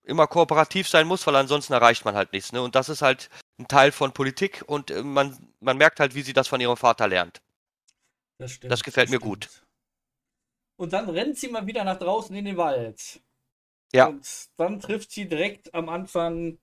immer 0.04 0.28
kooperativ 0.28 0.88
sein 0.88 1.08
muss, 1.08 1.26
weil 1.28 1.36
ansonsten 1.36 1.74
erreicht 1.74 2.06
man 2.06 2.16
halt 2.16 2.34
nichts, 2.34 2.52
ne? 2.52 2.62
Und 2.62 2.76
das 2.76 2.90
ist 2.90 3.02
halt 3.02 3.30
ein 3.58 3.68
Teil 3.68 3.92
von 3.92 4.12
Politik 4.12 4.64
und 4.66 4.92
äh, 4.92 5.04
man, 5.04 5.38
man 5.60 5.78
merkt 5.78 6.00
halt, 6.00 6.16
wie 6.16 6.24
sie 6.24 6.34
das 6.34 6.48
von 6.48 6.60
ihrem 6.60 6.78
Vater 6.78 7.08
lernt. 7.08 7.42
Das 8.38 8.52
stimmt. 8.52 8.72
Das 8.72 8.84
gefällt 8.84 9.08
das 9.08 9.12
mir 9.12 9.18
stimmt. 9.18 9.32
gut. 9.32 9.64
Und 10.76 10.94
dann 10.94 11.10
rennt 11.10 11.38
sie 11.38 11.50
mal 11.50 11.66
wieder 11.68 11.84
nach 11.84 12.00
draußen 12.00 12.36
in 12.36 12.46
den 12.46 12.58
Wald. 12.58 13.22
Ja. 13.94 14.08
Und 14.08 14.28
dann 14.58 14.80
trifft 14.80 15.12
sie 15.12 15.28
direkt 15.28 15.74
am 15.74 15.88
Anfang 15.88 16.58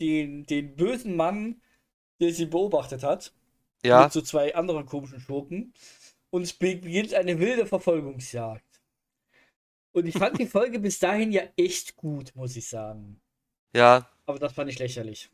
den, 0.00 0.44
den 0.44 0.76
bösen 0.76 1.16
Mann, 1.16 1.62
der 2.20 2.32
sie 2.32 2.46
beobachtet 2.46 3.02
hat. 3.02 3.32
Ja. 3.84 4.04
Mit 4.04 4.12
so 4.12 4.20
zwei 4.20 4.54
anderen 4.54 4.86
komischen 4.86 5.20
Schurken. 5.20 5.72
Und 6.30 6.42
es 6.42 6.52
beginnt 6.52 7.14
eine 7.14 7.38
wilde 7.38 7.66
Verfolgungsjagd. 7.66 8.64
Und 9.92 10.06
ich 10.06 10.18
fand 10.18 10.38
die 10.38 10.46
Folge 10.46 10.78
bis 10.78 10.98
dahin 10.98 11.32
ja 11.32 11.42
echt 11.56 11.96
gut, 11.96 12.34
muss 12.34 12.56
ich 12.56 12.68
sagen. 12.68 13.20
Ja. 13.74 14.10
Aber 14.26 14.38
das 14.38 14.52
fand 14.52 14.70
ich 14.70 14.78
lächerlich. 14.78 15.30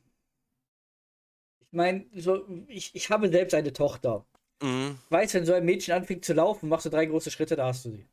Ich 1.61 1.73
meine, 1.73 2.07
so, 2.15 2.47
ich, 2.69 2.95
ich 2.95 3.11
habe 3.11 3.29
selbst 3.29 3.55
eine 3.55 3.73
Tochter. 3.73 4.25
Mhm. 4.63 4.99
Weißt, 5.09 5.35
wenn 5.35 5.47
so 5.47 5.55
ein 5.55 5.65
Mädchen 5.65 5.95
anfängt 5.95 6.25
zu 6.25 6.35
laufen, 6.35 6.69
machst 6.69 6.87
du 6.87 6.91
drei 6.91 7.07
große 7.07 7.31
Schritte, 7.31 7.57
da 7.57 7.67
hast 7.67 7.85
du 7.85 7.91
sie. 7.91 8.07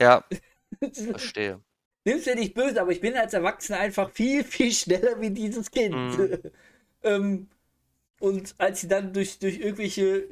Ja. 0.00 0.24
Verstehe. 0.92 1.60
Nimmst 2.04 2.26
du 2.26 2.34
nicht 2.34 2.54
böse, 2.54 2.80
aber 2.80 2.90
ich 2.90 3.00
bin 3.00 3.14
als 3.16 3.32
Erwachsener 3.32 3.78
einfach 3.78 4.10
viel, 4.10 4.42
viel 4.42 4.72
schneller 4.72 5.20
wie 5.20 5.30
dieses 5.30 5.70
Kind. 5.70 5.94
Mhm. 5.94 6.38
ähm, 7.04 7.48
und 8.22 8.54
als 8.58 8.80
sie 8.80 8.88
dann 8.88 9.12
durch, 9.12 9.40
durch 9.40 9.58
irgendwelche 9.58 10.28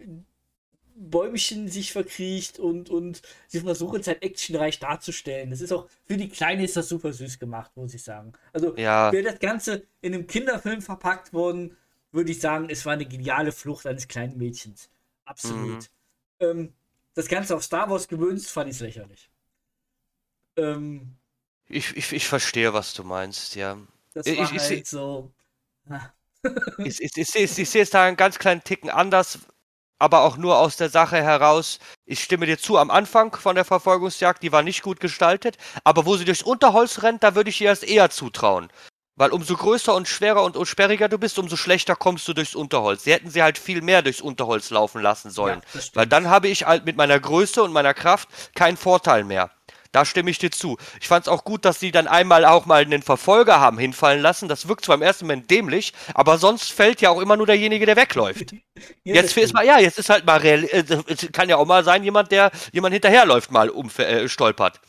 Bäumchen 0.95 1.67
sich 1.67 1.91
verkriecht 1.91 2.61
und, 2.61 2.89
und 2.89 3.21
sie 3.49 3.59
versuchen 3.59 4.01
es 4.01 4.07
halt 4.07 4.23
actionreich 4.23 4.79
darzustellen. 4.79 5.51
Das 5.51 5.61
ist 5.61 5.73
auch, 5.73 5.89
für 6.05 6.17
die 6.17 6.29
Kleine 6.29 6.63
ist 6.63 6.77
das 6.77 6.89
super 6.89 7.13
süß 7.13 7.41
gemacht, 7.41 7.73
muss 7.75 7.93
ich 7.93 8.05
sagen. 8.05 8.33
Also, 8.53 8.77
ja. 8.77 9.11
wäre 9.11 9.25
das 9.25 9.41
Ganze 9.41 9.89
in 10.03 10.15
einem 10.15 10.29
Kinderfilm 10.29 10.83
verpackt 10.83 11.33
worden, 11.33 11.77
würde 12.13 12.31
ich 12.31 12.41
sagen, 12.41 12.69
es 12.71 12.87
war 12.87 12.93
eine 12.93 13.07
geniale 13.07 13.51
Flucht 13.51 13.87
eines 13.87 14.07
kleinen 14.07 14.39
Mädchens. 14.39 14.89
Absolut. 15.25 15.91
Mhm. 16.39 16.47
Ähm, 16.47 16.73
das 17.15 17.27
Ganze 17.27 17.57
auf 17.57 17.65
Star 17.65 17.91
Wars 17.91 18.07
gewünscht, 18.07 18.47
fand 18.47 18.71
ich 18.71 18.77
es 18.77 18.83
lächerlich. 18.83 19.31
Ähm, 20.57 21.17
ich, 21.67 21.97
ich, 21.97 22.13
ich 22.13 22.29
verstehe, 22.29 22.73
was 22.73 22.95
du 22.95 23.03
meinst, 23.03 23.57
ja. 23.57 23.77
Das 24.15 24.27
war 24.27 24.33
ich, 24.33 24.61
halt 24.61 24.87
so. 24.87 25.33
ich, 25.89 25.95
ich, 26.79 27.01
ich, 27.03 27.17
ich, 27.17 27.59
ich 27.59 27.71
sehe 27.71 27.83
es 27.83 27.91
da 27.91 28.05
einen 28.05 28.17
ganz 28.17 28.39
kleinen 28.39 28.65
Ticken 28.65 28.91
anders, 28.91 29.41
aber 29.99 30.23
auch 30.23 30.37
nur 30.37 30.59
aus 30.59 30.77
der 30.77 30.89
Sache 30.89 31.23
heraus. 31.23 31.79
Ich 32.07 32.23
stimme 32.23 32.47
dir 32.47 32.59
zu, 32.59 32.79
am 32.79 32.91
Anfang 32.91 33.35
von 33.37 33.55
der 33.55 33.65
Verfolgungsjagd, 33.65 34.43
die 34.43 34.53
war 34.53 34.63
nicht 34.63 34.83
gut 34.83 35.01
gestaltet, 35.01 35.59
aber 35.85 36.07
wo 36.07 36.17
sie 36.17 36.25
durchs 36.25 36.43
Unterholz 36.43 37.03
rennt, 37.03 37.23
da 37.23 37.35
würde 37.35 37.51
ich 37.51 37.61
ihr 37.61 37.71
das 37.71 37.83
eher 37.83 38.11
zutrauen. 38.11 38.73
Weil 39.17 39.33
umso 39.33 39.55
größer 39.55 39.95
und 39.95 40.09
schwerer 40.09 40.43
und, 40.43 40.57
und 40.57 40.65
sperriger 40.65 41.11
du 41.11 41.19
bist, 41.19 41.39
umso 41.39 41.57
schlechter 41.57 41.95
kommst 41.95 42.27
du 42.27 42.33
durchs 42.33 42.55
Unterholz. 42.55 43.05
Sie 43.05 43.13
hätten 43.13 43.29
sie 43.29 43.43
halt 43.43 43.59
viel 43.59 43.83
mehr 43.83 44.01
durchs 44.01 44.23
Unterholz 44.23 44.71
laufen 44.71 45.03
lassen 45.03 45.31
sollen. 45.31 45.61
Ja, 45.75 45.81
weil 45.93 46.07
dann 46.07 46.31
habe 46.31 46.49
ich 46.49 46.65
halt 46.65 46.87
mit 46.87 46.97
meiner 46.97 47.21
Größe 47.21 47.63
und 47.63 47.73
meiner 47.73 47.93
Kraft 47.93 48.31
keinen 48.55 48.79
Vorteil 48.79 49.25
mehr. 49.25 49.51
Da 49.93 50.05
stimme 50.05 50.31
ich 50.31 50.39
dir 50.39 50.51
zu. 50.51 50.77
Ich 51.01 51.09
fand 51.09 51.27
es 51.27 51.29
auch 51.29 51.45
gut, 51.45 51.65
dass 51.65 51.81
sie 51.81 51.91
dann 51.91 52.07
einmal 52.07 52.45
auch 52.45 52.67
mal 52.67 52.83
einen 52.83 53.03
Verfolger 53.03 53.59
haben 53.59 53.79
hinfallen 53.79 54.23
lassen. 54.23 54.49
Das 54.49 54.69
wirkt 54.69 54.85
zwar 54.85 54.95
im 54.95 55.03
ersten 55.03 55.25
Moment 55.27 55.51
dämlich, 55.51 55.93
aber 56.15 56.39
sonst 56.39 56.71
fällt 56.71 57.01
ja 57.01 57.11
auch 57.11 57.21
immer 57.21 57.37
nur 57.37 57.47
derjenige, 57.47 57.87
der 57.87 57.97
wegläuft. 57.97 58.53
ja, 59.05 59.15
jetzt 59.15 59.37
ist 59.37 59.53
mal, 59.53 59.67
ja, 59.67 59.79
jetzt 59.81 59.99
ist 59.99 60.09
halt 60.09 60.25
mal 60.25 60.39
real, 60.39 60.65
äh, 60.65 60.85
es 61.07 61.33
kann 61.33 61.49
ja 61.49 61.57
auch 61.57 61.67
mal 61.67 61.83
sein, 61.83 62.05
jemand, 62.05 62.31
der 62.31 62.53
jemand 62.73 62.93
hinterherläuft, 62.93 63.51
mal 63.51 63.69
um, 63.69 63.91
äh, 63.99 64.29
stolpert. 64.29 64.81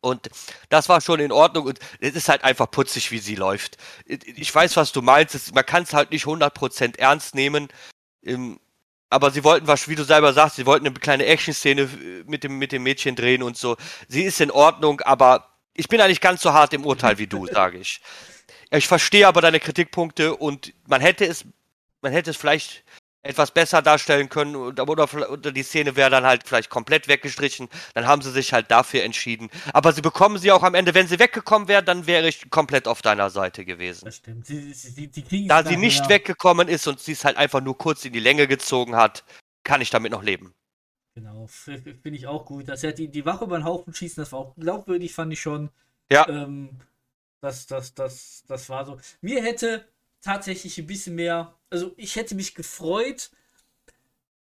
Und 0.00 0.30
das 0.68 0.88
war 0.88 1.00
schon 1.00 1.20
in 1.20 1.30
Ordnung 1.30 1.66
und 1.66 1.78
es 2.00 2.16
ist 2.16 2.28
halt 2.28 2.42
einfach 2.42 2.68
putzig, 2.70 3.12
wie 3.12 3.18
sie 3.18 3.36
läuft. 3.36 3.76
Ich 4.06 4.52
weiß, 4.52 4.76
was 4.76 4.90
du 4.90 5.00
meinst. 5.00 5.54
Man 5.54 5.64
kann 5.64 5.84
es 5.84 5.94
halt 5.94 6.10
nicht 6.10 6.24
100% 6.24 6.98
ernst 6.98 7.36
nehmen. 7.36 7.68
Aber 9.12 9.30
sie 9.30 9.44
wollten 9.44 9.66
was, 9.66 9.88
wie 9.88 9.94
du 9.94 10.04
selber 10.04 10.32
sagst, 10.32 10.56
sie 10.56 10.64
wollten 10.64 10.86
eine 10.86 10.94
kleine 10.94 11.26
Action-Szene 11.26 11.82
äh, 11.82 12.24
mit 12.26 12.44
dem, 12.44 12.58
mit 12.58 12.72
dem 12.72 12.82
Mädchen 12.82 13.14
drehen 13.14 13.42
und 13.42 13.58
so. 13.58 13.76
Sie 14.08 14.22
ist 14.22 14.40
in 14.40 14.50
Ordnung, 14.50 15.02
aber 15.02 15.50
ich 15.74 15.88
bin 15.88 16.00
eigentlich 16.00 16.22
ganz 16.22 16.40
so 16.40 16.54
hart 16.54 16.72
im 16.72 16.86
Urteil 16.86 17.18
wie 17.18 17.26
du, 17.26 17.46
sage 17.52 17.76
ich. 17.76 18.00
Ich 18.70 18.88
verstehe 18.88 19.28
aber 19.28 19.42
deine 19.42 19.60
Kritikpunkte 19.60 20.34
und 20.34 20.72
man 20.86 21.02
hätte 21.02 21.26
es, 21.26 21.44
man 22.00 22.10
hätte 22.12 22.30
es 22.30 22.38
vielleicht 22.38 22.84
etwas 23.22 23.52
besser 23.52 23.82
darstellen 23.82 24.28
können 24.28 24.56
oder, 24.56 24.88
oder 24.88 25.52
die 25.52 25.62
Szene 25.62 25.94
wäre 25.94 26.10
dann 26.10 26.24
halt 26.24 26.42
vielleicht 26.46 26.70
komplett 26.70 27.06
weggestrichen. 27.08 27.68
Dann 27.94 28.06
haben 28.06 28.20
sie 28.22 28.30
sich 28.30 28.52
halt 28.52 28.70
dafür 28.70 29.04
entschieden. 29.04 29.48
Aber 29.72 29.92
sie 29.92 30.02
bekommen 30.02 30.38
sie 30.38 30.50
auch 30.50 30.62
am 30.62 30.74
Ende, 30.74 30.94
wenn 30.94 31.06
sie 31.06 31.18
weggekommen 31.18 31.68
wäre, 31.68 31.82
dann 31.82 32.06
wäre 32.06 32.28
ich 32.28 32.50
komplett 32.50 32.88
auf 32.88 33.00
deiner 33.00 33.30
Seite 33.30 33.64
gewesen. 33.64 34.04
Das 34.06 34.16
stimmt. 34.16 34.46
Sie, 34.46 34.72
sie, 34.72 35.10
sie 35.12 35.46
da 35.46 35.62
sie 35.62 35.76
nicht 35.76 36.00
ja. 36.00 36.08
weggekommen 36.08 36.68
ist 36.68 36.86
und 36.88 36.98
sie 36.98 37.12
es 37.12 37.24
halt 37.24 37.36
einfach 37.36 37.60
nur 37.60 37.78
kurz 37.78 38.04
in 38.04 38.12
die 38.12 38.20
Länge 38.20 38.48
gezogen 38.48 38.96
hat, 38.96 39.24
kann 39.62 39.80
ich 39.80 39.90
damit 39.90 40.10
noch 40.10 40.22
leben. 40.22 40.52
Genau, 41.14 41.46
finde 41.46 42.10
ich 42.10 42.26
auch 42.26 42.44
gut. 42.44 42.68
Dass 42.68 42.82
er 42.82 42.92
die, 42.92 43.08
die 43.08 43.24
Wache 43.24 43.44
über 43.44 43.58
den 43.58 43.64
Haufen 43.64 43.94
schießen, 43.94 44.22
das 44.22 44.32
war 44.32 44.40
auch 44.40 44.54
glaubwürdig, 44.56 45.14
fand 45.14 45.32
ich 45.32 45.40
schon. 45.40 45.70
Ja. 46.10 46.28
Ähm, 46.28 46.80
das, 47.40 47.66
das, 47.66 47.94
das, 47.94 48.44
das 48.48 48.68
war 48.68 48.84
so. 48.84 48.98
Mir 49.20 49.42
hätte 49.42 49.84
tatsächlich 50.22 50.78
ein 50.78 50.86
bisschen 50.86 51.14
mehr. 51.16 51.54
Also 51.70 51.92
ich 51.96 52.16
hätte 52.16 52.34
mich 52.34 52.54
gefreut, 52.54 53.30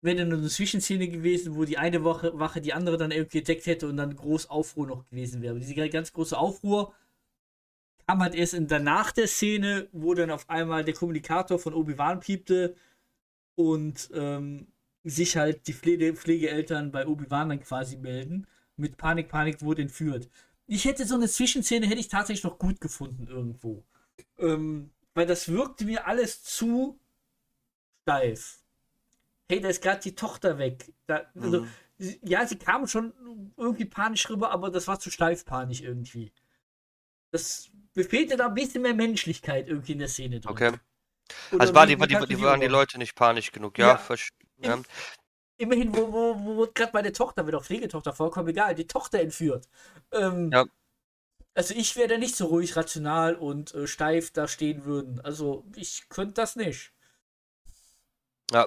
wenn 0.02 0.16
dann 0.16 0.32
eine 0.32 0.48
Zwischenszene 0.48 1.08
gewesen, 1.08 1.56
wo 1.56 1.64
die 1.64 1.78
eine 1.78 2.04
Wache, 2.04 2.38
Wache 2.38 2.60
die 2.60 2.72
andere 2.72 2.96
dann 2.96 3.10
irgendwie 3.10 3.38
entdeckt 3.38 3.66
hätte 3.66 3.88
und 3.88 3.96
dann 3.96 4.16
groß 4.16 4.48
Aufruhr 4.50 4.86
noch 4.86 5.08
gewesen 5.08 5.42
wäre. 5.42 5.52
Aber 5.52 5.60
diese 5.60 5.74
ganz 5.88 6.12
große 6.12 6.36
Aufruhr 6.36 6.94
kam 8.06 8.20
halt 8.20 8.34
erst 8.34 8.54
in 8.54 8.66
danach 8.66 9.12
der 9.12 9.28
Szene, 9.28 9.88
wo 9.92 10.14
dann 10.14 10.30
auf 10.30 10.48
einmal 10.48 10.84
der 10.84 10.94
Kommunikator 10.94 11.58
von 11.58 11.74
Obi-Wan 11.74 12.20
piepte 12.20 12.74
und 13.54 14.10
ähm, 14.14 14.68
sich 15.04 15.36
halt 15.36 15.66
die 15.66 15.74
Pflege, 15.74 16.14
Pflegeeltern 16.14 16.92
bei 16.92 17.06
Obi-Wan 17.06 17.50
dann 17.50 17.60
quasi 17.60 17.96
melden. 17.96 18.46
Mit 18.76 18.96
Panik, 18.96 19.28
Panik 19.28 19.62
wurde 19.62 19.82
entführt. 19.82 20.30
Ich 20.66 20.86
hätte 20.86 21.06
so 21.06 21.14
eine 21.14 21.28
Zwischenszene, 21.28 21.86
hätte 21.86 22.00
ich 22.00 22.08
tatsächlich 22.08 22.44
noch 22.44 22.58
gut 22.58 22.80
gefunden 22.80 23.26
irgendwo. 23.26 23.84
Ähm, 24.38 24.90
weil 25.14 25.26
das 25.26 25.48
wirkte 25.48 25.84
mir 25.84 26.06
alles 26.06 26.42
zu 26.42 26.98
steif. 28.02 28.58
Hey, 29.48 29.60
da 29.60 29.68
ist 29.68 29.82
gerade 29.82 30.00
die 30.00 30.14
Tochter 30.14 30.58
weg. 30.58 30.92
Da, 31.06 31.26
also, 31.34 31.62
mhm. 31.62 31.68
Ja, 32.22 32.46
sie 32.46 32.56
kam 32.56 32.86
schon 32.86 33.12
irgendwie 33.58 33.84
panisch 33.84 34.30
rüber, 34.30 34.50
aber 34.52 34.70
das 34.70 34.88
war 34.88 34.98
zu 34.98 35.10
steif 35.10 35.44
panisch 35.44 35.82
irgendwie. 35.82 36.32
Das 37.30 37.70
mir 37.94 38.04
fehlte 38.04 38.36
da 38.36 38.46
ein 38.46 38.54
bisschen 38.54 38.82
mehr 38.82 38.94
Menschlichkeit 38.94 39.68
irgendwie 39.68 39.92
in 39.92 39.98
der 39.98 40.08
Szene 40.08 40.40
drin. 40.40 40.50
Okay. 40.50 40.72
Oder 41.52 41.60
also 41.60 41.74
war 41.74 41.86
die, 41.86 41.96
die, 41.96 42.26
die, 42.26 42.40
waren 42.40 42.60
die 42.60 42.66
Leute 42.66 42.98
nicht 42.98 43.14
panisch 43.14 43.52
genug, 43.52 43.78
ja. 43.78 44.00
ja. 44.08 44.16
ja. 44.68 44.82
Immerhin, 45.58 45.94
wo, 45.94 46.12
wo, 46.12 46.56
wo 46.56 46.66
gerade 46.72 46.92
meine 46.92 47.12
Tochter, 47.12 47.46
wenn 47.46 47.54
auch 47.54 47.64
Pflegetochter 47.64 48.12
vorkommt, 48.12 48.48
egal, 48.48 48.74
die 48.74 48.86
Tochter 48.86 49.20
entführt. 49.20 49.68
Ähm, 50.12 50.50
ja. 50.50 50.64
Also 51.54 51.74
ich 51.74 51.96
wäre 51.96 52.08
da 52.08 52.18
nicht 52.18 52.36
so 52.36 52.46
ruhig, 52.46 52.76
rational 52.76 53.34
und 53.34 53.74
äh, 53.74 53.86
steif 53.86 54.30
da 54.32 54.46
stehen 54.46 54.84
würden. 54.84 55.20
Also 55.20 55.64
ich 55.74 56.08
könnte 56.08 56.34
das 56.34 56.56
nicht. 56.56 56.92
Ja, 58.52 58.66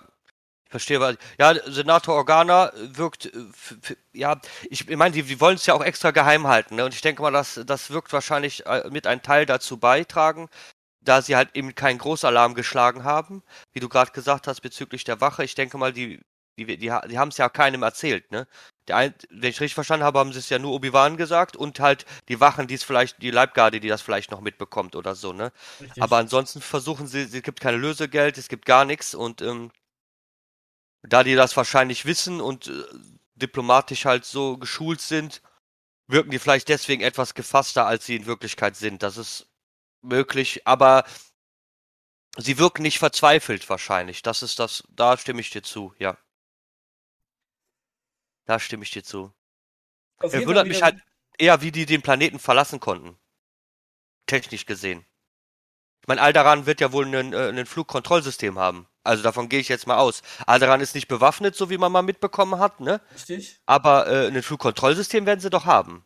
ich 0.65 0.71
verstehe, 0.71 0.99
was. 0.99 1.17
Ja, 1.39 1.53
Senator 1.71 2.15
Organa 2.15 2.71
wirkt. 2.75 3.27
Äh, 3.27 3.95
ja, 4.11 4.39
ich 4.69 4.87
meine, 4.89 5.13
die, 5.13 5.23
die 5.23 5.39
wollen 5.39 5.55
es 5.55 5.65
ja 5.65 5.73
auch 5.73 5.83
extra 5.83 6.11
geheim 6.11 6.47
halten. 6.47 6.75
Ne? 6.75 6.85
Und 6.85 6.93
ich 6.93 7.01
denke 7.01 7.21
mal, 7.21 7.31
dass 7.31 7.61
das 7.65 7.89
wirkt 7.89 8.11
wahrscheinlich 8.11 8.65
äh, 8.65 8.89
mit 8.89 9.07
einem 9.07 9.21
Teil 9.21 9.45
dazu 9.45 9.77
beitragen, 9.77 10.49
da 11.01 11.21
sie 11.21 11.35
halt 11.35 11.49
eben 11.55 11.75
keinen 11.75 11.99
Großalarm 11.99 12.53
geschlagen 12.53 13.03
haben, 13.03 13.43
wie 13.71 13.79
du 13.79 13.89
gerade 13.89 14.11
gesagt 14.11 14.47
hast 14.47 14.61
bezüglich 14.61 15.03
der 15.03 15.21
Wache. 15.21 15.43
Ich 15.43 15.55
denke 15.55 15.77
mal, 15.77 15.93
die, 15.93 16.21
die, 16.57 16.65
die, 16.65 16.77
die 16.77 16.91
haben 16.91 17.29
es 17.29 17.37
ja 17.37 17.49
keinem 17.49 17.83
erzählt, 17.83 18.31
ne? 18.31 18.47
Der 18.87 18.97
ein, 18.97 19.15
wenn 19.29 19.49
ich 19.49 19.61
richtig 19.61 19.75
verstanden 19.75 20.05
habe, 20.05 20.19
haben 20.19 20.33
sie 20.33 20.39
es 20.39 20.49
ja 20.49 20.59
nur 20.59 20.73
Obi-Wan 20.73 21.15
gesagt 21.15 21.55
und 21.55 21.79
halt 21.79 22.05
die 22.27 22.39
Wachen, 22.39 22.67
die 22.67 22.73
es 22.73 22.83
vielleicht, 22.83 23.21
die 23.21 23.31
Leibgarde, 23.31 23.79
die 23.79 23.87
das 23.87 24.01
vielleicht 24.01 24.29
noch 24.31 24.41
mitbekommt 24.41 24.95
oder 24.95 25.15
so, 25.15 25.33
ne? 25.33 25.51
Richtig. 25.79 26.03
Aber 26.03 26.17
ansonsten 26.17 26.61
versuchen 26.61 27.07
sie, 27.07 27.21
es 27.21 27.31
gibt 27.43 27.61
keine 27.61 27.77
Lösegeld, 27.77 28.37
es 28.37 28.49
gibt 28.49 28.65
gar 28.65 28.85
nichts 28.85 29.15
und 29.15 29.41
ähm, 29.41 29.71
da 31.01 31.23
die 31.23 31.35
das 31.35 31.55
wahrscheinlich 31.57 32.05
wissen 32.05 32.41
und 32.41 32.67
äh, 32.67 32.83
diplomatisch 33.35 34.05
halt 34.05 34.25
so 34.25 34.57
geschult 34.57 35.01
sind, 35.01 35.41
wirken 36.07 36.31
die 36.31 36.39
vielleicht 36.39 36.69
deswegen 36.69 37.01
etwas 37.01 37.33
gefasster, 37.33 37.85
als 37.85 38.05
sie 38.05 38.15
in 38.15 38.25
Wirklichkeit 38.25 38.75
sind. 38.75 39.03
Das 39.03 39.17
ist 39.17 39.47
möglich, 40.01 40.67
aber 40.67 41.05
sie 42.37 42.57
wirken 42.57 42.83
nicht 42.83 42.99
verzweifelt 42.99 43.69
wahrscheinlich. 43.69 44.21
Das 44.21 44.43
ist 44.43 44.59
das, 44.59 44.83
da 44.89 45.17
stimme 45.17 45.41
ich 45.41 45.49
dir 45.49 45.63
zu, 45.63 45.93
ja. 45.99 46.17
Da 48.45 48.59
stimme 48.59 48.83
ich 48.83 48.91
dir 48.91 49.03
zu. 49.03 49.33
Auf 50.17 50.33
Er 50.33 50.45
wundert 50.45 50.67
mich 50.67 50.83
halt 50.83 50.97
eher, 51.37 51.61
wie 51.61 51.71
die 51.71 51.85
den 51.85 52.01
Planeten 52.01 52.39
verlassen 52.39 52.79
konnten. 52.79 53.17
Technisch 54.25 54.65
gesehen. 54.65 55.05
Ich 56.01 56.07
meine, 56.07 56.21
Alderan 56.21 56.65
wird 56.65 56.81
ja 56.81 56.91
wohl 56.91 57.05
ein, 57.07 57.33
äh, 57.33 57.65
Flugkontrollsystem 57.65 58.59
haben. 58.59 58.87
Also 59.03 59.23
davon 59.23 59.49
gehe 59.49 59.59
ich 59.59 59.69
jetzt 59.69 59.87
mal 59.87 59.97
aus. 59.97 60.21
Alderan 60.45 60.81
ist 60.81 60.95
nicht 60.95 61.07
bewaffnet, 61.07 61.55
so 61.55 61.69
wie 61.69 61.77
man 61.77 61.91
mal 61.91 62.01
mitbekommen 62.01 62.59
hat, 62.59 62.79
ne? 62.79 63.01
Richtig. 63.13 63.61
Aber 63.65 64.07
äh, 64.07 64.27
ein 64.27 64.43
Flugkontrollsystem 64.43 65.25
werden 65.25 65.39
sie 65.39 65.49
doch 65.49 65.65
haben. 65.65 66.05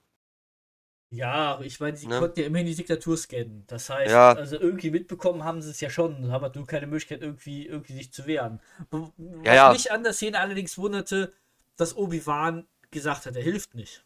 Ja, 1.10 1.62
ich 1.62 1.80
meine, 1.80 1.96
sie 1.96 2.08
ne? 2.08 2.20
konnten 2.20 2.40
ja 2.40 2.48
immerhin 2.48 2.68
die 2.68 2.76
Diktatur 2.76 3.16
scannen. 3.16 3.64
Das 3.68 3.90
heißt, 3.90 4.12
ja. 4.12 4.34
also 4.34 4.60
irgendwie 4.60 4.92
mitbekommen 4.92 5.44
haben 5.44 5.62
sie 5.62 5.70
es 5.70 5.80
ja 5.80 5.90
schon, 5.90 6.32
haben 6.32 6.42
halt 6.42 6.56
nur 6.56 6.68
keine 6.68 6.86
Möglichkeit, 6.86 7.22
irgendwie, 7.22 7.66
irgendwie 7.66 7.94
sich 7.94 8.12
zu 8.12 8.28
wehren. 8.28 8.60
Was 8.90 9.10
ja, 9.44 9.54
ja. 9.54 9.74
mich 9.74 9.92
an 9.92 10.04
der 10.04 10.14
Szene 10.14 10.40
allerdings 10.40 10.78
wunderte, 10.78 11.34
dass 11.78 11.96
Obi-Wan 11.96 12.68
gesagt 12.92 13.26
hat, 13.26 13.36
er 13.36 13.44
hilft 13.44 13.76
nicht. 13.76 14.04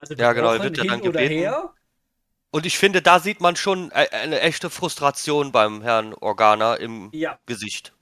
Also 0.00 0.14
ja, 0.14 0.32
genau, 0.32 0.52
er 0.52 0.62
wird 0.62 0.76
ja 0.78 0.84
dann 0.84 1.00
gebeten. 1.00 1.32
Her. 1.32 1.74
Und 2.50 2.66
ich 2.66 2.76
finde, 2.76 3.00
da 3.00 3.20
sieht 3.20 3.40
man 3.40 3.56
schon 3.56 3.90
e-, 3.90 4.08
eine 4.08 4.40
echte 4.40 4.68
Frustration 4.68 5.52
beim 5.52 5.82
Herrn 5.82 6.12
Organa 6.14 6.74
im 6.74 7.10
ja. 7.12 7.38
Gesicht. 7.46 7.94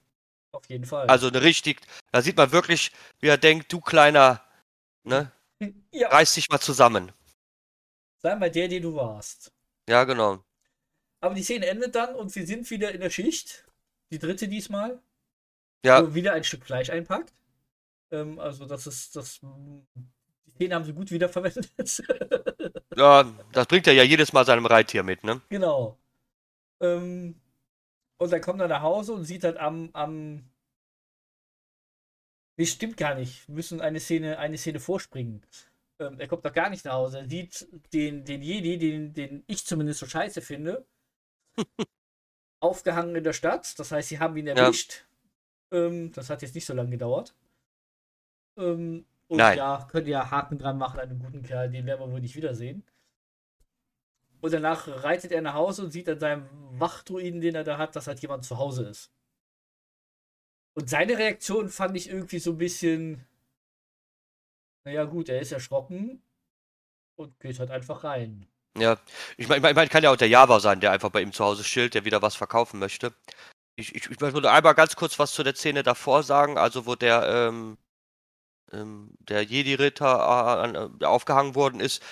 Auf 0.52 0.68
jeden 0.68 0.84
Fall. 0.84 1.06
Also 1.06 1.28
eine 1.28 1.42
richtig, 1.42 1.80
da 2.10 2.22
sieht 2.22 2.36
man 2.36 2.50
wirklich, 2.50 2.90
wie 3.20 3.28
er 3.28 3.38
denkt, 3.38 3.72
du 3.72 3.80
kleiner, 3.80 4.42
ne? 5.04 5.30
Ja. 5.92 6.08
Reiß 6.08 6.34
dich 6.34 6.48
mal 6.48 6.60
zusammen. 6.60 7.12
Sei 8.18 8.34
mal 8.34 8.50
der, 8.50 8.68
der 8.68 8.80
du 8.80 8.94
warst. 8.94 9.52
Ja, 9.88 10.04
genau. 10.04 10.42
Aber 11.20 11.34
die 11.34 11.42
Szene 11.42 11.66
endet 11.66 11.94
dann 11.94 12.14
und 12.14 12.34
wir 12.34 12.46
sind 12.46 12.70
wieder 12.70 12.92
in 12.92 13.00
der 13.00 13.10
Schicht. 13.10 13.66
Die 14.10 14.18
dritte 14.18 14.48
diesmal. 14.48 15.02
Ja. 15.84 16.02
Wo 16.02 16.14
wieder 16.14 16.32
ein 16.32 16.44
Stück 16.44 16.64
Fleisch 16.64 16.90
einpackt. 16.90 17.34
Ähm, 18.10 18.38
also 18.38 18.66
das 18.66 18.86
ist, 18.86 19.16
das, 19.16 19.40
die 19.40 20.50
Szene 20.50 20.74
haben 20.74 20.84
sie 20.84 20.92
gut 20.92 21.10
wiederverwendet. 21.10 21.70
ja, 22.96 23.24
das 23.52 23.66
bringt 23.66 23.86
er 23.86 23.92
ja 23.92 24.02
jedes 24.02 24.32
Mal 24.32 24.44
seinem 24.44 24.66
Reittier 24.66 25.02
mit, 25.02 25.24
ne? 25.24 25.40
Genau. 25.48 25.98
Ähm, 26.80 27.40
und 28.18 28.32
dann 28.32 28.40
kommt 28.40 28.60
er 28.60 28.68
nach 28.68 28.82
Hause 28.82 29.12
und 29.12 29.24
sieht 29.24 29.44
halt 29.44 29.56
am, 29.56 29.90
am 29.92 30.44
Nee, 32.60 32.66
stimmt 32.66 32.98
gar 32.98 33.14
nicht. 33.14 33.48
Wir 33.48 33.54
müssen 33.54 33.80
eine 33.80 34.00
Szene, 34.00 34.38
eine 34.38 34.58
Szene 34.58 34.80
vorspringen. 34.80 35.42
Ähm, 35.98 36.20
er 36.20 36.28
kommt 36.28 36.44
doch 36.44 36.52
gar 36.52 36.68
nicht 36.68 36.84
nach 36.84 36.92
Hause. 36.92 37.20
Er 37.20 37.26
sieht 37.26 37.66
den, 37.94 38.26
den 38.26 38.42
Jedi, 38.42 38.76
den, 38.76 39.14
den 39.14 39.44
ich 39.46 39.64
zumindest 39.64 40.00
so 40.00 40.06
scheiße 40.06 40.42
finde, 40.42 40.84
aufgehangen 42.60 43.16
in 43.16 43.24
der 43.24 43.32
Stadt. 43.32 43.78
Das 43.78 43.92
heißt, 43.92 44.10
sie 44.10 44.18
haben 44.18 44.36
ihn 44.36 44.46
erwischt. 44.46 45.06
Ja. 45.72 45.86
Ähm, 45.86 46.12
das 46.12 46.28
hat 46.28 46.42
jetzt 46.42 46.54
nicht 46.54 46.66
so 46.66 46.74
lange 46.74 46.90
gedauert. 46.90 47.34
Ähm, 48.56 49.04
und 49.28 49.38
Nein. 49.38 49.58
ja, 49.58 49.86
könnt 49.90 50.08
ihr 50.08 50.30
Haken 50.30 50.58
dran 50.58 50.76
machen 50.76 50.98
an 50.98 51.08
einem 51.08 51.20
guten 51.20 51.42
Kerl, 51.42 51.70
den 51.70 51.86
werden 51.86 52.00
wir 52.00 52.12
wohl 52.12 52.20
nicht 52.20 52.36
wiedersehen. 52.36 52.84
Und 54.40 54.52
danach 54.52 54.88
reitet 54.88 55.32
er 55.32 55.42
nach 55.42 55.54
Hause 55.54 55.84
und 55.84 55.90
sieht 55.90 56.08
an 56.08 56.18
seinem 56.18 56.48
Wachdruiden, 56.80 57.40
den 57.40 57.54
er 57.54 57.64
da 57.64 57.78
hat, 57.78 57.94
dass 57.94 58.06
halt 58.06 58.20
jemand 58.20 58.44
zu 58.44 58.58
Hause 58.58 58.84
ist. 58.88 59.12
Und 60.74 60.88
seine 60.88 61.18
Reaktion 61.18 61.68
fand 61.68 61.96
ich 61.96 62.08
irgendwie 62.08 62.38
so 62.38 62.52
ein 62.52 62.58
bisschen. 62.58 63.26
Naja, 64.84 65.04
gut, 65.04 65.28
er 65.28 65.40
ist 65.40 65.52
erschrocken 65.52 66.22
und 67.16 67.38
geht 67.38 67.58
halt 67.58 67.70
einfach 67.70 68.02
rein. 68.02 68.46
Ja, 68.78 68.98
ich 69.36 69.48
meine, 69.48 69.68
ich 69.68 69.74
mein, 69.74 69.88
kann 69.88 70.02
ja 70.02 70.10
auch 70.10 70.16
der 70.16 70.28
Java 70.28 70.58
sein, 70.60 70.80
der 70.80 70.92
einfach 70.92 71.10
bei 71.10 71.20
ihm 71.20 71.32
zu 71.32 71.44
Hause 71.44 71.64
schilt, 71.64 71.94
der 71.94 72.04
wieder 72.04 72.22
was 72.22 72.36
verkaufen 72.36 72.78
möchte. 72.78 73.12
Ich, 73.76 73.94
ich, 73.94 74.10
ich 74.10 74.20
würde 74.20 74.50
einmal 74.50 74.74
ganz 74.74 74.96
kurz 74.96 75.18
was 75.18 75.32
zu 75.32 75.42
der 75.42 75.54
Szene 75.54 75.82
davor 75.82 76.22
sagen, 76.22 76.56
also 76.56 76.86
wo 76.86 76.94
der, 76.94 77.48
ähm, 77.48 77.78
ähm, 78.72 79.10
der 79.20 79.42
Jedi-Ritter 79.42 80.90
äh, 81.00 81.04
aufgehangen 81.04 81.54
worden 81.54 81.80
ist. 81.80 82.02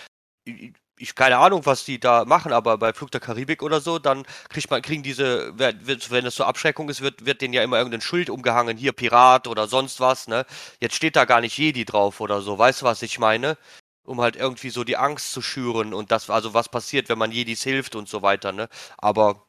Ich, 1.00 1.14
keine 1.14 1.38
Ahnung, 1.38 1.64
was 1.66 1.84
die 1.84 2.00
da 2.00 2.24
machen, 2.24 2.52
aber 2.52 2.76
bei 2.78 2.92
Flug 2.92 3.10
der 3.12 3.20
Karibik 3.20 3.62
oder 3.62 3.80
so, 3.80 3.98
dann 4.00 4.24
kriegt 4.48 4.70
man, 4.70 4.82
kriegen 4.82 5.02
diese, 5.04 5.56
wenn 5.56 6.26
es 6.26 6.34
so 6.34 6.44
Abschreckung 6.44 6.88
ist, 6.88 7.00
wird, 7.02 7.24
wird 7.24 7.40
denen 7.40 7.54
ja 7.54 7.62
immer 7.62 7.78
irgendein 7.78 8.00
Schild 8.00 8.30
umgehangen, 8.30 8.76
hier 8.76 8.92
Pirat 8.92 9.46
oder 9.46 9.68
sonst 9.68 10.00
was, 10.00 10.26
ne? 10.26 10.44
Jetzt 10.80 10.96
steht 10.96 11.14
da 11.16 11.24
gar 11.24 11.40
nicht 11.40 11.56
Jedi 11.56 11.84
drauf 11.84 12.20
oder 12.20 12.40
so, 12.42 12.58
weißt 12.58 12.82
du, 12.82 12.86
was 12.86 13.02
ich 13.02 13.18
meine? 13.20 13.56
Um 14.04 14.20
halt 14.20 14.36
irgendwie 14.36 14.70
so 14.70 14.84
die 14.84 14.96
Angst 14.96 15.32
zu 15.32 15.42
schüren 15.42 15.94
und 15.94 16.10
das, 16.10 16.30
also 16.30 16.54
was 16.54 16.68
passiert, 16.68 17.08
wenn 17.08 17.18
man 17.18 17.30
Jedis 17.30 17.62
hilft 17.62 17.94
und 17.94 18.08
so 18.08 18.22
weiter, 18.22 18.52
ne? 18.52 18.68
Aber 18.96 19.47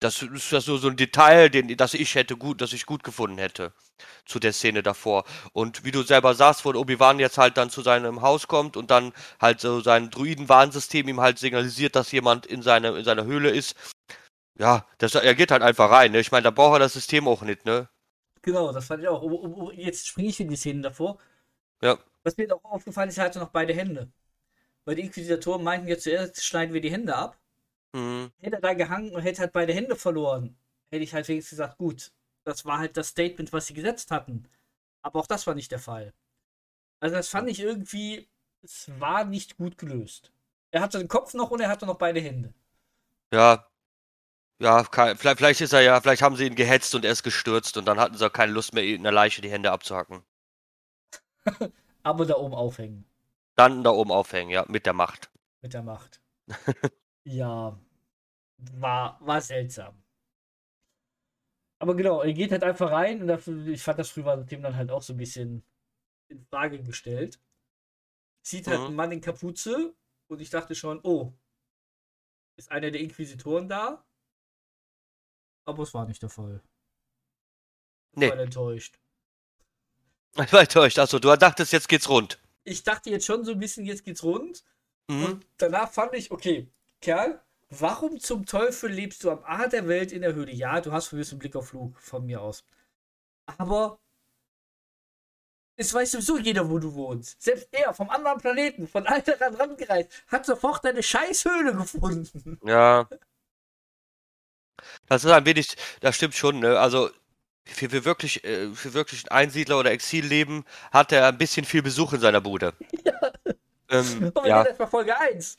das 0.00 0.22
ist 0.22 0.50
ja 0.50 0.60
so, 0.60 0.78
so 0.78 0.88
ein 0.88 0.96
Detail, 0.96 1.50
den, 1.50 1.76
das 1.76 1.94
ich 1.94 2.14
hätte 2.14 2.36
gut, 2.36 2.60
das 2.62 2.72
ich 2.72 2.86
gut 2.86 3.04
gefunden 3.04 3.38
hätte 3.38 3.72
zu 4.24 4.38
der 4.38 4.52
Szene 4.52 4.82
davor. 4.82 5.24
Und 5.52 5.84
wie 5.84 5.90
du 5.90 6.02
selber 6.02 6.34
sagst, 6.34 6.64
wo 6.64 6.70
Obi-Wan 6.70 7.20
jetzt 7.20 7.36
halt 7.36 7.58
dann 7.58 7.68
zu 7.68 7.82
seinem 7.82 8.22
Haus 8.22 8.48
kommt 8.48 8.76
und 8.76 8.90
dann 8.90 9.12
halt 9.40 9.60
so 9.60 9.80
sein 9.80 10.10
Druiden-Warnsystem 10.10 11.06
ihm 11.06 11.20
halt 11.20 11.38
signalisiert, 11.38 11.96
dass 11.96 12.12
jemand 12.12 12.46
in, 12.46 12.62
seine, 12.62 12.96
in 12.96 13.04
seiner 13.04 13.24
Höhle 13.24 13.50
ist. 13.50 13.76
Ja, 14.58 14.86
das, 14.98 15.14
er 15.14 15.34
geht 15.34 15.50
halt 15.50 15.62
einfach 15.62 15.90
rein. 15.90 16.12
Ne? 16.12 16.20
Ich 16.20 16.32
meine, 16.32 16.44
da 16.44 16.50
braucht 16.50 16.76
er 16.76 16.80
das 16.80 16.94
System 16.94 17.28
auch 17.28 17.42
nicht, 17.42 17.64
ne? 17.66 17.88
Genau, 18.42 18.72
das 18.72 18.86
fand 18.86 19.02
ich 19.02 19.08
auch. 19.08 19.22
Oh, 19.22 19.54
oh, 19.56 19.70
jetzt 19.70 20.06
springe 20.06 20.28
ich 20.28 20.40
in 20.40 20.48
die 20.48 20.56
Szene 20.56 20.82
davor. 20.82 21.18
Ja. 21.82 21.98
Was 22.22 22.36
mir 22.36 22.54
auch 22.54 22.64
aufgefallen 22.64 23.10
ist, 23.10 23.18
er 23.18 23.24
hatte 23.24 23.38
noch 23.38 23.50
beide 23.50 23.74
Hände. 23.74 24.10
Weil 24.84 24.96
die 24.96 25.02
Inquisitoren 25.02 25.62
meinten 25.62 25.88
ja 25.88 25.98
zuerst, 25.98 26.42
schneiden 26.42 26.72
wir 26.72 26.80
die 26.80 26.90
Hände 26.90 27.14
ab. 27.14 27.39
Mhm. 27.92 28.30
Hätte 28.38 28.56
er 28.56 28.62
da 28.62 28.74
gehangen 28.74 29.14
und 29.14 29.22
hätte 29.22 29.40
halt 29.40 29.52
beide 29.52 29.72
Hände 29.72 29.96
verloren, 29.96 30.56
hätte 30.90 31.04
ich 31.04 31.14
halt 31.14 31.28
wenigstens 31.28 31.50
gesagt, 31.50 31.78
gut, 31.78 32.12
das 32.44 32.64
war 32.64 32.78
halt 32.78 32.96
das 32.96 33.08
Statement, 33.08 33.52
was 33.52 33.66
sie 33.66 33.74
gesetzt 33.74 34.10
hatten. 34.10 34.48
Aber 35.02 35.20
auch 35.20 35.26
das 35.26 35.46
war 35.46 35.54
nicht 35.54 35.72
der 35.72 35.78
Fall. 35.78 36.12
Also 37.00 37.16
das 37.16 37.28
fand 37.28 37.48
ich 37.48 37.60
irgendwie, 37.60 38.28
es 38.62 38.90
war 38.98 39.24
nicht 39.24 39.56
gut 39.56 39.78
gelöst. 39.78 40.32
Er 40.70 40.82
hatte 40.82 40.98
den 40.98 41.08
Kopf 41.08 41.34
noch 41.34 41.50
und 41.50 41.60
er 41.60 41.68
hatte 41.68 41.86
noch 41.86 41.96
beide 41.96 42.20
Hände. 42.20 42.52
Ja. 43.32 43.66
Ja, 44.58 44.84
vielleicht, 44.84 45.38
vielleicht 45.38 45.60
ist 45.62 45.72
er 45.72 45.80
ja, 45.80 45.98
vielleicht 46.02 46.20
haben 46.20 46.36
sie 46.36 46.46
ihn 46.46 46.54
gehetzt 46.54 46.94
und 46.94 47.06
er 47.06 47.12
ist 47.12 47.22
gestürzt 47.22 47.78
und 47.78 47.86
dann 47.86 47.98
hatten 47.98 48.16
sie 48.16 48.26
auch 48.26 48.32
keine 48.32 48.52
Lust 48.52 48.74
mehr, 48.74 48.84
in 48.84 49.02
der 49.02 49.12
Leiche 49.12 49.40
die 49.40 49.50
Hände 49.50 49.72
abzuhacken. 49.72 50.22
Aber 52.02 52.26
da 52.26 52.36
oben 52.36 52.54
aufhängen. 52.54 53.06
Dann 53.56 53.82
da 53.82 53.90
oben 53.90 54.12
aufhängen, 54.12 54.50
ja, 54.50 54.66
mit 54.68 54.84
der 54.84 54.92
Macht. 54.92 55.30
Mit 55.62 55.72
der 55.72 55.82
Macht. 55.82 56.20
Ja, 57.24 57.78
war, 58.74 59.18
war 59.20 59.40
seltsam. 59.40 60.02
Aber 61.78 61.96
genau, 61.96 62.20
er 62.20 62.32
geht 62.34 62.52
halt 62.52 62.62
einfach 62.62 62.90
rein 62.90 63.22
und 63.22 63.28
dafür, 63.28 63.66
ich 63.66 63.82
fand 63.82 63.98
das 63.98 64.10
früher 64.10 64.36
dem 64.36 64.62
dann 64.62 64.76
halt 64.76 64.90
auch 64.90 65.02
so 65.02 65.14
ein 65.14 65.16
bisschen 65.16 65.64
in 66.28 66.44
Frage 66.44 66.82
gestellt. 66.82 67.40
Sieht 68.42 68.66
halt 68.66 68.80
mhm. 68.80 68.86
einen 68.86 68.96
Mann 68.96 69.12
in 69.12 69.20
Kapuze 69.20 69.94
und 70.28 70.40
ich 70.40 70.50
dachte 70.50 70.74
schon, 70.74 71.00
oh, 71.02 71.32
ist 72.56 72.70
einer 72.70 72.90
der 72.90 73.00
Inquisitoren 73.00 73.68
da? 73.68 74.04
Aber 75.64 75.82
es 75.82 75.94
war 75.94 76.06
nicht 76.06 76.22
der 76.22 76.28
Fall. 76.28 76.62
Ich 78.12 78.18
nee. 78.18 78.30
war 78.30 78.38
enttäuscht. 78.38 78.98
Ich 80.36 80.52
war 80.52 80.60
enttäuscht. 80.60 80.96
Achso, 81.00 81.18
du 81.18 81.34
dachtest, 81.36 81.72
jetzt 81.72 81.88
geht's 81.88 82.08
rund. 82.08 82.40
Ich 82.62 82.84
dachte 82.84 83.10
jetzt 83.10 83.26
schon 83.26 83.44
so 83.44 83.50
ein 83.50 83.58
bisschen, 83.58 83.84
jetzt 83.84 84.04
geht's 84.04 84.22
rund. 84.22 84.64
Mhm. 85.08 85.24
Und 85.24 85.46
danach 85.56 85.90
fand 85.90 86.14
ich, 86.14 86.30
okay, 86.30 86.70
Kerl, 87.00 87.40
warum 87.70 88.18
zum 88.20 88.46
Teufel 88.46 88.90
lebst 88.90 89.24
du 89.24 89.30
am 89.30 89.42
A 89.44 89.66
der 89.68 89.86
Welt 89.88 90.12
in 90.12 90.22
der 90.22 90.34
Höhle? 90.34 90.52
Ja, 90.52 90.80
du 90.80 90.92
hast 90.92 91.08
für 91.08 91.16
einen 91.16 91.38
Blick 91.38 91.56
auf 91.56 91.68
Flug 91.68 91.98
von 92.00 92.24
mir 92.26 92.40
aus. 92.42 92.64
Aber 93.58 94.00
Es 95.76 95.92
weiß 95.94 96.12
sowieso 96.12 96.38
jeder, 96.38 96.68
wo 96.70 96.78
du 96.78 96.94
wohnst. 96.94 97.40
Selbst 97.42 97.68
er 97.72 97.92
vom 97.94 98.10
anderen 98.10 98.38
Planeten, 98.38 98.86
von 98.86 99.06
Alter 99.06 99.36
ran 99.58 99.76
gereist, 99.76 100.10
hat 100.28 100.44
sofort 100.46 100.84
deine 100.84 101.02
Scheißhöhle 101.02 101.74
gefunden. 101.74 102.58
Ja. 102.64 103.08
Das 105.06 105.24
ist 105.24 105.30
ein 105.30 105.44
wenig, 105.46 105.76
das 106.00 106.16
stimmt 106.16 106.34
schon, 106.34 106.60
ne? 106.60 106.78
Also 106.78 107.10
für, 107.66 107.90
für 107.90 108.04
wirklich, 108.04 108.44
äh, 108.44 108.72
für 108.74 108.94
wirklich 108.94 109.30
Einsiedler 109.32 109.78
oder 109.78 109.90
Exilleben 109.92 110.64
hat 110.92 111.12
er 111.12 111.28
ein 111.28 111.38
bisschen 111.38 111.64
viel 111.64 111.82
Besuch 111.82 112.12
in 112.14 112.20
seiner 112.20 112.40
Bude. 112.40 112.74
Ja. 113.90 113.98
Ähm, 113.98 114.30
Aber 114.34 114.46
ja. 114.46 114.64
erstmal 114.64 114.88
Folge 114.88 115.18
1. 115.18 115.58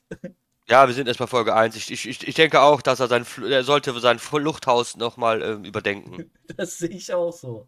Ja, 0.68 0.88
wir 0.88 0.93
sind 0.93 1.07
erstmal 1.07 1.28
Folge 1.28 1.55
1. 1.55 1.76
Ich, 1.76 1.91
ich, 1.91 2.28
ich 2.28 2.36
denke 2.36 2.62
auch, 2.62 2.82
dass 2.82 2.99
er 2.99 3.07
sein 3.07 3.26
er 3.47 3.64
sollte 3.64 3.99
sein 3.99 4.20
Fluchthaus 4.20 4.95
nochmal 4.95 5.41
ähm, 5.41 5.66
überdenken. 5.66 6.32
Das 6.57 6.78
sehe 6.78 6.89
ich 6.89 7.14
auch 7.14 7.32
so. 7.32 7.68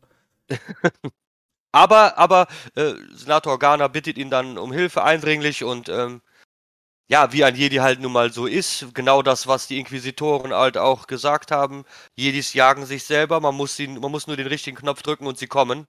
aber, 1.72 2.18
aber 2.18 2.48
äh, 2.76 2.94
Senator 3.14 3.58
Garner 3.58 3.88
bittet 3.88 4.18
ihn 4.18 4.30
dann 4.30 4.58
um 4.58 4.74
Hilfe 4.74 5.04
eindringlich 5.04 5.64
und 5.64 5.88
ähm, 5.88 6.22
ja, 7.10 7.32
wie 7.32 7.44
ein 7.44 7.56
Jedi 7.56 7.78
halt 7.78 8.00
nun 8.00 8.12
mal 8.12 8.32
so 8.32 8.46
ist, 8.48 8.88
genau 8.94 9.22
das, 9.22 9.48
was 9.48 9.68
die 9.68 9.80
Inquisitoren 9.80 10.54
halt 10.54 10.78
auch 10.78 11.08
gesagt 11.08 11.52
haben. 11.52 11.86
Jedis 12.16 12.54
jagen 12.54 12.86
sich 12.86 13.04
selber, 13.04 13.40
man 13.40 13.56
muss, 13.56 13.76
sie, 13.76 13.88
man 13.88 14.12
muss 14.12 14.28
nur 14.28 14.38
den 14.38 14.48
richtigen 14.48 14.78
Knopf 14.78 15.02
drücken 15.02 15.28
und 15.28 15.38
sie 15.38 15.48
kommen. 15.48 15.88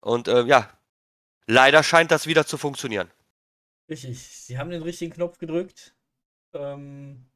Und 0.00 0.28
äh, 0.28 0.44
ja, 0.44 0.70
leider 1.46 1.82
scheint 1.82 2.10
das 2.10 2.26
wieder 2.26 2.46
zu 2.46 2.58
funktionieren. 2.58 3.10
Richtig, 3.88 4.18
sie 4.18 4.58
haben 4.58 4.70
den 4.70 4.82
richtigen 4.82 5.12
Knopf 5.12 5.38
gedrückt. 5.38 5.94
Ähm, 6.54 7.26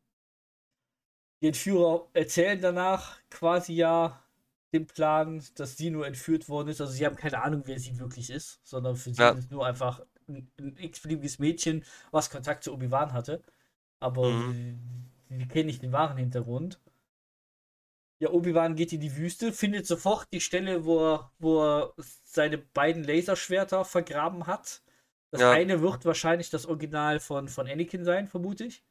die 1.43 1.49
Entführer 1.49 2.09
erzählen 2.13 2.61
danach 2.61 3.19
quasi 3.31 3.75
ja 3.75 4.23
den 4.73 4.87
Plan, 4.87 5.43
dass 5.55 5.77
sie 5.77 5.91
nur 5.91 6.07
entführt 6.07 6.49
worden 6.49 6.69
ist. 6.69 6.81
Also 6.81 6.93
sie 6.93 7.07
haben 7.07 7.17
keine 7.17 7.43
Ahnung, 7.43 7.63
wer 7.67 7.79
sie 7.79 7.99
wirklich 7.99 8.31
ist, 8.31 8.61
sondern 8.65 8.97
für 8.97 9.13
sie 9.13 9.23
ja. 9.23 9.31
ist 9.31 9.51
nur 9.51 9.67
einfach 9.67 10.01
ein, 10.29 10.51
ein 10.59 10.77
x-beliebiges 10.79 11.39
Mädchen, 11.39 11.85
was 12.11 12.31
Kontakt 12.31 12.65
zu 12.65 12.73
Obi-Wan 12.73 13.13
hatte. 13.13 13.43
Aber 14.01 14.31
mhm. 14.31 15.09
sie, 15.29 15.39
sie 15.39 15.49
kennen 15.49 15.67
nicht 15.67 15.83
den 15.83 15.93
wahren 15.93 16.17
Hintergrund. 16.17 16.81
Ja, 18.19 18.31
Obi-Wan 18.31 18.77
geht 18.77 18.93
in 18.93 19.01
die 19.01 19.17
Wüste, 19.17 19.53
findet 19.53 19.87
sofort 19.87 20.27
die 20.33 20.41
Stelle, 20.41 20.85
wo 20.87 21.15
er, 21.15 21.33
wo 21.39 21.63
er 21.63 21.95
seine 22.25 22.57
beiden 22.57 23.05
Laserschwerter 23.05 23.85
vergraben 23.85 24.47
hat. 24.47 24.83
Das 25.31 25.43
ja. 25.43 25.51
eine 25.51 25.83
wird 25.83 26.07
wahrscheinlich 26.07 26.49
das 26.49 26.67
Original 26.67 27.21
von, 27.21 27.49
von 27.49 27.69
Anakin 27.69 28.05
sein, 28.05 28.27
vermute 28.27 28.65
ich. 28.65 28.85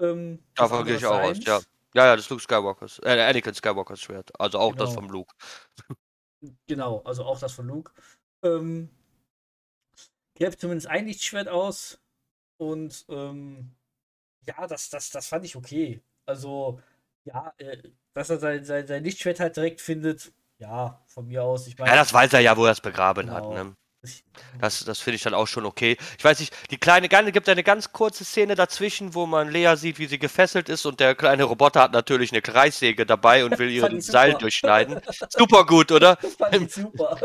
Ähm, 0.00 0.42
Davon 0.54 0.84
gehe 0.84 0.96
ich 0.96 1.06
auch 1.06 1.20
aus, 1.20 1.44
ja. 1.44 1.60
Ja, 1.94 2.06
ja, 2.06 2.16
das 2.16 2.28
Luke 2.30 2.42
Skywalkers, 2.42 3.00
äh, 3.02 3.20
Anakin 3.20 3.54
Skywalkers 3.54 4.00
Schwert. 4.00 4.30
Also 4.40 4.58
auch 4.58 4.72
genau. 4.72 4.84
das 4.84 4.94
von 4.94 5.08
Luke. 5.08 5.34
Genau, 6.66 7.02
also 7.04 7.24
auch 7.24 7.38
das 7.38 7.52
von 7.52 7.66
Luke. 7.66 7.92
Ähm, 8.42 8.88
gräbt 10.34 10.58
zumindest 10.60 10.86
ein 10.86 11.06
Lichtschwert 11.06 11.48
aus. 11.48 12.00
Und 12.56 13.04
ähm, 13.08 13.74
ja, 14.46 14.66
das, 14.66 14.88
das, 14.88 15.10
das 15.10 15.28
fand 15.28 15.44
ich 15.44 15.56
okay. 15.56 16.00
Also, 16.26 16.80
ja, 17.24 17.52
äh, 17.58 17.82
dass 18.14 18.30
er 18.30 18.38
sein, 18.38 18.64
sein, 18.64 18.86
sein 18.86 19.04
Lichtschwert 19.04 19.40
halt 19.40 19.56
direkt 19.56 19.80
findet, 19.80 20.32
ja, 20.58 21.02
von 21.06 21.26
mir 21.26 21.42
aus. 21.42 21.66
Ich 21.66 21.76
mein, 21.76 21.88
ja, 21.88 21.96
das 21.96 22.12
weiß 22.12 22.32
er 22.32 22.40
ja, 22.40 22.56
wo 22.56 22.64
er 22.64 22.72
es 22.72 22.80
begraben 22.80 23.26
genau. 23.26 23.36
hat. 23.36 23.48
Ne? 23.48 23.76
Das, 24.60 24.84
das 24.84 24.98
finde 24.98 25.16
ich 25.16 25.22
dann 25.22 25.34
auch 25.34 25.46
schon 25.46 25.66
okay. 25.66 25.96
Ich 26.18 26.24
weiß 26.24 26.40
nicht, 26.40 26.54
die 26.70 26.78
kleine 26.78 27.08
Ganne 27.08 27.32
gibt 27.32 27.48
eine 27.48 27.62
ganz 27.62 27.92
kurze 27.92 28.24
Szene 28.24 28.54
dazwischen, 28.54 29.14
wo 29.14 29.26
man 29.26 29.50
Lea 29.50 29.74
sieht, 29.76 29.98
wie 29.98 30.06
sie 30.06 30.18
gefesselt 30.18 30.70
ist 30.70 30.86
und 30.86 31.00
der 31.00 31.14
kleine 31.14 31.44
Roboter 31.44 31.82
hat 31.82 31.92
natürlich 31.92 32.32
eine 32.32 32.40
Kreissäge 32.40 33.04
dabei 33.04 33.44
und 33.44 33.58
will 33.58 33.70
ihren 33.70 34.00
Seil 34.00 34.34
durchschneiden. 34.34 35.00
Super 35.30 35.66
gut, 35.66 35.92
oder? 35.92 36.18
Super. 36.68 37.20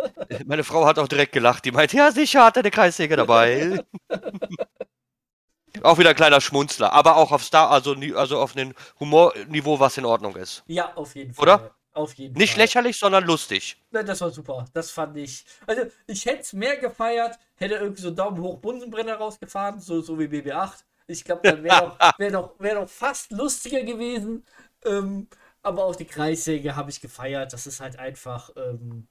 Meine 0.46 0.64
Frau 0.64 0.86
hat 0.86 1.00
auch 1.00 1.08
direkt 1.08 1.32
gelacht. 1.32 1.64
Die 1.64 1.72
meint, 1.72 1.94
ja, 1.94 2.12
sicher 2.12 2.46
hat 2.46 2.58
er 2.58 2.64
eine 2.64 2.72
Kreissäge 2.72 3.16
dabei. 3.16 3.84
auch 5.84 5.98
wieder 5.98 6.10
ein 6.10 6.16
kleiner 6.16 6.42
Schmunzler, 6.42 6.92
aber 6.92 7.16
auch 7.16 7.32
auf 7.32 7.44
Star, 7.44 7.72
also, 7.72 7.96
also 8.16 8.40
auf 8.40 8.56
einem 8.56 8.74
Humorniveau, 9.00 9.80
was 9.80 9.98
in 9.98 10.06
Ordnung 10.06 10.36
ist. 10.36 10.64
Ja, 10.68 10.94
auf 10.96 11.16
jeden 11.16 11.34
Fall. 11.34 11.44
Oder? 11.44 11.76
Auf 11.96 12.14
jeden 12.16 12.38
Nicht 12.38 12.54
Fall. 12.54 12.64
lächerlich, 12.64 13.00
sondern 13.00 13.24
lustig. 13.24 13.82
Nein, 13.90 14.06
das 14.06 14.20
war 14.20 14.30
super. 14.30 14.66
Das 14.74 14.92
fand 14.92 15.16
ich. 15.16 15.46
Also, 15.66 15.84
ich 16.08 16.26
hätte 16.26 16.42
es 16.42 16.52
mehr 16.52 16.76
gefeiert, 16.76 17.40
hätte 17.56 17.76
irgendwie 17.76 18.02
so 18.02 18.12
Daumen 18.12 18.42
hoch 18.42 18.58
Bunsenbrenner 18.60 19.16
rausgefahren, 19.16 19.80
so, 19.80 20.02
so 20.02 20.20
wie 20.20 20.26
BB8. 20.26 20.84
Ich 21.08 21.24
glaube, 21.24 21.42
dann 21.44 21.64
wäre 21.64 21.88
noch, 21.88 22.20
wär 22.20 22.32
noch, 22.32 22.54
wär 22.60 22.76
noch 22.76 22.90
fast 22.90 23.32
lustiger 23.32 23.84
gewesen. 23.84 24.46
Ähm, 24.84 25.30
aber 25.62 25.86
auch 25.86 25.96
die 25.96 26.06
Kreissäge 26.06 26.76
habe 26.76 26.90
ich 26.90 27.00
gefeiert. 27.00 27.54
Das 27.54 27.66
ist 27.66 27.80
halt 27.80 27.98
einfach. 27.98 28.50
Ähm, 28.58 29.08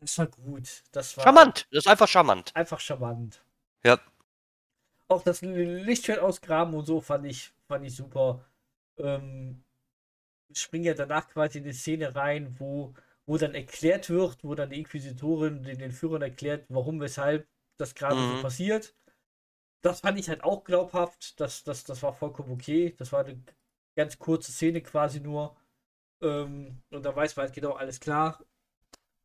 das 0.00 0.18
war 0.18 0.26
gut. 0.26 0.82
Das 0.90 1.16
war 1.16 1.22
charmant. 1.22 1.68
Das 1.70 1.84
ist 1.84 1.88
einfach 1.88 2.08
charmant. 2.08 2.50
Einfach 2.56 2.80
charmant. 2.80 3.44
Ja. 3.84 4.00
Auch 5.06 5.22
das 5.22 5.40
Lichtschwert 5.42 6.18
ausgraben 6.18 6.74
und 6.74 6.84
so 6.84 7.00
fand 7.00 7.26
ich, 7.26 7.52
fand 7.68 7.84
ich 7.86 7.94
super. 7.94 8.44
Ähm, 8.98 9.62
springen 10.52 10.84
ja 10.84 10.94
danach 10.94 11.28
quasi 11.28 11.58
in 11.58 11.64
die 11.64 11.72
Szene 11.72 12.14
rein, 12.14 12.56
wo, 12.58 12.94
wo 13.26 13.38
dann 13.38 13.54
erklärt 13.54 14.10
wird, 14.10 14.42
wo 14.44 14.54
dann 14.54 14.70
die 14.70 14.78
Inquisitorin 14.78 15.62
den, 15.62 15.78
den 15.78 15.92
Führern 15.92 16.22
erklärt, 16.22 16.66
warum, 16.68 17.00
weshalb 17.00 17.48
das 17.76 17.94
gerade 17.94 18.16
mhm. 18.16 18.36
so 18.36 18.42
passiert. 18.42 18.94
Das 19.82 20.00
fand 20.00 20.18
ich 20.18 20.28
halt 20.28 20.44
auch 20.44 20.64
glaubhaft. 20.64 21.40
Das, 21.40 21.64
das, 21.64 21.84
das 21.84 22.02
war 22.02 22.12
vollkommen 22.12 22.52
okay. 22.52 22.94
Das 22.98 23.12
war 23.12 23.24
eine 23.24 23.42
ganz 23.96 24.18
kurze 24.18 24.52
Szene 24.52 24.82
quasi 24.82 25.20
nur. 25.20 25.56
Ähm, 26.20 26.82
und 26.90 27.04
da 27.04 27.14
weiß 27.14 27.36
man 27.36 27.46
halt 27.46 27.54
genau, 27.54 27.72
alles 27.72 27.98
klar. 28.00 28.44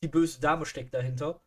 Die 0.01 0.07
böse 0.07 0.39
Dame 0.39 0.65
steckt 0.65 0.93
dahinter. 0.93 1.41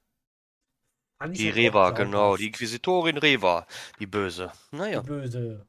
Die 1.20 1.46
halt 1.46 1.56
Reva, 1.56 1.90
genau. 1.90 2.36
Die 2.36 2.46
Inquisitorin 2.46 3.18
Reva. 3.18 3.66
Die 3.98 4.06
böse. 4.06 4.52
Naja. 4.70 5.00
Die 5.00 5.06
böse. 5.06 5.66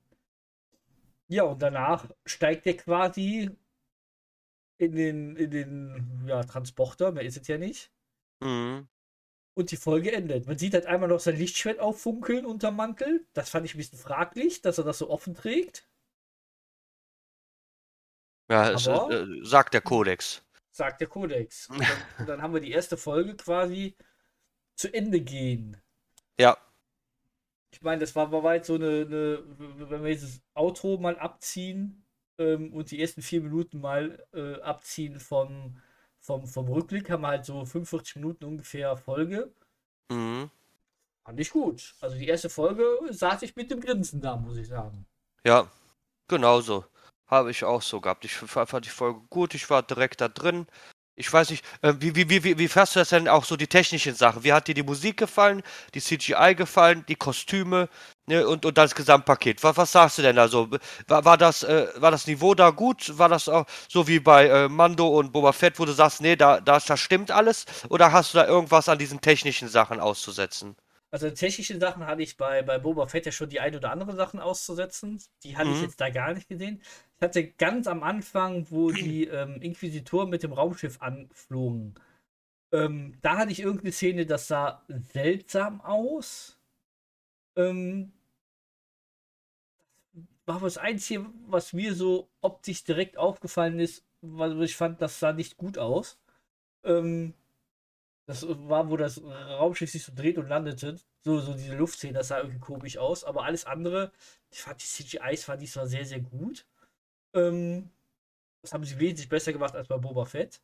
Ja, 1.28 1.44
und 1.44 1.62
danach 1.62 2.08
steigt 2.26 2.68
er 2.68 2.76
quasi 2.76 3.52
in 4.80 4.94
den, 4.94 5.36
in 5.36 5.52
den 5.52 6.24
ja, 6.26 6.44
Transporter, 6.44 7.12
mehr 7.12 7.24
ist 7.24 7.38
es 7.38 7.48
ja 7.48 7.58
nicht. 7.58 7.92
Mhm. 8.40 8.88
Und 9.54 9.72
die 9.72 9.78
Folge 9.78 10.14
endet. 10.14 10.48
Man 10.48 10.58
sieht 10.58 10.74
halt 10.74 10.86
einmal 10.86 11.10
noch 11.10 11.20
sein 11.20 11.36
Lichtschwert 11.36 11.80
auffunkeln 11.80 12.46
unterm 12.46 12.78
Mantel. 12.78 13.28
Das 13.34 13.50
fand 13.50 13.66
ich 13.66 13.76
ein 13.76 13.78
bisschen 13.78 14.00
fraglich, 14.00 14.62
dass 14.62 14.78
er 14.78 14.86
das 14.86 14.98
so 14.98 15.10
offen 15.10 15.36
trägt. 15.36 15.90
Ja, 18.50 18.72
es, 18.72 18.88
äh, 18.88 19.26
sagt 19.44 19.74
der 19.74 19.82
Kodex. 19.82 20.44
Sagt 20.72 21.02
der 21.02 21.10
Kodex. 21.10 21.68
Und 21.70 21.82
dann, 21.82 21.98
und 22.20 22.30
dann 22.30 22.42
haben 22.42 22.54
wir 22.54 22.62
die 22.62 22.72
erste 22.72 22.96
Folge 22.96 23.36
quasi 23.36 23.98
zu 24.76 24.94
Ende 24.94 25.20
gehen. 25.20 25.76
Ja. 26.40 26.58
Ich 27.72 27.82
meine, 27.82 28.00
das 28.00 28.16
war, 28.16 28.32
war 28.32 28.44
weit 28.44 28.66
so 28.66 28.76
eine, 28.76 29.02
eine, 29.02 29.44
wenn 29.90 30.04
wir 30.04 30.10
jetzt 30.10 30.24
das 30.24 30.42
Outro 30.54 30.98
mal 30.98 31.20
abziehen, 31.20 32.06
ähm, 32.40 32.74
und 32.74 32.90
die 32.90 33.00
ersten 33.00 33.22
vier 33.22 33.42
Minuten 33.42 33.80
mal 33.80 34.26
äh, 34.34 34.56
abziehen 34.62 35.20
vom, 35.20 35.80
vom, 36.20 36.48
vom 36.48 36.68
Rückblick, 36.68 37.10
haben 37.10 37.22
wir 37.22 37.28
halt 37.28 37.46
so 37.46 37.64
45 37.64 38.16
Minuten 38.16 38.46
ungefähr 38.46 38.98
Folge. 38.98 39.54
Mhm. 40.10 40.50
Fand 41.24 41.40
ich 41.40 41.52
gut. 41.52 41.94
Also 42.02 42.18
die 42.18 42.28
erste 42.28 42.50
Folge 42.50 42.84
saß 43.10 43.44
ich 43.44 43.56
mit 43.56 43.70
dem 43.70 43.82
Grinsen 43.82 44.22
da, 44.22 44.36
muss 44.36 44.58
ich 44.58 44.68
sagen. 44.68 45.06
Ja, 45.46 45.70
genauso. 46.28 46.86
Habe 47.28 47.52
ich 47.52 47.64
auch 47.64 47.84
so 47.84 48.02
gehabt. 48.02 48.26
Ich 48.26 48.34
fand 48.34 48.86
die 48.86 48.90
Folge 48.90 49.22
gut, 49.30 49.54
ich 49.54 49.70
war 49.70 49.84
direkt 49.84 50.22
da 50.22 50.30
drin 50.30 50.66
ich 51.20 51.32
weiß 51.32 51.50
nicht, 51.50 51.66
äh, 51.82 51.94
wie, 52.00 52.16
wie, 52.16 52.44
wie, 52.44 52.58
wie 52.58 52.68
fährst 52.68 52.96
du 52.96 53.00
das 53.00 53.10
denn 53.10 53.28
auch 53.28 53.44
so 53.44 53.58
die 53.58 53.68
technischen 53.68 54.16
Sachen? 54.16 54.44
Wie 54.44 54.54
hat 54.54 54.68
dir 54.68 54.74
die 54.74 54.84
Musik 54.84 55.18
gefallen, 55.18 55.62
die 55.94 56.00
CGI 56.00 56.56
gefallen, 56.56 57.04
die 57.10 57.16
Kostüme 57.16 57.90
ne, 58.26 58.48
und, 58.48 58.66
und 58.66 58.78
das 58.78 58.96
Gesamtpaket? 58.96 59.62
Was, 59.62 59.76
was 59.76 59.92
sagst 59.92 60.18
du 60.18 60.22
denn 60.22 60.38
da 60.38 60.48
so? 60.48 60.70
War, 61.08 61.26
war, 61.26 61.38
das, 61.38 61.64
äh, 61.64 61.88
war 61.98 62.12
das 62.12 62.26
Niveau 62.26 62.56
da 62.56 62.70
gut? 62.70 63.18
War 63.18 63.28
das 63.28 63.50
auch 63.50 63.66
so 63.90 64.08
wie 64.08 64.20
bei 64.20 64.48
äh, 64.48 64.70
Mando 64.70 65.08
und 65.08 65.34
Boba 65.34 65.52
Fett, 65.52 65.78
wo 65.78 65.86
du 65.86 65.92
sagst, 65.92 66.22
nee, 66.22 66.38
da, 66.38 66.62
da, 66.62 66.80
da 66.80 66.98
stimmt 66.98 67.32
alles? 67.32 67.66
Oder 67.90 68.14
hast 68.14 68.34
du 68.34 68.38
da 68.38 68.48
irgendwas 68.48 68.88
an 68.88 68.98
diesen 68.98 69.20
technischen 69.20 69.68
Sachen 69.68 70.00
auszusetzen? 70.00 70.78
Also 71.12 71.30
technische 71.32 71.80
Sachen 71.80 72.06
hatte 72.06 72.22
ich 72.22 72.38
bei, 72.38 72.62
bei 72.62 72.78
Boba 72.78 73.08
Fett 73.08 73.26
ja 73.26 73.32
schon 73.32 73.50
die 73.50 73.60
ein 73.60 73.76
oder 73.76 73.92
andere 73.92 74.16
Sachen 74.16 74.40
auszusetzen. 74.40 75.22
Die 75.44 75.58
hatte 75.58 75.70
mhm. 75.70 75.76
ich 75.76 75.82
jetzt 75.82 76.00
da 76.00 76.10
gar 76.10 76.34
nicht 76.34 76.48
gesehen. 76.48 76.82
Ich 77.20 77.24
hatte 77.26 77.52
ganz 77.52 77.86
am 77.88 78.02
Anfang, 78.02 78.66
wo 78.72 78.92
die 78.92 79.26
ähm, 79.28 79.62
Inquisitoren 79.62 80.30
mit 80.30 80.42
dem 80.42 80.54
Raumschiff 80.54 81.02
anflogen, 81.02 81.96
ähm, 82.72 83.18
da 83.22 83.38
hatte 83.38 83.52
ich 83.52 83.60
irgendeine 83.60 83.92
Szene, 83.92 84.26
das 84.26 84.48
sah 84.48 84.84
seltsam 84.88 85.82
aus. 85.82 86.58
Ähm, 87.58 88.14
war 90.46 90.62
das 90.62 90.78
Einzige, 90.78 91.26
was 91.48 91.74
mir 91.74 91.94
so 91.94 92.30
optisch 92.42 92.84
direkt 92.86 93.18
aufgefallen 93.18 93.80
ist, 93.80 94.06
weil 94.22 94.62
ich 94.64 94.76
fand, 94.78 95.02
das 95.02 95.20
sah 95.20 95.34
nicht 95.34 95.58
gut 95.58 95.78
aus. 95.78 96.20
Ähm, 96.84 97.34
das 98.28 98.46
war, 98.48 98.90
wo 98.90 98.98
das 98.98 99.22
Raumschiff 99.24 99.92
sich 99.92 100.06
so 100.06 100.14
dreht 100.16 100.38
und 100.38 100.48
landete. 100.48 100.98
So, 101.24 101.40
so 101.40 101.54
diese 101.54 101.76
Luftszene, 101.76 102.14
das 102.14 102.30
sah 102.30 102.38
irgendwie 102.40 102.60
komisch 102.60 102.98
aus. 102.98 103.24
Aber 103.26 103.44
alles 103.44 103.66
andere, 103.66 104.12
ich 104.52 104.62
fand 104.62 104.82
die 104.82 104.86
CGIs 104.88 105.44
fand 105.46 105.62
ich 105.64 105.72
zwar 105.72 105.88
sehr, 105.88 106.06
sehr 106.06 106.22
gut. 106.22 106.66
Ähm, 107.34 107.90
das 108.62 108.74
haben 108.74 108.84
sie 108.84 109.00
wesentlich 109.00 109.30
besser 109.30 109.54
gemacht 109.54 109.76
als 109.76 109.88
bei 109.88 109.98
Boba 109.98 110.26
Fett. 110.26 110.62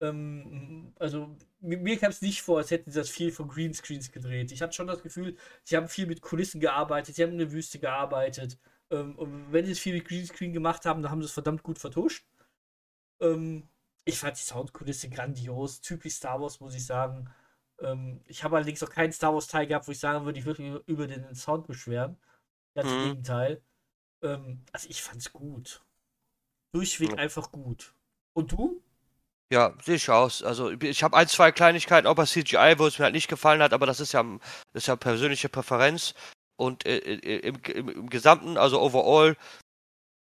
ähm, 0.00 0.94
also 0.98 1.36
mir, 1.60 1.78
mir 1.78 1.98
kam 1.98 2.10
es 2.10 2.22
nicht 2.22 2.42
vor, 2.42 2.58
als 2.58 2.70
hätten 2.70 2.90
sie 2.90 2.98
das 2.98 3.10
viel 3.10 3.32
von 3.32 3.48
Greenscreens 3.48 4.12
gedreht. 4.12 4.52
Ich 4.52 4.62
hatte 4.62 4.72
schon 4.74 4.86
das 4.86 5.02
Gefühl, 5.02 5.36
sie 5.64 5.76
haben 5.76 5.88
viel 5.88 6.06
mit 6.06 6.22
Kulissen 6.22 6.60
gearbeitet, 6.60 7.16
sie 7.16 7.22
haben 7.22 7.32
in 7.32 7.38
der 7.38 7.52
Wüste 7.52 7.78
gearbeitet. 7.78 8.58
Ähm, 8.90 9.16
und 9.18 9.52
wenn 9.52 9.66
sie 9.66 9.72
es 9.72 9.78
viel 9.80 9.94
mit 9.94 10.06
Greenscreen 10.06 10.52
gemacht 10.52 10.86
haben, 10.86 11.02
dann 11.02 11.10
haben 11.12 11.22
sie 11.22 11.26
es 11.26 11.32
verdammt 11.32 11.62
gut 11.62 11.78
vertuscht. 11.78 12.26
Ähm, 13.20 13.68
ich 14.04 14.18
fand 14.18 14.36
die 14.38 14.42
Soundkulisse 14.42 15.08
grandios, 15.10 15.80
typisch 15.80 16.14
Star 16.14 16.40
Wars, 16.40 16.60
muss 16.60 16.74
ich 16.74 16.86
sagen. 16.86 17.30
Ähm, 17.80 18.22
ich 18.26 18.44
habe 18.44 18.56
allerdings 18.56 18.82
auch 18.82 18.90
keinen 18.90 19.12
Star 19.12 19.34
Wars-Teil 19.34 19.66
gehabt, 19.66 19.88
wo 19.88 19.92
ich 19.92 20.00
sagen 20.00 20.24
würde, 20.24 20.38
ich 20.38 20.46
würde 20.46 20.62
mich 20.62 20.82
über 20.86 21.06
den 21.06 21.34
Sound 21.34 21.66
beschweren. 21.66 22.16
Ganz 22.74 22.88
mhm. 22.90 22.96
im 22.96 23.04
Gegenteil. 23.04 23.62
Ähm, 24.22 24.64
also 24.72 24.88
ich 24.88 25.02
fand's 25.02 25.32
gut. 25.32 25.84
Durchweg 26.72 27.10
ja. 27.10 27.16
einfach 27.16 27.50
gut. 27.50 27.94
Und 28.32 28.52
du? 28.52 28.82
Ja, 29.52 29.74
sehe 29.82 29.96
ich 29.96 30.08
aus. 30.08 30.42
Also 30.42 30.70
ich 30.70 31.02
habe 31.02 31.16
ein, 31.16 31.26
zwei 31.26 31.50
Kleinigkeiten 31.50 32.06
auch 32.06 32.14
bei 32.14 32.24
CGI, 32.24 32.74
wo 32.78 32.86
es 32.86 32.98
mir 32.98 33.04
halt 33.06 33.14
nicht 33.14 33.28
gefallen 33.28 33.62
hat, 33.62 33.72
aber 33.72 33.86
das 33.86 33.98
ist 33.98 34.12
ja, 34.12 34.22
das 34.72 34.84
ist 34.84 34.86
ja 34.86 34.96
persönliche 34.96 35.48
Präferenz. 35.48 36.14
Und 36.56 36.86
äh, 36.86 36.98
äh, 36.98 37.38
im, 37.40 37.56
im, 37.64 37.88
im, 37.88 38.10
Gesamten, 38.10 38.56
also 38.56 38.80
overall, 38.80 39.36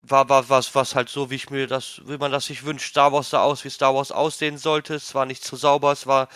war, 0.01 0.29
war 0.29 0.49
was, 0.49 0.73
was 0.73 0.95
halt 0.95 1.09
so, 1.09 1.29
wie 1.29 1.35
ich 1.35 1.49
mir 1.49 1.67
das, 1.67 2.01
wie 2.05 2.17
man 2.17 2.31
das 2.31 2.45
sich 2.45 2.63
wünscht. 2.63 2.89
Star 2.89 3.11
Wars 3.11 3.29
sah 3.29 3.43
aus, 3.43 3.63
wie 3.65 3.69
Star 3.69 3.93
Wars 3.93 4.11
aussehen 4.11 4.57
sollte. 4.57 4.95
Es 4.95 5.13
war 5.13 5.25
nicht 5.25 5.43
zu 5.43 5.55
sauber, 5.57 5.91
es 5.91 6.07
war, 6.07 6.29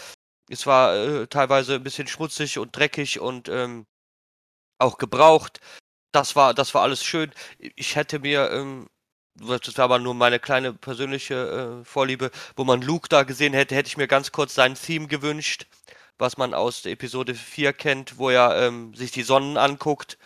es 0.50 0.68
war 0.68 0.96
äh, 0.96 1.28
teilweise 1.28 1.76
ein 1.76 1.84
bisschen 1.84 2.08
schmutzig 2.08 2.60
und 2.60 2.76
dreckig 2.76 3.20
und 3.20 3.50
ähm, 3.50 3.86
auch 4.78 4.98
gebraucht. 4.98 5.62
Das 6.12 6.36
war, 6.36 6.54
das 6.54 6.76
war 6.76 6.84
alles 6.84 7.04
schön. 7.04 7.32
Ich 7.58 7.96
hätte 7.96 8.20
mir 8.20 8.52
ähm, 8.52 8.88
das 9.36 9.78
war 9.78 9.86
aber 9.86 10.00
nur 10.00 10.14
meine 10.14 10.40
kleine 10.40 10.74
persönliche 10.74 11.82
äh, 11.82 11.86
Vorliebe, 11.86 12.32
wo 12.56 12.64
man 12.64 12.82
Luke 12.82 13.10
da 13.10 13.24
gesehen 13.24 13.54
hätte, 13.54 13.76
hätte 13.76 13.88
ich 13.88 13.98
mir 13.98 14.08
ganz 14.08 14.32
kurz 14.32 14.54
sein 14.54 14.76
Theme 14.76 15.08
gewünscht, 15.08 15.66
was 16.18 16.38
man 16.38 16.54
aus 16.54 16.86
Episode 16.86 17.34
4 17.34 17.74
kennt, 17.74 18.18
wo 18.18 18.30
er 18.30 18.56
ähm, 18.56 18.94
sich 18.94 19.12
die 19.12 19.24
Sonnen 19.24 19.58
anguckt. 19.58 20.18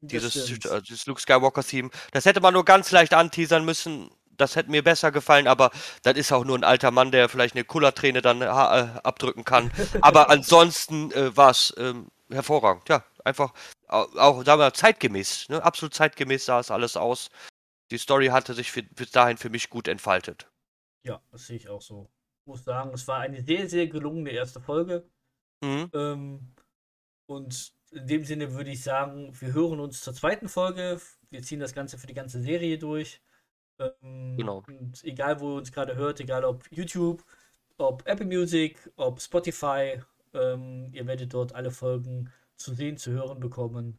Dieses, 0.00 0.50
äh, 0.66 0.82
dieses 0.82 1.06
Luke 1.06 1.20
Skywalker-Theme. 1.20 1.90
Das 2.12 2.26
hätte 2.26 2.40
man 2.40 2.52
nur 2.52 2.64
ganz 2.64 2.90
leicht 2.90 3.14
anteasern 3.14 3.64
müssen. 3.64 4.10
Das 4.36 4.56
hätte 4.56 4.70
mir 4.70 4.82
besser 4.82 5.12
gefallen, 5.12 5.46
aber 5.46 5.70
das 6.02 6.16
ist 6.16 6.32
auch 6.32 6.44
nur 6.44 6.58
ein 6.58 6.64
alter 6.64 6.90
Mann, 6.90 7.10
der 7.10 7.28
vielleicht 7.28 7.54
eine 7.54 7.64
Kullerträne 7.64 8.20
dann 8.20 8.42
äh, 8.42 8.46
abdrücken 8.46 9.44
kann. 9.44 9.70
aber 10.00 10.28
ansonsten 10.28 11.12
äh, 11.12 11.34
war 11.36 11.50
es 11.50 11.72
ähm, 11.78 12.08
hervorragend. 12.30 12.88
Ja, 12.88 13.04
einfach 13.24 13.52
auch, 13.88 14.14
auch 14.16 14.44
sagen 14.44 14.60
wir, 14.60 14.74
zeitgemäß. 14.74 15.48
Ne? 15.50 15.62
Absolut 15.62 15.94
zeitgemäß 15.94 16.46
sah 16.46 16.60
es 16.60 16.70
alles 16.70 16.96
aus 16.96 17.30
die 17.90 17.98
Story 17.98 18.26
hatte 18.26 18.54
sich 18.54 18.70
für, 18.70 18.82
bis 18.82 19.10
dahin 19.10 19.36
für 19.36 19.50
mich 19.50 19.70
gut 19.70 19.88
entfaltet. 19.88 20.50
Ja, 21.04 21.22
das 21.30 21.46
sehe 21.46 21.56
ich 21.56 21.68
auch 21.68 21.82
so. 21.82 22.10
Ich 22.40 22.46
muss 22.46 22.64
sagen, 22.64 22.92
es 22.94 23.06
war 23.08 23.20
eine 23.20 23.42
sehr, 23.42 23.68
sehr 23.68 23.86
gelungene 23.86 24.30
erste 24.30 24.60
Folge. 24.60 25.08
Mhm. 25.62 25.90
Ähm, 25.92 26.54
und 27.26 27.74
in 27.90 28.06
dem 28.06 28.24
Sinne 28.24 28.52
würde 28.52 28.70
ich 28.70 28.82
sagen, 28.82 29.32
wir 29.40 29.52
hören 29.52 29.80
uns 29.80 30.00
zur 30.00 30.14
zweiten 30.14 30.48
Folge. 30.48 31.00
Wir 31.30 31.42
ziehen 31.42 31.60
das 31.60 31.74
Ganze 31.74 31.98
für 31.98 32.06
die 32.06 32.14
ganze 32.14 32.40
Serie 32.40 32.78
durch. 32.78 33.22
Ähm, 33.78 34.36
genau. 34.36 34.62
Und 34.66 35.02
egal, 35.04 35.40
wo 35.40 35.52
ihr 35.52 35.58
uns 35.58 35.72
gerade 35.72 35.96
hört, 35.96 36.20
egal 36.20 36.44
ob 36.44 36.64
YouTube, 36.70 37.24
ob 37.78 38.06
Apple 38.06 38.26
Music, 38.26 38.90
ob 38.96 39.20
Spotify, 39.20 40.00
ähm, 40.32 40.90
ihr 40.92 41.06
werdet 41.06 41.32
dort 41.34 41.54
alle 41.54 41.70
Folgen 41.70 42.30
zu 42.56 42.74
sehen, 42.74 42.96
zu 42.96 43.12
hören 43.12 43.40
bekommen. 43.40 43.98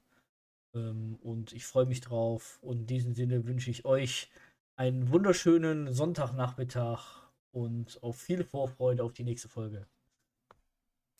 Ähm, 0.76 1.17
und 1.21 1.53
ich 1.53 1.65
freue 1.65 1.86
mich 1.86 2.01
drauf. 2.01 2.59
Und 2.61 2.82
in 2.82 2.88
diesem 2.88 3.15
Sinne 3.15 3.45
wünsche 3.45 3.71
ich 3.71 3.86
euch 3.86 4.30
einen 4.76 5.09
wunderschönen 5.11 5.93
Sonntagnachmittag 5.93 7.23
und 7.51 8.03
auf 8.03 8.17
viel 8.17 8.43
Vorfreude 8.43 9.03
auf 9.03 9.13
die 9.13 9.23
nächste 9.23 9.47
Folge. 9.47 9.88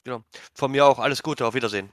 Genau. 0.04 0.24
Von 0.54 0.72
mir 0.72 0.86
auch 0.86 1.00
alles 1.00 1.24
Gute. 1.24 1.48
Auf 1.48 1.56
Wiedersehen. 1.56 1.90